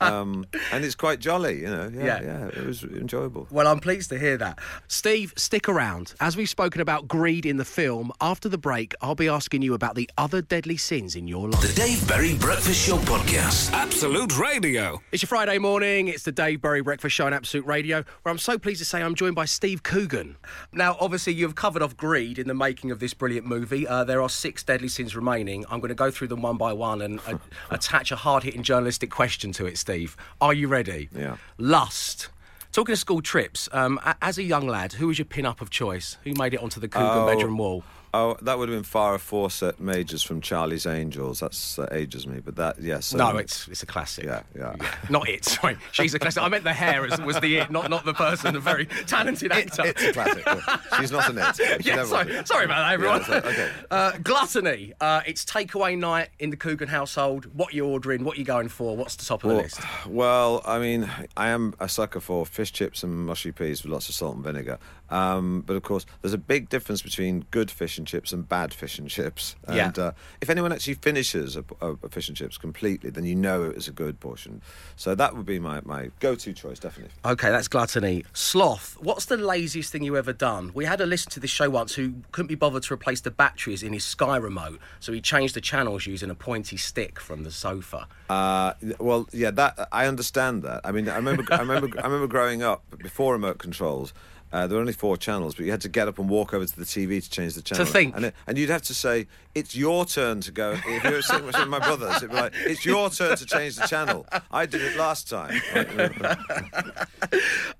um, 0.01 0.45
and 0.71 0.83
it's 0.85 0.95
quite 0.95 1.19
jolly, 1.19 1.61
you 1.61 1.67
know. 1.69 1.89
Yeah, 1.93 2.03
Yeah. 2.03 2.21
yeah, 2.21 2.47
it 2.47 2.65
was 2.65 2.83
enjoyable. 2.83 3.47
Well, 3.51 3.67
I'm 3.67 3.79
pleased 3.79 4.09
to 4.09 4.19
hear 4.19 4.37
that. 4.37 4.59
Steve, 4.87 5.33
stick 5.37 5.67
around. 5.69 6.13
As 6.19 6.35
we've 6.37 6.49
spoken 6.49 6.81
about 6.81 7.07
greed 7.07 7.45
in 7.45 7.57
the 7.57 7.65
film, 7.65 8.11
after 8.21 8.49
the 8.49 8.57
break, 8.57 8.93
I'll 9.01 9.15
be 9.15 9.27
asking 9.29 9.61
you 9.61 9.73
about 9.73 9.95
the 9.95 10.09
other 10.17 10.41
deadly 10.41 10.77
sins 10.77 11.15
in 11.15 11.27
your 11.27 11.49
life. 11.49 11.61
The 11.61 11.73
Dave 11.73 12.07
Berry 12.07 12.35
Breakfast 12.35 12.85
Show 12.87 12.97
Podcast. 12.97 13.71
Absolute 13.73 14.37
Radio. 14.37 15.01
It's 15.11 15.21
your 15.21 15.27
Friday 15.27 15.57
morning. 15.57 16.07
It's 16.07 16.23
the 16.23 16.31
Dave 16.31 16.61
Berry 16.61 16.81
Breakfast 16.81 17.15
Show 17.15 17.25
on 17.25 17.33
Absolute 17.33 17.65
Radio, 17.65 18.03
where 18.23 18.31
I'm 18.31 18.37
so 18.39 18.57
pleased 18.57 18.79
to 18.79 18.85
say 18.85 19.01
I'm 19.01 19.15
joined 19.15 19.35
by 19.35 19.45
Steve 19.45 19.83
Coogan. 19.83 20.35
Now, 20.73 20.97
obviously, 20.99 21.33
you've 21.33 21.55
covered 21.55 21.81
off 21.81 21.95
greed 21.95 22.39
in 22.39 22.47
the 22.47 22.53
making 22.53 22.91
of 22.91 22.99
this 22.99 23.13
brilliant 23.13 23.45
movie. 23.45 23.87
Uh, 23.87 24.03
there 24.03 24.21
are 24.21 24.29
six 24.29 24.63
deadly 24.63 24.87
sins 24.87 25.15
remaining. 25.15 25.65
I'm 25.69 25.79
going 25.79 25.89
to 25.89 25.95
go 25.95 26.11
through 26.11 26.27
them 26.29 26.41
one 26.41 26.57
by 26.57 26.73
one 26.73 26.88
and 27.01 27.19
uh, 27.27 27.37
attach 27.69 28.11
a 28.11 28.15
hard 28.15 28.43
hitting 28.43 28.63
journalistic 28.63 29.09
question 29.09 29.51
to 29.53 29.65
it, 29.65 29.77
Steve. 29.77 30.15
Are 30.41 30.53
you 30.53 30.67
ready? 30.67 31.09
Yeah. 31.15 31.37
Lust. 31.57 32.29
Talking 32.71 32.93
of 32.93 32.99
school 32.99 33.21
trips, 33.21 33.67
um, 33.71 33.99
as 34.21 34.37
a 34.37 34.43
young 34.43 34.67
lad, 34.67 34.93
who 34.93 35.07
was 35.07 35.17
your 35.17 35.25
pin 35.25 35.45
up 35.45 35.59
of 35.61 35.69
choice? 35.69 36.17
Who 36.23 36.33
made 36.33 36.53
it 36.53 36.61
onto 36.61 36.79
the 36.79 36.87
Coogan 36.87 37.07
Oh. 37.09 37.25
bedroom 37.25 37.57
wall? 37.57 37.83
Oh, 38.13 38.37
that 38.41 38.57
would 38.57 38.69
have 38.69 38.75
been 38.75 38.83
Farrah 38.83 39.19
Fawcett 39.19 39.79
Majors 39.79 40.23
from 40.23 40.41
Charlie's 40.41 40.87
Angels. 40.87 41.39
That's 41.39 41.77
uh, 41.77 41.87
ages 41.91 42.25
me, 42.25 42.39
but 42.39 42.55
that 42.55 42.81
yes. 42.81 43.13
no, 43.13 43.37
it's 43.37 43.67
it's 43.67 43.83
a 43.83 43.85
classic. 43.85 44.25
yeah, 44.25 44.41
yeah. 44.55 44.75
Not 45.09 45.29
it. 45.29 45.45
Sorry, 45.45 45.77
she's 45.91 46.13
a 46.15 46.19
classic. 46.19 46.41
I 46.41 46.47
meant 46.47 46.63
the 46.63 46.73
hair 46.73 47.05
as, 47.05 47.21
was 47.21 47.39
the 47.39 47.57
it, 47.57 47.69
not 47.71 47.89
not 47.89 48.05
the 48.05 48.13
person. 48.13 48.55
A 48.55 48.59
very 48.59 48.85
talented 48.85 49.51
actor. 49.51 49.83
It's 49.85 50.03
a 50.03 50.13
classic. 50.13 50.43
yeah. 50.45 50.99
She's 50.99 51.11
not 51.11 51.29
an 51.29 51.37
it. 51.37 51.85
Yeah, 51.89 52.03
sorry, 52.03 52.45
sorry 52.45 52.65
about 52.65 52.87
that, 52.87 52.93
everyone. 52.93 53.23
Yeah, 53.27 53.37
okay. 53.37 53.71
uh, 53.91 54.11
gluttony. 54.23 54.93
Uh, 54.99 55.21
it's 55.25 55.45
takeaway 55.45 55.97
night 55.97 56.29
in 56.39 56.49
the 56.49 56.57
Coogan 56.57 56.87
household. 56.87 57.45
What 57.55 57.73
you 57.73 57.85
ordering? 57.85 58.23
What 58.23 58.37
you 58.37 58.43
going 58.43 58.69
for? 58.69 58.95
What's 58.97 59.15
the 59.15 59.25
top 59.25 59.43
of 59.43 59.49
the 59.49 59.55
list? 59.55 59.79
well, 60.07 60.61
I 60.65 60.79
mean, 60.79 61.09
I 61.37 61.49
am 61.49 61.73
a 61.79 61.87
sucker 61.87 62.19
for 62.19 62.45
fish 62.45 62.71
chips 62.71 63.03
and 63.03 63.25
mushy 63.25 63.51
peas 63.51 63.83
with 63.83 63.91
lots 63.91 64.09
of 64.09 64.15
salt 64.15 64.35
and 64.35 64.43
vinegar. 64.43 64.79
Um, 65.09 65.63
but 65.65 65.75
of 65.75 65.83
course, 65.83 66.05
there's 66.21 66.33
a 66.33 66.39
big 66.39 66.69
difference 66.69 67.01
between 67.01 67.45
good 67.51 67.71
fish 67.71 67.98
and 67.99 68.07
chips 68.07 68.33
and 68.33 68.49
bad 68.49 68.73
fish 68.73 68.97
and 68.97 69.07
chips. 69.07 69.55
And 69.67 69.95
Yeah. 69.95 70.03
uh, 70.03 70.11
if 70.41 70.49
anyone 70.49 70.71
actually 70.73 70.95
finishes 70.95 71.55
a, 71.55 71.63
a, 71.81 71.91
a 72.01 72.09
fish 72.09 72.27
and 72.29 72.35
chips 72.35 72.57
completely, 72.57 73.11
then 73.11 73.25
you 73.25 73.35
know 73.35 73.63
it 73.65 73.75
was 73.75 73.87
a 73.87 73.91
good 73.91 74.19
portion. 74.19 74.63
So 74.95 75.13
that 75.13 75.35
would 75.35 75.45
be 75.45 75.59
my, 75.59 75.81
my 75.85 76.09
go-to 76.19 76.53
choice, 76.53 76.79
definitely. 76.79 77.13
Okay, 77.23 77.49
that's 77.51 77.67
gluttony. 77.67 78.25
Sloth. 78.33 78.97
What's 78.99 79.25
the 79.25 79.37
laziest 79.37 79.91
thing 79.91 80.01
you 80.03 80.17
ever 80.17 80.33
done? 80.33 80.71
We 80.73 80.85
had 80.85 80.99
a 81.01 81.05
listener 81.05 81.31
to 81.33 81.39
this 81.39 81.51
show 81.51 81.69
once 81.69 81.93
who 81.93 82.15
couldn't 82.31 82.47
be 82.47 82.55
bothered 82.55 82.83
to 82.83 82.93
replace 82.95 83.21
the 83.21 83.31
batteries 83.31 83.83
in 83.83 83.93
his 83.93 84.03
Sky 84.05 84.37
remote, 84.37 84.79
so 84.99 85.11
he 85.13 85.21
changed 85.21 85.53
the 85.53 85.61
channels 85.61 86.07
using 86.07 86.29
a 86.31 86.35
pointy 86.35 86.77
stick 86.77 87.19
from 87.19 87.43
the 87.43 87.51
sofa. 87.51 88.07
Uh, 88.29 88.73
well, 88.99 89.27
yeah, 89.31 89.51
that 89.51 89.87
I 89.91 90.07
understand 90.07 90.63
that. 90.63 90.81
I 90.83 90.91
mean, 90.91 91.09
I 91.09 91.17
remember, 91.17 91.43
I 91.51 91.59
remember, 91.59 91.99
I 91.99 92.03
remember 92.05 92.27
growing 92.27 92.63
up 92.63 92.81
before 92.97 93.33
remote 93.33 93.57
controls. 93.59 94.13
Uh, 94.51 94.67
there 94.67 94.75
were 94.75 94.81
only 94.81 94.93
four 94.93 95.17
channels, 95.17 95.55
but 95.55 95.65
you 95.65 95.71
had 95.71 95.81
to 95.81 95.89
get 95.89 96.07
up 96.07 96.17
and 96.19 96.29
walk 96.29 96.53
over 96.53 96.65
to 96.65 96.75
the 96.75 96.85
TV 96.85 97.21
to 97.23 97.29
change 97.29 97.53
the 97.53 97.61
channel. 97.61 97.85
To 97.85 97.91
think. 97.91 98.15
and, 98.15 98.25
it, 98.25 98.35
and 98.47 98.57
you'd 98.57 98.69
have 98.69 98.81
to 98.83 98.93
say, 98.93 99.27
"It's 99.53 99.75
your 99.75 100.05
turn 100.05 100.41
to 100.41 100.51
go." 100.51 100.77
If 100.87 101.03
you 101.03 101.11
were 101.11 101.21
sitting 101.21 101.45
with 101.45 101.55
my 101.67 101.79
brothers, 101.79 102.17
it'd 102.17 102.31
be 102.31 102.35
like, 102.35 102.53
"It's 102.65 102.85
your 102.85 103.09
turn 103.09 103.37
to 103.37 103.45
change 103.45 103.75
the 103.75 103.85
channel." 103.87 104.25
I 104.51 104.65
did 104.65 104.81
it 104.81 104.97
last 104.97 105.29
time. 105.29 105.61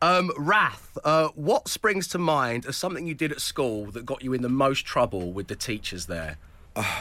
Um, 0.02 0.32
Wrath. 0.38 0.98
Uh, 1.04 1.28
what 1.36 1.68
springs 1.68 2.08
to 2.10 2.18
mind 2.18 2.66
as 2.66 2.78
something 2.78 3.06
you 3.06 3.14
did 3.14 3.34
at 3.34 3.42
school 3.42 3.86
that 3.92 4.06
got 4.06 4.24
you 4.24 4.34
in 4.34 4.42
the 4.42 4.50
most 4.50 4.86
trouble 4.86 5.34
with 5.34 5.48
the 5.48 5.56
teachers 5.56 6.06
there? 6.06 6.38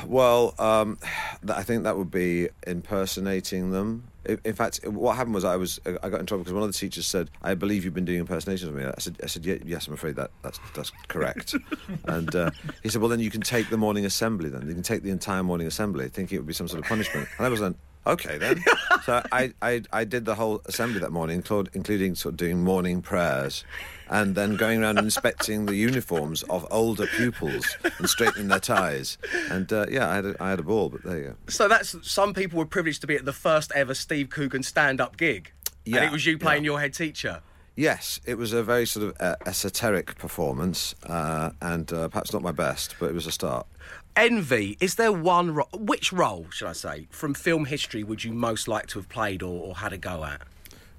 Well, 0.06 0.54
um, 0.58 0.98
I 1.48 1.62
think 1.62 1.84
that 1.84 1.96
would 1.96 2.10
be 2.10 2.48
impersonating 2.66 3.70
them. 3.70 4.04
In, 4.24 4.52
fact, 4.52 4.80
what 4.86 5.16
happened 5.16 5.34
was 5.34 5.44
I 5.44 5.56
was 5.56 5.80
I 5.86 6.08
got 6.08 6.20
in 6.20 6.26
trouble 6.26 6.42
because 6.44 6.52
one 6.52 6.62
of 6.62 6.68
the 6.72 6.78
teachers 6.78 7.06
said, 7.06 7.30
"I 7.40 7.54
believe 7.54 7.84
you've 7.84 7.94
been 7.94 8.04
doing 8.04 8.18
impersonations 8.18 8.68
of 8.68 8.74
me." 8.74 8.84
I 8.84 8.92
said, 8.98 9.16
"I 9.22 9.26
said 9.26 9.46
"Ye- 9.46 9.62
yes, 9.64 9.86
I'm 9.86 9.94
afraid 9.94 10.16
that 10.16 10.30
that's 10.42 10.58
that's 10.74 10.92
correct." 11.06 11.54
and 12.04 12.34
uh, 12.34 12.50
he 12.82 12.88
said, 12.88 13.00
"Well, 13.00 13.08
then 13.08 13.20
you 13.20 13.30
can 13.30 13.40
take 13.40 13.70
the 13.70 13.78
morning 13.78 14.04
assembly. 14.04 14.50
Then 14.50 14.66
you 14.66 14.74
can 14.74 14.82
take 14.82 15.02
the 15.02 15.10
entire 15.10 15.42
morning 15.42 15.66
assembly, 15.66 16.08
thinking 16.08 16.36
it 16.36 16.40
would 16.40 16.46
be 16.46 16.52
some 16.52 16.68
sort 16.68 16.82
of 16.82 16.88
punishment." 16.88 17.28
And 17.38 17.46
I 17.46 17.48
was 17.48 17.60
like. 17.60 17.74
Okay 18.06 18.38
then. 18.38 18.62
so 19.04 19.22
I, 19.32 19.52
I 19.60 19.82
I 19.92 20.04
did 20.04 20.24
the 20.24 20.34
whole 20.34 20.62
assembly 20.66 21.00
that 21.00 21.12
morning, 21.12 21.42
including 21.74 22.14
sort 22.14 22.32
of 22.34 22.36
doing 22.36 22.62
morning 22.62 23.02
prayers, 23.02 23.64
and 24.08 24.34
then 24.34 24.56
going 24.56 24.82
around 24.82 24.98
inspecting 24.98 25.66
the 25.66 25.74
uniforms 25.74 26.42
of 26.44 26.66
older 26.70 27.06
pupils 27.06 27.76
and 27.98 28.08
straightening 28.08 28.48
their 28.48 28.60
ties. 28.60 29.18
And 29.50 29.70
uh, 29.72 29.86
yeah, 29.90 30.08
I 30.08 30.14
had 30.16 30.24
a, 30.24 30.42
I 30.42 30.50
had 30.50 30.58
a 30.58 30.62
ball, 30.62 30.88
but 30.88 31.02
there 31.04 31.18
you 31.18 31.24
go. 31.24 31.34
So 31.48 31.68
that's 31.68 31.96
some 32.08 32.32
people 32.34 32.58
were 32.58 32.66
privileged 32.66 33.00
to 33.02 33.06
be 33.06 33.16
at 33.16 33.24
the 33.24 33.32
first 33.32 33.72
ever 33.74 33.94
Steve 33.94 34.30
Coogan 34.30 34.62
stand-up 34.62 35.16
gig, 35.16 35.52
and 35.84 35.94
Yeah, 35.94 36.04
it 36.06 36.12
was 36.12 36.24
you 36.24 36.38
playing 36.38 36.64
yeah. 36.64 36.70
your 36.70 36.80
head 36.80 36.94
teacher. 36.94 37.42
Yes, 37.76 38.18
it 38.26 38.36
was 38.36 38.52
a 38.52 38.64
very 38.64 38.86
sort 38.86 39.06
of 39.06 39.16
uh, 39.20 39.36
esoteric 39.46 40.18
performance, 40.18 40.96
uh, 41.06 41.50
and 41.62 41.92
uh, 41.92 42.08
perhaps 42.08 42.32
not 42.32 42.42
my 42.42 42.50
best, 42.50 42.96
but 42.98 43.08
it 43.08 43.14
was 43.14 43.26
a 43.28 43.30
start. 43.30 43.68
Envy. 44.18 44.76
Is 44.80 44.96
there 44.96 45.12
one 45.12 45.54
ro- 45.54 45.68
which 45.72 46.12
role 46.12 46.48
should 46.50 46.66
I 46.66 46.72
say 46.72 47.06
from 47.10 47.34
film 47.34 47.66
history 47.66 48.02
would 48.02 48.24
you 48.24 48.32
most 48.32 48.66
like 48.66 48.88
to 48.88 48.98
have 48.98 49.08
played 49.08 49.44
or, 49.44 49.62
or 49.68 49.76
had 49.76 49.92
a 49.92 49.96
go 49.96 50.24
at? 50.24 50.42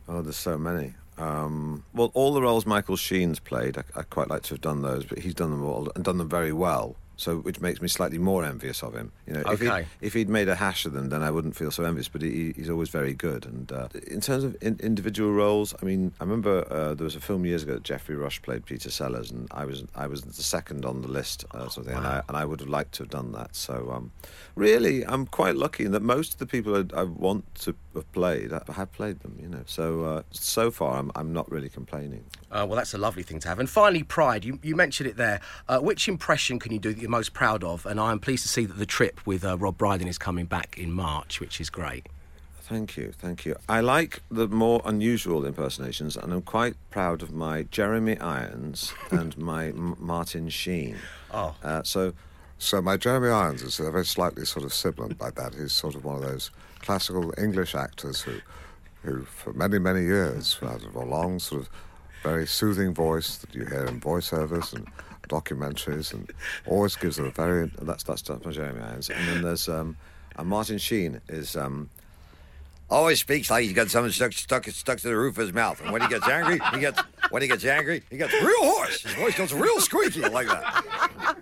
Oh, 0.07 0.21
there's 0.21 0.37
so 0.37 0.57
many. 0.57 0.93
Um, 1.17 1.83
well, 1.93 2.11
all 2.13 2.33
the 2.33 2.41
roles 2.41 2.65
Michael 2.65 2.95
Sheen's 2.95 3.39
played, 3.39 3.77
I, 3.77 3.83
I 3.93 4.03
quite 4.03 4.29
like 4.29 4.43
to 4.43 4.53
have 4.53 4.61
done 4.61 4.83
those, 4.83 5.03
but 5.03 5.19
he's 5.19 5.33
done 5.33 5.51
them 5.51 5.65
all 5.65 5.91
and 5.95 6.05
done 6.05 6.17
them 6.17 6.29
very 6.29 6.53
well. 6.53 6.95
So, 7.19 7.39
which 7.39 7.59
makes 7.59 7.81
me 7.81 7.89
slightly 7.89 8.17
more 8.17 8.45
envious 8.45 8.81
of 8.81 8.95
him. 8.95 9.11
You 9.27 9.33
know, 9.33 9.41
if, 9.41 9.61
Okay. 9.61 9.83
he, 9.99 10.07
if 10.07 10.13
he'd 10.13 10.29
made 10.29 10.47
a 10.47 10.55
hash 10.55 10.85
of 10.85 10.93
them, 10.93 11.09
then 11.09 11.21
I 11.21 11.31
wouldn't 11.31 11.53
feel 11.55 11.69
so 11.69 11.83
envious. 11.83 12.07
But 12.07 12.21
he, 12.21 12.53
he's 12.55 12.69
always 12.69 12.87
very 12.87 13.13
good. 13.13 13.45
And 13.45 13.69
uh, 13.71 13.89
in 14.07 14.21
terms 14.21 14.45
of 14.45 14.55
in, 14.61 14.79
individual 14.81 15.33
roles, 15.33 15.75
I 15.81 15.85
mean, 15.85 16.13
I 16.21 16.23
remember 16.23 16.65
uh, 16.71 16.93
there 16.93 17.03
was 17.03 17.15
a 17.15 17.19
film 17.19 17.45
years 17.45 17.63
ago 17.63 17.73
that 17.73 17.83
Geoffrey 17.83 18.15
Rush 18.15 18.41
played 18.41 18.65
Peter 18.65 18.89
Sellers, 18.89 19.31
and 19.31 19.49
I 19.51 19.65
was 19.65 19.83
I 19.95 20.07
was 20.07 20.21
the 20.21 20.43
second 20.43 20.85
on 20.85 21.01
the 21.01 21.09
list, 21.09 21.43
uh, 21.51 21.67
sort 21.67 21.77
of 21.79 21.85
thing, 21.87 21.97
and 21.97 22.07
I 22.07 22.21
and 22.29 22.37
I 22.37 22.45
would 22.45 22.61
have 22.61 22.69
liked 22.69 22.93
to 22.93 23.03
have 23.03 23.09
done 23.09 23.33
that. 23.33 23.53
So, 23.53 23.91
um, 23.91 24.11
really, 24.55 25.05
I'm 25.05 25.25
quite 25.25 25.57
lucky 25.57 25.83
in 25.85 25.91
that 25.91 26.01
most 26.01 26.33
of 26.33 26.39
the 26.39 26.45
people 26.45 26.75
I, 26.77 27.01
I 27.01 27.03
want 27.03 27.43
to 27.63 27.75
have 27.95 28.09
played 28.13 28.53
I 28.53 28.71
have 28.73 28.91
played 28.93 29.19
them. 29.19 29.37
You 29.41 29.49
know, 29.49 29.63
so 29.65 30.03
uh, 30.05 30.21
so 30.31 30.71
far 30.71 30.97
I'm 30.97 31.11
I'm 31.15 31.33
not 31.33 31.51
really 31.51 31.69
complaining. 31.69 32.23
Uh, 32.49 32.65
well, 32.67 32.77
that's 32.77 32.93
a 32.93 32.97
lovely 32.97 33.23
thing 33.23 33.39
to 33.41 33.47
have. 33.49 33.59
And 33.59 33.69
finally, 33.69 34.03
pride. 34.03 34.45
You, 34.45 34.57
you 34.63 34.75
mentioned 34.75 35.09
it 35.09 35.17
there. 35.17 35.39
Uh, 35.67 35.79
which 35.79 36.07
impression 36.07 36.57
can 36.57 36.71
you 36.71 36.79
do 36.79 36.93
that 36.93 37.08
most 37.09 37.33
proud 37.33 37.63
of? 37.63 37.85
And 37.85 37.99
I 37.99 38.11
am 38.11 38.19
pleased 38.19 38.43
to 38.43 38.49
see 38.49 38.65
that 38.65 38.77
the 38.77 38.85
trip 38.85 39.25
with 39.25 39.43
uh, 39.43 39.57
Rob 39.57 39.77
Brydon 39.77 40.07
is 40.07 40.17
coming 40.17 40.45
back 40.45 40.77
in 40.77 40.91
March, 40.91 41.39
which 41.39 41.59
is 41.59 41.69
great. 41.69 42.07
Thank 42.61 42.97
you, 42.97 43.11
thank 43.17 43.45
you. 43.45 43.55
I 43.67 43.79
like 43.79 44.21
the 44.29 44.47
more 44.47 44.81
unusual 44.85 45.43
impersonations, 45.43 46.15
and 46.15 46.31
I'm 46.31 46.43
quite 46.43 46.75
proud 46.91 47.23
of 47.23 47.31
my 47.31 47.63
Jeremy 47.63 48.17
Irons 48.19 48.93
and 49.11 49.35
my 49.37 49.69
M- 49.69 49.95
Martin 49.99 50.49
Sheen. 50.49 50.97
Oh. 51.31 51.55
Uh, 51.63 51.81
so, 51.83 52.13
So 52.59 52.81
my 52.81 52.95
Jeremy 52.95 53.29
Irons 53.29 53.63
is 53.63 53.79
a 53.79 53.89
very 53.89 54.05
slightly 54.05 54.45
sort 54.45 54.65
of 54.65 54.73
sibilant 54.73 55.19
like 55.19 55.33
that. 55.35 55.55
He's 55.55 55.71
sort 55.73 55.95
of 55.95 56.05
one 56.05 56.17
of 56.17 56.21
those 56.21 56.51
classical 56.81 57.33
English 57.37 57.73
actors 57.73 58.21
who, 58.21 58.35
who 59.03 59.23
for 59.23 59.51
many 59.53 59.79
many 59.79 60.01
years 60.03 60.55
had 60.61 60.83
a 60.93 60.99
long 60.99 61.39
sort 61.39 61.61
of 61.61 61.69
very 62.21 62.45
soothing 62.45 62.93
voice 62.93 63.37
that 63.37 63.55
you 63.55 63.65
hear 63.65 63.85
in 63.85 63.99
voiceovers 63.99 64.73
and 64.73 64.87
documentaries, 65.29 66.13
and 66.13 66.29
always 66.65 66.95
gives 66.95 67.15
them 67.15 67.25
a 67.25 67.31
very 67.31 67.71
that's 67.81 68.03
that's, 68.03 68.27
my 68.29 68.51
Jeremy 68.51 68.81
Irons. 68.81 69.09
And 69.09 69.27
then 69.27 69.41
there's 69.41 69.69
um, 69.69 69.95
and 70.35 70.47
Martin 70.47 70.77
Sheen 70.77 71.21
is 71.29 71.55
um, 71.55 71.89
always 72.89 73.19
speaks 73.19 73.49
like 73.49 73.63
he's 73.63 73.73
got 73.73 73.89
something 73.89 74.11
stuck 74.11 74.33
stuck 74.33 74.65
stuck 74.65 74.99
to 74.99 75.07
the 75.07 75.17
roof 75.17 75.37
of 75.37 75.45
his 75.45 75.53
mouth. 75.53 75.81
And 75.81 75.91
when 75.91 76.01
he 76.01 76.07
gets 76.07 76.27
angry, 76.27 76.59
he 76.73 76.79
gets 76.79 76.99
when 77.29 77.41
he 77.41 77.47
gets 77.47 77.65
angry, 77.65 78.03
he 78.09 78.17
gets 78.17 78.33
real 78.33 78.63
hoarse. 78.63 79.03
His 79.03 79.13
voice 79.13 79.37
goes 79.37 79.53
real 79.53 79.79
squeaky 79.79 80.21
like 80.21 80.47
that. 80.47 81.35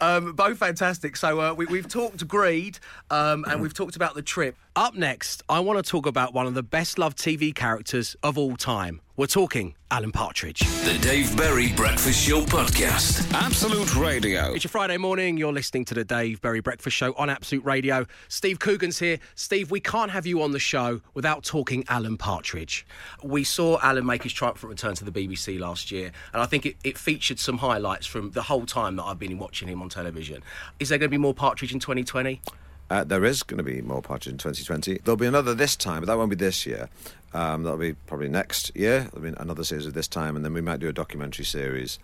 Um, 0.00 0.32
both 0.32 0.58
fantastic. 0.58 1.16
So 1.16 1.40
uh, 1.40 1.54
we, 1.54 1.66
we've 1.66 1.88
talked 1.88 2.26
greed 2.26 2.78
um, 3.10 3.44
and 3.48 3.60
we've 3.60 3.74
talked 3.74 3.96
about 3.96 4.14
the 4.14 4.22
trip. 4.22 4.56
Up 4.76 4.94
next, 4.94 5.42
I 5.48 5.60
want 5.60 5.82
to 5.82 5.90
talk 5.90 6.04
about 6.04 6.34
one 6.34 6.46
of 6.46 6.52
the 6.52 6.62
best 6.62 6.98
loved 6.98 7.16
TV 7.16 7.54
characters 7.54 8.14
of 8.22 8.36
all 8.36 8.58
time. 8.58 9.00
We're 9.16 9.26
talking 9.26 9.74
Alan 9.90 10.12
Partridge. 10.12 10.58
The 10.84 10.98
Dave 11.00 11.34
Berry 11.34 11.72
Breakfast 11.72 12.28
Show 12.28 12.42
Podcast. 12.42 13.32
Absolute 13.32 13.96
Radio. 13.96 14.52
It's 14.52 14.64
your 14.64 14.68
Friday 14.68 14.98
morning. 14.98 15.38
You're 15.38 15.54
listening 15.54 15.86
to 15.86 15.94
the 15.94 16.04
Dave 16.04 16.42
Berry 16.42 16.60
Breakfast 16.60 16.94
Show 16.94 17.14
on 17.14 17.30
Absolute 17.30 17.64
Radio. 17.64 18.04
Steve 18.28 18.58
Coogan's 18.58 18.98
here. 18.98 19.18
Steve, 19.34 19.70
we 19.70 19.80
can't 19.80 20.10
have 20.10 20.26
you 20.26 20.42
on 20.42 20.52
the 20.52 20.58
show 20.58 21.00
without 21.14 21.42
talking 21.42 21.82
Alan 21.88 22.18
Partridge. 22.18 22.86
We 23.22 23.44
saw 23.44 23.78
Alan 23.82 24.04
make 24.04 24.24
his 24.24 24.34
triumphant 24.34 24.68
return 24.68 24.94
to 24.96 25.06
the 25.06 25.10
BBC 25.10 25.58
last 25.58 25.90
year, 25.90 26.12
and 26.34 26.42
I 26.42 26.44
think 26.44 26.66
it, 26.66 26.76
it 26.84 26.98
featured 26.98 27.38
some 27.38 27.56
highlights 27.56 28.04
from 28.04 28.32
the 28.32 28.42
whole 28.42 28.66
time 28.66 28.96
that 28.96 29.04
I've 29.04 29.18
been 29.18 29.38
watching 29.38 29.68
him 29.68 29.80
on 29.80 29.88
television. 29.88 30.42
Is 30.78 30.90
there 30.90 30.98
going 30.98 31.08
to 31.08 31.14
be 31.14 31.16
more 31.16 31.32
Partridge 31.32 31.72
in 31.72 31.80
2020? 31.80 32.42
Uh, 32.88 33.02
there 33.04 33.24
is 33.24 33.42
going 33.42 33.58
to 33.58 33.64
be 33.64 33.80
more 33.82 34.00
Partridge 34.02 34.32
in 34.32 34.38
2020. 34.38 35.00
There'll 35.04 35.16
be 35.16 35.26
another 35.26 35.54
this 35.54 35.74
time, 35.76 36.00
but 36.02 36.06
that 36.06 36.16
won't 36.18 36.30
be 36.30 36.36
this 36.36 36.64
year. 36.66 36.88
Um, 37.34 37.64
that'll 37.64 37.78
be 37.78 37.94
probably 37.94 38.28
next 38.28 38.70
year. 38.76 39.08
There'll 39.12 39.32
be 39.32 39.36
another 39.40 39.64
series 39.64 39.86
of 39.86 39.94
this 39.94 40.08
time, 40.08 40.36
and 40.36 40.44
then 40.44 40.52
we 40.54 40.60
might 40.60 40.78
do 40.80 40.88
a 40.88 40.92
documentary 40.92 41.44
series 41.44 41.98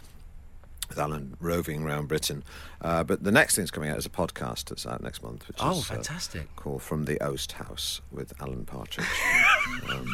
with 0.88 0.98
Alan 0.98 1.36
roving 1.40 1.84
around 1.84 2.08
Britain. 2.08 2.42
Uh, 2.82 3.02
but 3.04 3.22
the 3.22 3.30
next 3.30 3.54
thing 3.54 3.62
that's 3.62 3.70
coming 3.70 3.88
out 3.88 3.96
is 3.96 4.04
a 4.04 4.10
podcast 4.10 4.64
that's 4.66 4.84
out 4.86 5.02
next 5.02 5.22
month, 5.22 5.46
which 5.48 5.56
Oh, 5.60 5.78
is 5.78 5.90
uh, 5.90 5.94
fantastic. 5.94 6.54
called 6.56 6.82
From 6.82 7.04
the 7.06 7.22
Oast 7.22 7.52
House 7.52 8.00
with 8.10 8.34
Alan 8.42 8.64
Partridge. 8.66 9.06
um, 9.88 10.06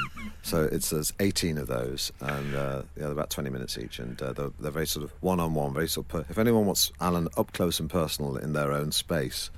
so 0.42 0.68
it's 0.70 0.90
there's 0.90 1.12
18 1.18 1.58
of 1.58 1.66
those, 1.66 2.12
and 2.20 2.54
uh, 2.54 2.82
yeah, 2.96 3.04
they're 3.04 3.12
about 3.12 3.30
20 3.30 3.48
minutes 3.50 3.76
each, 3.78 3.98
and 3.98 4.20
uh, 4.22 4.32
they're, 4.34 4.50
they're 4.60 4.70
very 4.70 4.86
sort 4.86 5.02
of 5.04 5.12
one-on-one, 5.20 5.72
very 5.72 5.88
sort 5.88 6.06
of. 6.06 6.10
Per- 6.26 6.26
if 6.30 6.38
anyone 6.38 6.66
wants 6.66 6.92
Alan 7.00 7.26
up 7.36 7.52
close 7.54 7.80
and 7.80 7.88
personal 7.90 8.36
in 8.36 8.52
their 8.52 8.70
own 8.70 8.92
space. 8.92 9.50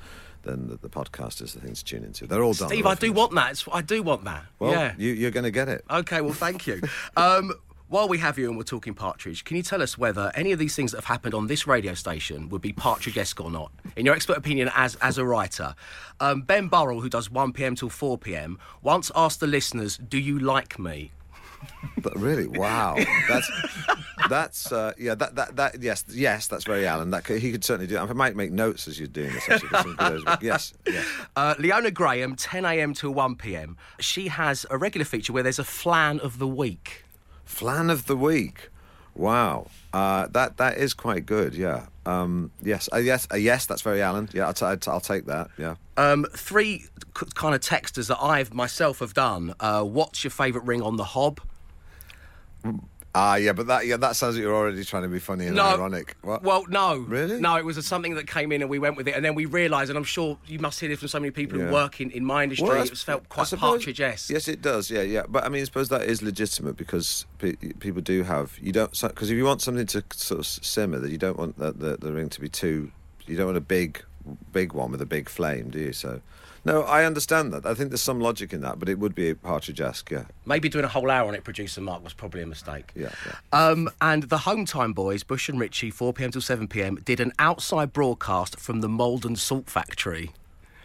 Then 0.43 0.69
the, 0.69 0.77
the 0.77 0.89
podcast 0.89 1.43
is 1.43 1.53
the 1.55 1.61
thing 1.61 1.75
to 1.75 1.85
tune 1.85 2.05
into. 2.05 2.27
They're 2.27 2.43
all 2.43 2.55
done. 2.55 2.69
Steve, 2.69 2.87
I 2.87 2.95
do 2.95 3.13
want 3.13 3.33
that. 3.35 3.51
It's- 3.53 3.69
I 3.73 3.83
do 3.83 4.03
want 4.03 4.25
that. 4.25 4.45
Well, 4.59 4.73
yeah. 4.73 4.95
you, 4.97 5.11
you're 5.13 5.31
going 5.31 5.45
to 5.45 5.51
get 5.51 5.69
it. 5.69 5.85
Okay, 5.91 6.21
well, 6.21 6.33
thank 6.33 6.67
you. 6.67 6.81
Um, 7.17 7.53
while 7.89 8.07
we 8.07 8.19
have 8.19 8.39
you 8.39 8.47
and 8.49 8.57
we're 8.57 8.63
talking 8.63 8.95
Partridge, 8.95 9.43
can 9.43 9.57
you 9.57 9.65
tell 9.65 9.83
us 9.83 9.99
whether 9.99 10.31
any 10.37 10.53
of 10.53 10.61
these 10.61 10.77
things 10.77 10.93
that 10.93 10.99
have 10.99 11.07
happened 11.07 11.35
on 11.35 11.49
this 11.49 11.67
radio 11.67 11.93
station 11.93 12.49
would 12.49 12.63
be 12.63 12.73
Partridge-esque 12.73 13.41
or 13.41 13.51
not? 13.51 13.73
In 13.97 14.07
your 14.07 14.15
expert 14.15 14.37
opinion, 14.37 14.71
as 14.77 14.95
as 14.97 15.19
a 15.19 15.25
writer, 15.25 15.75
um, 16.21 16.43
Ben 16.43 16.69
Burrell, 16.69 17.01
who 17.01 17.09
does 17.09 17.33
1 17.33 17.53
p.m. 17.53 17.75
till 17.75 17.89
4 17.91 18.17
p.m., 18.17 18.61
once 18.81 19.11
asked 19.17 19.41
the 19.41 19.49
listeners, 19.49 19.97
"Do 19.97 20.19
you 20.19 20.39
like 20.39 20.79
me?" 20.79 21.11
But 21.99 22.19
really, 22.19 22.47
wow, 22.47 22.97
that's 23.29 23.51
that's 24.29 24.73
uh, 24.73 24.93
yeah. 24.99 25.15
That, 25.15 25.35
that 25.35 25.57
that 25.57 25.83
yes 25.83 26.05
yes. 26.09 26.47
That's 26.47 26.65
very 26.65 26.87
Alan. 26.87 27.11
That 27.11 27.25
could, 27.25 27.41
he 27.41 27.53
could 27.53 27.65
certainly 27.65 27.87
do. 27.87 27.95
That. 27.95 28.09
I 28.09 28.13
might 28.13 28.37
make 28.37 28.53
notes 28.53 28.89
as 28.89 28.99
you're 28.99 29.09
doing 29.09 29.33
this. 29.33 29.49
Actually, 29.49 30.25
yes 30.41 30.73
yes. 30.87 31.07
Uh, 31.37 31.55
Leona 31.59 31.91
Graham, 31.91 32.37
10 32.37 32.65
a.m. 32.65 32.95
to 32.95 33.11
1 33.11 33.37
p.m. 33.37 33.77
She 33.99 34.29
has 34.29 34.65
a 34.71 34.79
regular 34.79 35.05
feature 35.05 35.33
where 35.33 35.43
there's 35.43 35.59
a 35.59 35.65
flan 35.65 36.21
of 36.21 36.39
the 36.39 36.49
week. 36.49 37.05
Flan 37.45 37.91
of 37.91 38.07
the 38.07 38.17
week. 38.17 38.71
Wow, 39.15 39.67
uh, 39.93 40.29
that 40.29 40.57
that 40.57 40.79
is 40.79 40.95
quite 40.95 41.27
good. 41.27 41.55
Yeah. 41.55 41.87
Um, 42.07 42.51
yes. 42.63 42.89
Uh, 42.93 42.99
yes. 42.99 43.27
Uh, 43.33 43.37
yes. 43.37 43.67
That's 43.67 43.83
very 43.83 44.01
Alan. 44.01 44.29
Yeah. 44.33 44.47
I'll, 44.47 44.55
t- 44.55 44.65
I'll, 44.65 44.77
t- 44.77 44.91
I'll 44.91 45.01
take 45.01 45.27
that. 45.27 45.51
Yeah. 45.59 45.75
Um, 45.97 46.27
three 46.35 46.87
c- 47.19 47.27
kind 47.35 47.55
of 47.55 47.61
texters 47.61 48.09
that 48.09 48.19
I've 48.23 48.55
myself 48.55 49.01
have 49.01 49.13
done. 49.13 49.55
Uh, 49.61 49.83
what's 49.85 50.25
your 50.25 50.31
favourite 50.31 50.67
ring 50.67 50.81
on 50.81 50.97
the 50.97 51.05
hob? 51.05 51.41
Ah, 53.13 53.35
yeah, 53.35 53.53
but 53.53 53.67
that 53.67 53.87
yeah, 53.87 53.97
that 53.97 54.15
sounds 54.15 54.37
like 54.37 54.43
you're 54.43 54.55
already 54.55 54.85
trying 54.85 55.03
to 55.03 55.09
be 55.09 55.19
funny 55.19 55.47
and 55.47 55.57
No. 55.57 55.65
ironic. 55.65 56.15
What? 56.23 56.45
Well, 56.45 56.65
no. 56.69 56.99
Really? 56.99 57.41
No, 57.41 57.57
it 57.57 57.65
was 57.65 57.85
something 57.85 58.15
that 58.15 58.29
came 58.29 58.53
in 58.53 58.61
and 58.61 58.71
we 58.71 58.79
went 58.79 58.97
with 58.97 59.09
it. 59.09 59.17
And 59.17 59.25
then 59.25 59.35
we 59.35 59.47
realised, 59.47 59.91
and 59.91 59.97
I'm 59.99 60.05
sure 60.05 60.39
you 60.47 60.61
must 60.61 60.79
hear 60.79 60.89
this 60.89 61.01
from 61.01 61.09
so 61.09 61.19
many 61.19 61.33
people 61.33 61.59
Yeah. 61.59 61.67
who 61.67 61.73
work 61.73 62.01
in, 62.01 62.13
in 62.13 62.25
my 62.25 62.45
industry, 62.45 62.69
Well, 62.69 62.77
it 62.77 62.79
that's- 62.79 62.91
was 62.91 63.03
felt 63.03 63.23
I 63.23 63.35
quite 63.35 63.47
suppose- 63.49 63.71
partridge-esque. 63.79 64.31
Yes, 64.31 64.47
it 64.47 64.63
does. 64.63 64.93
Yeah, 64.93 65.03
yeah. 65.03 65.25
But 65.29 65.43
I 65.43 65.49
mean, 65.49 65.63
I 65.63 65.65
suppose 65.65 65.89
that 65.89 66.03
is 66.03 66.23
legitimate 66.23 66.77
because 66.77 67.27
pe- 67.39 67.57
people 67.81 68.01
do 68.01 68.23
have 68.23 68.57
you 68.63 68.71
don't 68.71 68.93
because 68.93 69.29
if 69.29 69.37
you 69.37 69.45
want 69.45 69.61
something 69.63 69.87
to 69.87 70.05
sort 70.15 70.39
of 70.39 70.47
simmer, 70.47 71.01
that 71.01 71.11
you 71.11 71.19
don't 71.19 71.37
want 71.37 71.59
the, 71.59 71.73
the 71.73 71.97
the 71.97 72.13
ring 72.13 72.29
to 72.29 72.41
be 72.41 72.49
too. 72.49 72.93
You 73.27 73.37
don't 73.37 73.47
want 73.47 73.59
a 73.59 73.61
big, 73.61 74.05
big 74.53 74.73
one 74.73 74.93
with 74.93 75.03
a 75.03 75.07
big 75.07 75.29
flame, 75.29 75.71
do 75.71 75.81
you? 75.81 75.93
So, 75.93 76.21
no, 76.65 76.83
I 76.83 77.05
understand 77.05 77.53
that. 77.53 77.65
I 77.67 77.75
think 77.75 77.91
there's 77.91 78.03
some 78.03 78.21
logic 78.21 78.53
in 78.53 78.61
that, 78.61 78.79
but 78.79 78.89
it 78.89 78.99
would 78.99 79.15
be 79.15 79.35
partridge-esque. 79.35 80.11
Yeah, 80.11 80.25
Maybe 80.45 80.69
doing 80.69 80.85
a 80.85 80.89
whole 80.89 81.11
hour 81.11 81.29
on 81.29 81.35
it, 81.35 81.45
producer 81.45 81.81
Mark, 81.81 82.03
was 82.05 82.13
probably 82.13 82.43
a 82.43 82.47
mistake. 82.47 82.93
yeah, 82.95 83.11
yeah. 83.27 83.37
Um, 83.53 83.89
and 84.01 84.25
the 84.25 84.39
Home 84.39 84.65
Time 84.67 84.93
Boys, 84.93 85.23
Bush 85.23 85.49
and 85.49 85.59
Ritchie, 85.59 85.91
4 85.91 86.13
pm 86.13 86.31
till 86.33 86.41
7 86.43 86.69
pm, 86.69 86.97
did 86.97 87.21
an 87.21 87.33
outside 87.39 87.93
broadcast 87.93 88.59
from 88.59 88.81
the 88.81 88.89
Maldon 88.89 89.37
Salt 89.37 89.69
Factory, 89.71 90.33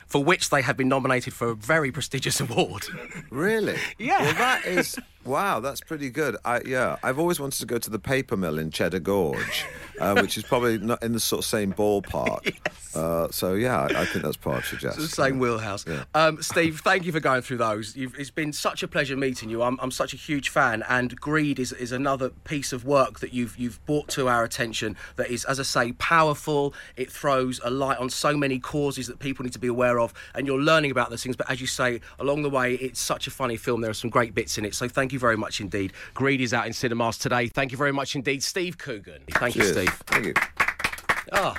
for 0.08 0.24
which 0.24 0.50
they 0.50 0.62
have 0.62 0.78
been 0.78 0.88
nominated 0.88 1.34
for 1.34 1.50
a 1.50 1.56
very 1.56 1.92
prestigious 1.92 2.40
award. 2.46 2.86
Really? 3.30 3.78
Yeah. 3.98 4.22
Well, 4.22 4.34
that 4.36 4.66
is 4.66 4.98
wow. 5.26 5.60
That's 5.60 5.82
pretty 5.82 6.10
good. 6.10 6.38
I 6.46 6.62
yeah. 6.66 6.98
I've 7.04 7.20
always 7.20 7.40
wanted 7.40 7.60
to 7.60 7.66
go 7.66 7.78
to 7.78 7.90
the 7.90 8.00
paper 8.00 8.38
mill 8.38 8.60
in 8.60 8.72
Cheddar 8.72 9.00
Gorge, 9.00 9.66
uh, 10.00 10.16
which 10.22 10.38
is 10.38 10.44
probably 10.44 10.78
not 10.78 11.02
in 11.04 11.14
the 11.14 11.20
sort 11.20 11.40
of 11.40 11.46
same 11.46 11.74
ballpark. 11.74 12.56
uh, 12.96 13.28
so 13.32 13.54
yeah, 13.54 13.82
I, 13.82 14.02
I 14.02 14.06
think 14.06 14.24
that's 14.24 14.38
partridge. 14.38 14.84
It's 14.84 14.98
the 14.98 15.08
same 15.08 15.40
wheelhouse. 15.40 15.86
Um, 16.14 16.42
Steve, 16.42 16.82
thank 16.82 17.06
you 17.06 17.12
for 17.12 17.20
going 17.20 17.42
through 17.42 17.58
those. 17.58 17.96
You've, 17.96 18.18
it's 18.20 18.30
been 18.30 18.54
such 18.54 18.84
a 18.84 18.88
pleasure 18.88 19.18
meeting 19.18 19.50
you. 19.50 19.62
I'm, 19.62 19.80
I'm 19.82 19.92
such 19.92 20.14
a 20.14 20.18
huge 20.18 20.50
fan, 20.50 20.84
and 20.90 21.16
Greed 21.20 21.60
is, 21.60 21.72
is 21.74 21.92
another 21.92 22.30
piece 22.30 22.74
of 22.74 22.86
work 22.86 23.20
that 23.20 23.34
you've 23.34 23.58
you've 23.58 23.84
brought 23.86 24.08
to 24.10 24.28
our 24.28 24.44
attention. 24.44 24.96
That 25.16 25.30
is, 25.30 25.46
as 25.46 25.60
I 25.60 25.64
say, 25.64 25.92
powerful. 25.94 26.74
It 26.96 27.12
throws 27.12 27.60
a 27.64 27.70
light 27.70 27.98
on 27.98 28.10
so 28.10 28.38
many 28.38 28.60
causes 28.60 29.08
that 29.08 29.20
people 29.20 29.44
need 29.44 29.54
to 29.54 29.60
be 29.60 29.68
aware 29.68 30.00
of, 30.00 30.14
and 30.34 30.48
you're 30.48 30.62
learning 30.62 30.92
about 30.92 31.10
those 31.10 31.24
things. 31.24 31.36
But 31.36 31.50
as 31.50 31.62
you 31.62 31.68
say, 31.68 32.02
along 32.20 32.44
the 32.44 32.50
way, 32.50 32.76
it's 32.76 33.00
such 33.00 33.28
a 33.28 33.32
funny 33.32 33.58
film. 33.58 33.82
There 33.82 33.92
are 33.92 33.96
some 33.96 34.10
great 34.10 34.34
bits 34.34 34.58
in 34.58 34.66
it. 34.66 34.76
So 34.76 34.88
thank 34.88 35.14
you 35.14 35.15
very 35.20 35.38
much 35.38 35.62
indeed. 35.62 35.94
Greed 36.14 36.42
is 36.42 36.54
out 36.54 36.68
in 36.68 36.74
cinemas 36.74 37.18
today. 37.18 37.48
Thank 37.48 37.72
you 37.72 37.78
very 37.78 37.92
much 37.92 38.16
indeed, 38.16 38.44
Steve 38.44 38.78
Coogan. 38.78 39.24
Thank 39.32 39.56
you, 39.56 39.64
Steve. 39.64 39.90
Thank 40.08 40.26
you. 40.26 40.34
Ah. 41.32 41.58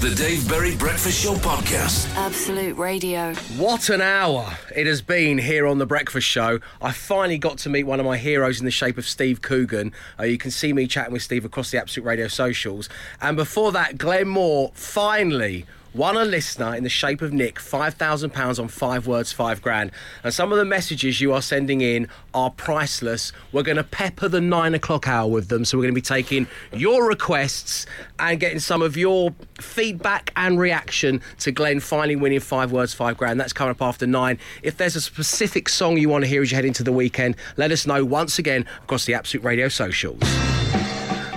The 0.00 0.14
Dave 0.14 0.48
Berry 0.48 0.74
Breakfast 0.76 1.22
Show 1.22 1.34
Podcast. 1.34 2.08
Absolute 2.16 2.74
Radio. 2.78 3.34
What 3.58 3.90
an 3.90 4.00
hour 4.00 4.56
it 4.74 4.86
has 4.86 5.02
been 5.02 5.36
here 5.36 5.66
on 5.66 5.76
The 5.76 5.84
Breakfast 5.84 6.26
Show. 6.26 6.58
I 6.80 6.92
finally 6.92 7.36
got 7.36 7.58
to 7.58 7.68
meet 7.68 7.84
one 7.84 8.00
of 8.00 8.06
my 8.06 8.16
heroes 8.16 8.60
in 8.60 8.64
the 8.64 8.70
shape 8.70 8.96
of 8.96 9.06
Steve 9.06 9.42
Coogan. 9.42 9.92
Uh, 10.18 10.22
you 10.22 10.38
can 10.38 10.50
see 10.52 10.72
me 10.72 10.86
chatting 10.86 11.12
with 11.12 11.20
Steve 11.20 11.44
across 11.44 11.70
the 11.70 11.76
Absolute 11.76 12.06
Radio 12.06 12.28
socials. 12.28 12.88
And 13.20 13.36
before 13.36 13.72
that, 13.72 13.98
Glenn 13.98 14.28
Moore 14.28 14.70
finally 14.72 15.66
won 15.94 16.16
a 16.16 16.24
listener 16.24 16.74
in 16.74 16.84
the 16.84 16.90
shape 16.90 17.22
of 17.22 17.32
Nick 17.32 17.56
£5,000 17.56 18.58
on 18.58 18.68
five 18.68 19.06
words, 19.06 19.32
five 19.32 19.60
grand. 19.60 19.90
And 20.22 20.32
some 20.32 20.52
of 20.52 20.58
the 20.58 20.64
messages 20.64 21.20
you 21.20 21.32
are 21.32 21.42
sending 21.42 21.80
in 21.80 22.08
are 22.34 22.50
priceless. 22.50 23.32
We're 23.52 23.62
going 23.62 23.76
to 23.76 23.84
pepper 23.84 24.28
the 24.28 24.40
nine 24.40 24.74
o'clock 24.74 25.08
hour 25.08 25.28
with 25.28 25.48
them. 25.48 25.64
So 25.64 25.76
we're 25.78 25.84
going 25.84 25.94
to 25.94 25.98
be 25.98 26.02
taking 26.02 26.46
your 26.72 27.06
requests 27.06 27.86
and 28.18 28.38
getting 28.38 28.60
some 28.60 28.82
of 28.82 28.96
your 28.96 29.34
feedback 29.60 30.32
and 30.36 30.58
reaction 30.58 31.20
to 31.40 31.52
Glenn 31.52 31.80
finally 31.80 32.16
winning 32.16 32.40
five 32.40 32.72
words, 32.72 32.94
five 32.94 33.16
grand. 33.16 33.40
That's 33.40 33.52
coming 33.52 33.72
up 33.72 33.82
after 33.82 34.06
nine. 34.06 34.38
If 34.62 34.76
there's 34.76 34.96
a 34.96 35.00
specific 35.00 35.68
song 35.68 35.96
you 35.98 36.08
want 36.08 36.24
to 36.24 36.28
hear 36.28 36.42
as 36.42 36.50
you 36.50 36.56
head 36.56 36.64
into 36.64 36.82
the 36.82 36.92
weekend, 36.92 37.36
let 37.56 37.70
us 37.70 37.86
know 37.86 38.04
once 38.04 38.38
again 38.38 38.66
across 38.82 39.06
the 39.06 39.14
Absolute 39.14 39.44
Radio 39.44 39.68
socials. 39.68 40.20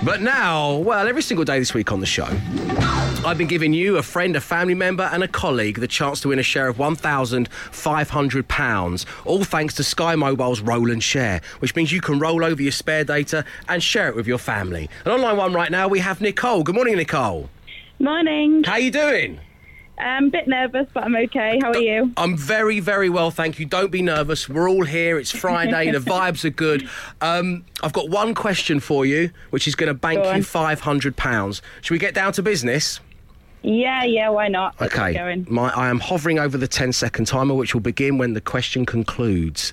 But 0.04 0.20
now, 0.20 0.76
well, 0.76 1.08
every 1.08 1.22
single 1.22 1.46
day 1.46 1.58
this 1.58 1.72
week 1.72 1.90
on 1.90 2.00
the 2.00 2.06
show, 2.06 2.28
I've 3.24 3.38
been 3.38 3.48
giving 3.48 3.72
you, 3.72 3.96
a 3.96 4.02
friend, 4.02 4.36
a 4.36 4.40
family 4.40 4.74
member, 4.74 5.04
and 5.04 5.22
a 5.22 5.28
colleague 5.28 5.80
the 5.80 5.88
chance 5.88 6.20
to 6.20 6.28
win 6.28 6.38
a 6.38 6.42
share 6.42 6.68
of 6.68 6.76
£1,500, 6.76 9.06
all 9.24 9.44
thanks 9.44 9.72
to 9.76 9.82
Sky 9.82 10.14
Mobile's 10.14 10.60
Roll 10.60 10.90
and 10.90 11.02
Share, 11.02 11.40
which 11.60 11.74
means 11.74 11.90
you 11.90 12.02
can 12.02 12.18
roll 12.18 12.44
over 12.44 12.60
your 12.60 12.70
spare 12.70 13.04
data 13.04 13.46
and 13.66 13.82
share 13.82 14.08
it 14.08 14.14
with 14.14 14.26
your 14.26 14.36
family. 14.36 14.90
And 15.06 15.14
on 15.14 15.22
line 15.22 15.38
one 15.38 15.54
right 15.54 15.70
now, 15.70 15.88
we 15.88 16.00
have 16.00 16.20
Nicole. 16.20 16.64
Good 16.64 16.74
morning, 16.74 16.96
Nicole. 16.96 17.48
Morning. 17.98 18.62
How 18.62 18.76
you 18.76 18.90
doing? 18.90 19.40
I'm 19.98 20.26
a 20.26 20.30
bit 20.30 20.48
nervous, 20.48 20.86
but 20.92 21.04
I'm 21.04 21.14
okay. 21.16 21.58
How 21.62 21.70
are 21.70 21.78
you? 21.78 22.12
I'm 22.16 22.36
very, 22.36 22.80
very 22.80 23.08
well, 23.08 23.30
thank 23.30 23.58
you. 23.58 23.66
Don't 23.66 23.90
be 23.90 24.02
nervous. 24.02 24.48
We're 24.48 24.68
all 24.68 24.84
here. 24.84 25.18
It's 25.18 25.30
Friday. 25.30 25.90
the 25.90 25.98
vibes 26.10 26.44
are 26.44 26.50
good. 26.50 26.88
Um, 27.20 27.64
I've 27.82 27.92
got 27.92 28.08
one 28.10 28.34
question 28.34 28.80
for 28.80 29.06
you, 29.06 29.30
which 29.50 29.68
is 29.68 29.74
going 29.74 29.88
to 29.88 29.94
bank 29.94 30.22
Go 30.22 30.32
you 30.32 30.42
£500. 30.42 31.60
Should 31.82 31.94
we 31.94 31.98
get 31.98 32.14
down 32.14 32.32
to 32.32 32.42
business? 32.42 33.00
Yeah, 33.62 34.04
yeah, 34.04 34.28
why 34.28 34.48
not? 34.48 34.78
Let's 34.78 34.94
Okay. 34.94 35.14
going. 35.14 35.46
My, 35.48 35.70
I 35.70 35.88
am 35.88 35.98
hovering 35.98 36.38
over 36.38 36.58
the 36.58 36.68
10 36.68 36.92
second 36.92 37.24
timer, 37.24 37.54
which 37.54 37.72
will 37.72 37.80
begin 37.80 38.18
when 38.18 38.34
the 38.34 38.40
question 38.42 38.84
concludes. 38.84 39.72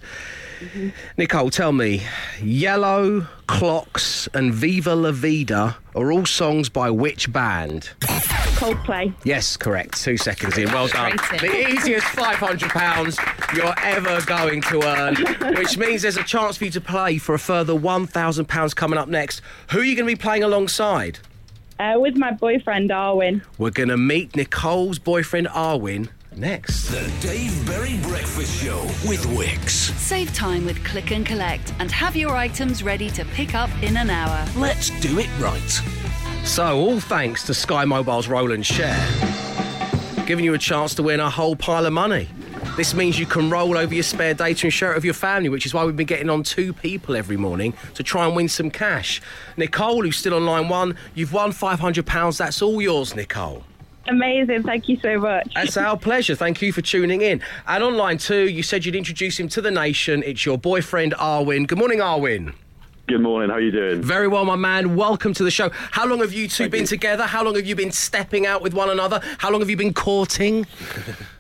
Mm-hmm. 0.62 0.90
Nicole, 1.18 1.50
tell 1.50 1.74
me, 1.74 2.04
Yellow, 2.42 3.28
Clocks, 3.48 4.30
and 4.34 4.54
Viva 4.54 4.96
La 4.96 5.12
Vida 5.12 5.78
are 5.94 6.12
all 6.12 6.26
songs 6.26 6.70
by 6.70 6.90
which 6.90 7.34
band? 7.34 7.90
Coldplay. 8.62 9.12
Yes, 9.24 9.58
correct. 9.58 10.04
Two 10.04 10.18
seconds 10.18 10.56
in. 10.56 10.72
Well 10.72 10.88
done. 10.88 11.18
The 11.18 11.68
easiest 11.68 12.06
£500 12.06 13.56
you're 13.56 13.74
ever 13.80 14.24
going 14.28 14.62
to 14.62 14.84
earn, 14.84 15.16
which 15.58 15.80
means 15.80 16.04
there's 16.04 16.18
a 16.18 16.24
chance 16.24 16.58
for 16.58 16.66
you 16.66 16.72
to 16.72 16.82
play 16.82 17.18
for 17.18 17.34
a 17.34 17.40
further 17.40 17.74
£1,000 17.74 18.76
coming 18.76 19.00
up 19.00 19.08
next. 19.08 19.42
Who 19.72 19.80
are 19.80 19.84
you 19.84 19.96
going 19.96 20.08
to 20.08 20.16
be 20.16 20.22
playing 20.22 20.44
alongside? 20.44 21.18
Uh, 21.80 21.96
with 21.98 22.16
my 22.16 22.34
boyfriend, 22.34 22.92
Arwin. 22.92 23.42
We're 23.58 23.72
going 23.72 23.90
to 23.90 23.98
meet 23.98 24.36
Nicole's 24.36 25.00
boyfriend, 25.00 25.48
Arwin, 25.48 26.10
next. 26.36 26.90
The 26.90 27.12
Dave 27.20 27.66
Berry 27.66 27.98
Breakfast 28.04 28.64
Show 28.64 28.84
with 29.10 29.26
Wickes. 29.30 29.92
Save 29.98 30.36
time 30.36 30.68
with 30.68 30.84
Click 30.86 31.10
and 31.10 31.26
Collect 31.26 31.74
and 31.80 31.90
have 31.92 32.16
your 32.16 32.36
items 32.36 32.84
ready 32.84 33.10
to 33.10 33.26
pick 33.26 33.56
up 33.56 33.72
in 33.82 33.98
an 33.98 34.12
hour. 34.12 34.48
Let's 34.56 34.92
do 35.00 35.18
it 35.18 35.30
right. 35.40 35.82
So, 36.44 36.78
all 36.78 37.00
thanks 37.00 37.46
to 37.46 37.54
Sky 37.54 37.86
Mobile's 37.86 38.28
Roll 38.28 38.52
and 38.52 38.66
Share, 38.66 39.08
giving 40.26 40.44
you 40.44 40.54
a 40.54 40.58
chance 40.58 40.94
to 40.96 41.04
win 41.04 41.20
a 41.22 41.30
whole 41.30 41.56
pile 41.56 41.86
of 41.86 41.94
money. 41.94 42.28
This 42.76 42.94
means 42.94 43.18
you 43.18 43.26
can 43.26 43.50
roll 43.50 43.78
over 43.78 43.94
your 43.94 44.04
spare 44.04 44.34
data 44.34 44.66
and 44.66 44.74
share 44.74 44.92
it 44.92 44.96
with 44.96 45.06
your 45.06 45.14
family, 45.14 45.48
which 45.50 45.66
is 45.66 45.74
why 45.74 45.86
we've 45.86 45.96
been 45.96 46.08
getting 46.08 46.30
on 46.30 46.44
two 46.44 46.74
people 46.74 47.16
every 47.16 47.38
morning 47.38 47.74
to 47.96 48.04
try 48.04 48.26
and 48.26 48.36
win 48.36 48.50
some 48.50 48.70
cash. 48.70 49.22
Nicole, 49.56 50.04
who's 50.04 50.18
still 50.18 50.34
on 50.34 50.46
line 50.46 50.68
one, 50.68 50.98
you've 51.16 51.32
won 51.32 51.52
£500. 51.52 52.38
That's 52.38 52.62
all 52.62 52.82
yours, 52.82 53.16
Nicole. 53.16 53.64
Amazing. 54.08 54.64
Thank 54.64 54.90
you 54.90 54.98
so 55.02 55.20
much. 55.20 55.54
That's 55.54 55.78
our 55.78 55.98
pleasure. 55.98 56.36
Thank 56.36 56.62
you 56.62 56.74
for 56.74 56.82
tuning 56.82 57.22
in. 57.22 57.42
And 57.68 57.84
on 57.84 57.96
line 57.96 58.18
two, 58.18 58.50
you 58.50 58.64
said 58.64 58.84
you'd 58.86 58.96
introduce 58.96 59.40
him 59.40 59.48
to 59.50 59.62
the 59.62 59.72
nation. 59.72 60.22
It's 60.26 60.46
your 60.46 60.58
boyfriend, 60.58 61.14
Arwin. 61.14 61.68
Good 61.68 61.78
morning, 61.78 62.00
Arwin. 62.00 62.54
Good 63.08 63.20
morning. 63.22 63.50
How 63.50 63.58
are 63.58 63.62
you 63.62 63.72
doing? 63.72 64.02
Very 64.02 64.28
well, 64.28 64.46
my 64.46 64.56
man. 64.56 64.96
Welcome 64.96 65.34
to 65.34 65.44
the 65.44 65.52
show. 65.52 65.70
How 65.74 66.06
long 66.06 66.20
have 66.20 66.32
you 66.32 66.48
two 66.48 66.70
been 66.70 66.86
together? 66.86 67.24
How 67.24 67.44
long 67.44 67.56
have 67.56 67.66
you 67.66 67.76
been 67.76 67.92
stepping 67.92 68.46
out 68.46 68.62
with 68.62 68.74
one 68.74 68.90
another? 68.90 69.20
How 69.40 69.52
long 69.52 69.60
have 69.60 69.70
you 69.70 69.78
been 69.78 69.94
courting? 69.94 70.66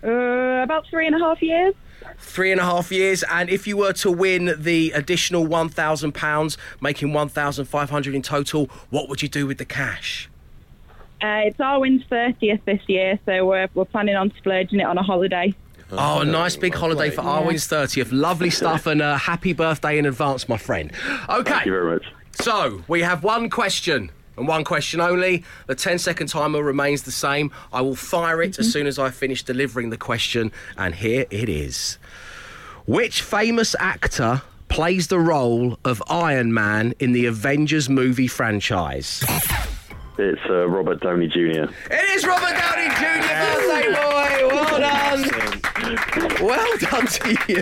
Uh, 0.03 0.63
about 0.63 0.87
three 0.87 1.05
and 1.05 1.15
a 1.15 1.19
half 1.19 1.41
years. 1.43 1.75
Three 2.17 2.51
and 2.51 2.59
a 2.59 2.63
half 2.63 2.91
years. 2.91 3.23
And 3.29 3.51
if 3.51 3.67
you 3.67 3.77
were 3.77 3.93
to 3.93 4.11
win 4.11 4.55
the 4.57 4.91
additional 4.95 5.45
one 5.45 5.69
thousand 5.69 6.13
pounds, 6.13 6.57
making 6.81 7.13
one 7.13 7.29
thousand 7.29 7.65
five 7.65 7.91
hundred 7.91 8.15
in 8.15 8.23
total, 8.23 8.65
what 8.89 9.07
would 9.09 9.21
you 9.21 9.27
do 9.27 9.45
with 9.45 9.59
the 9.59 9.65
cash? 9.65 10.27
Uh, 11.21 11.45
it's 11.45 11.57
Darwin's 11.57 12.03
30th 12.05 12.65
this 12.65 12.81
year, 12.87 13.19
so 13.27 13.45
we're, 13.45 13.67
we're 13.75 13.85
planning 13.85 14.15
on 14.15 14.33
splurging 14.37 14.79
it 14.79 14.87
on 14.87 14.97
a 14.97 15.03
holiday. 15.03 15.53
Oh, 15.91 16.19
a 16.21 16.25
nice 16.25 16.55
big 16.55 16.73
holiday 16.73 17.09
for 17.09 17.21
Arwin's 17.21 17.67
30th. 17.67 18.09
Lovely 18.11 18.49
stuff 18.49 18.85
and 18.85 19.01
uh, 19.01 19.17
happy 19.17 19.53
birthday 19.53 19.97
in 19.97 20.05
advance, 20.05 20.47
my 20.47 20.57
friend. 20.57 20.91
Okay. 21.29 21.51
Thank 21.51 21.65
you 21.65 21.71
very 21.71 21.93
much. 21.93 22.05
So, 22.33 22.83
we 22.87 23.01
have 23.01 23.23
one 23.23 23.49
question 23.49 24.11
and 24.37 24.47
one 24.47 24.63
question 24.63 25.01
only. 25.01 25.43
The 25.67 25.75
10 25.75 25.99
second 25.99 26.27
timer 26.27 26.63
remains 26.63 27.03
the 27.03 27.11
same. 27.11 27.51
I 27.73 27.81
will 27.81 27.95
fire 27.95 28.41
it 28.41 28.57
as 28.57 28.71
soon 28.71 28.87
as 28.87 28.97
I 28.97 29.09
finish 29.09 29.43
delivering 29.43 29.89
the 29.89 29.97
question, 29.97 30.51
and 30.77 30.95
here 30.95 31.25
it 31.29 31.49
is. 31.49 31.97
Which 32.85 33.21
famous 33.21 33.75
actor 33.79 34.41
plays 34.69 35.07
the 35.07 35.19
role 35.19 35.77
of 35.83 36.01
Iron 36.09 36.53
Man 36.53 36.93
in 36.99 37.11
the 37.11 37.25
Avengers 37.25 37.89
movie 37.89 38.27
franchise? 38.27 39.23
It's 40.17 40.41
uh, 40.49 40.67
Robert 40.67 41.01
Downey 41.01 41.27
Jr. 41.27 41.71
It 41.89 42.09
is 42.15 42.25
Robert 42.25 42.55
Downey 42.57 42.87
Jr. 42.95 43.27
birthday 43.27 43.87
boy. 43.89 44.55
Well 44.55 44.79
done. 44.79 45.40
Well 46.41 46.77
done 46.77 47.07
to 47.07 47.37
you. 47.47 47.61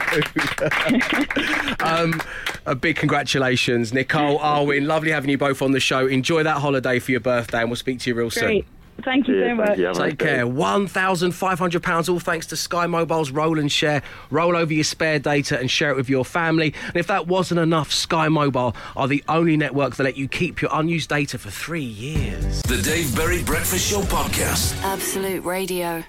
um, 1.86 2.22
a 2.66 2.76
big 2.76 2.96
congratulations, 2.96 3.94
Nicole, 3.94 4.40
Arwin. 4.40 4.86
Lovely 4.86 5.12
having 5.12 5.30
you 5.30 5.38
both 5.38 5.62
on 5.62 5.72
the 5.72 5.80
show. 5.80 6.08
Enjoy 6.08 6.44
that 6.44 6.58
holiday 6.58 7.00
for 7.00 7.12
your 7.12 7.20
birthday, 7.20 7.60
and 7.60 7.70
we'll 7.70 7.76
speak 7.76 8.00
to 8.02 8.10
you 8.10 8.16
real 8.16 8.30
soon. 8.30 8.64
Thank 9.04 9.28
you 9.28 9.42
so 9.42 9.56
much. 9.56 9.78
Take 9.98 10.20
care. 10.20 10.46
£1,500, 10.46 12.10
all 12.10 12.20
thanks 12.20 12.48
to 12.48 12.58
Sky 12.58 12.88
Mobile's 12.88 13.32
Roll 13.32 13.60
and 13.60 13.72
Share. 13.72 14.02
Roll 14.30 14.56
over 14.56 14.74
your 14.74 14.84
spare 14.84 15.20
data 15.20 15.58
and 15.60 15.72
share 15.72 15.92
it 15.92 15.96
with 15.96 16.10
your 16.10 16.26
family. 16.26 16.74
And 16.88 16.98
if 16.98 17.08
that 17.08 17.28
wasn't 17.28 17.60
enough, 17.60 17.92
Sky 17.92 18.28
Mobile 18.28 18.76
are 18.96 19.08
the 19.08 19.24
only 19.28 19.58
network 19.58 19.96
that 19.96 20.04
let 20.04 20.18
you 20.18 20.28
keep 20.28 20.62
your 20.62 20.72
unused 20.74 21.10
data 21.10 21.38
for 21.38 21.50
three 21.50 21.82
years. 21.82 22.62
The 22.64 22.82
Dave 22.82 23.16
Berry 23.16 23.44
Breakfast 23.44 23.90
Show 23.90 24.02
Podcast. 24.02 24.82
Absolute 24.84 25.44
Radio. 25.44 26.04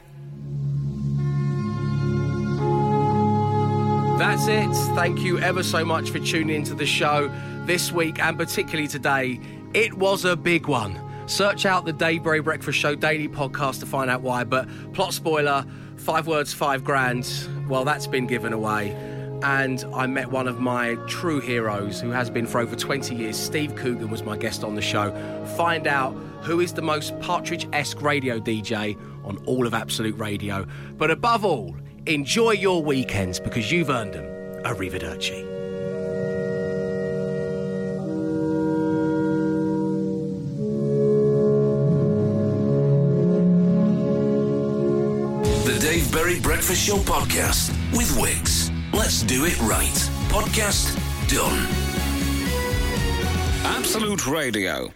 That's 4.21 4.49
it. 4.49 4.71
Thank 4.95 5.21
you 5.21 5.39
ever 5.39 5.63
so 5.63 5.83
much 5.83 6.11
for 6.11 6.19
tuning 6.19 6.55
into 6.55 6.75
the 6.75 6.85
show 6.85 7.33
this 7.65 7.91
week 7.91 8.19
and 8.19 8.37
particularly 8.37 8.87
today. 8.87 9.41
It 9.73 9.95
was 9.95 10.27
a 10.27 10.37
big 10.37 10.67
one. 10.67 11.01
Search 11.27 11.65
out 11.65 11.87
the 11.87 11.95
Dave 11.95 12.23
Berry 12.23 12.41
Breakfast 12.41 12.79
Show 12.79 12.95
daily 12.95 13.29
podcast 13.29 13.81
to 13.81 13.87
find 13.87 14.11
out 14.11 14.21
why. 14.21 14.45
But 14.45 14.69
plot 14.93 15.15
spoiler, 15.15 15.65
five 15.97 16.27
words, 16.27 16.53
five 16.53 16.85
grand. 16.85 17.49
Well, 17.67 17.87
that's 17.87 18.07
been 18.07 18.27
given 18.27 18.53
away. 18.53 18.91
And 19.43 19.83
I 19.95 20.07
met 20.07 20.31
one 20.31 20.49
of 20.49 20.61
my 20.61 20.97
true 21.09 21.41
heroes 21.41 21.99
who 21.99 22.11
has 22.11 22.29
been 22.29 22.47
for 22.47 22.61
over 22.61 22.77
20 22.77 23.15
years. 23.15 23.39
Steve 23.39 23.75
Coogan 23.75 24.11
was 24.11 24.23
my 24.23 24.37
guest 24.37 24.63
on 24.63 24.75
the 24.75 24.83
show. 24.83 25.13
Find 25.57 25.87
out 25.87 26.13
who 26.43 26.61
is 26.61 26.75
the 26.75 26.83
most 26.83 27.19
Partridge 27.21 27.67
esque 27.73 28.03
radio 28.03 28.39
DJ 28.39 28.99
on 29.25 29.39
all 29.47 29.67
of 29.67 29.73
Absolute 29.73 30.19
Radio. 30.19 30.67
But 30.99 31.11
above 31.11 31.43
all, 31.43 31.75
enjoy 32.15 32.51
your 32.53 32.83
weekends 32.83 33.39
because 33.39 33.71
you've 33.71 33.89
earned 33.89 34.15
them. 34.15 34.25
Arrivederci. 34.65 35.47
The 45.65 45.79
Dave 45.81 46.13
Berry 46.13 46.41
Breakfast 46.41 46.87
Show 46.87 46.97
Podcast 46.97 47.71
with 47.93 48.11
Wickes. 48.17 48.71
Let's 48.93 49.23
do 49.23 49.45
it 49.45 49.59
right. 49.61 50.11
Podcast 50.29 50.97
done. 51.29 51.67
Absolute 53.65 54.27
Radio. 54.27 54.93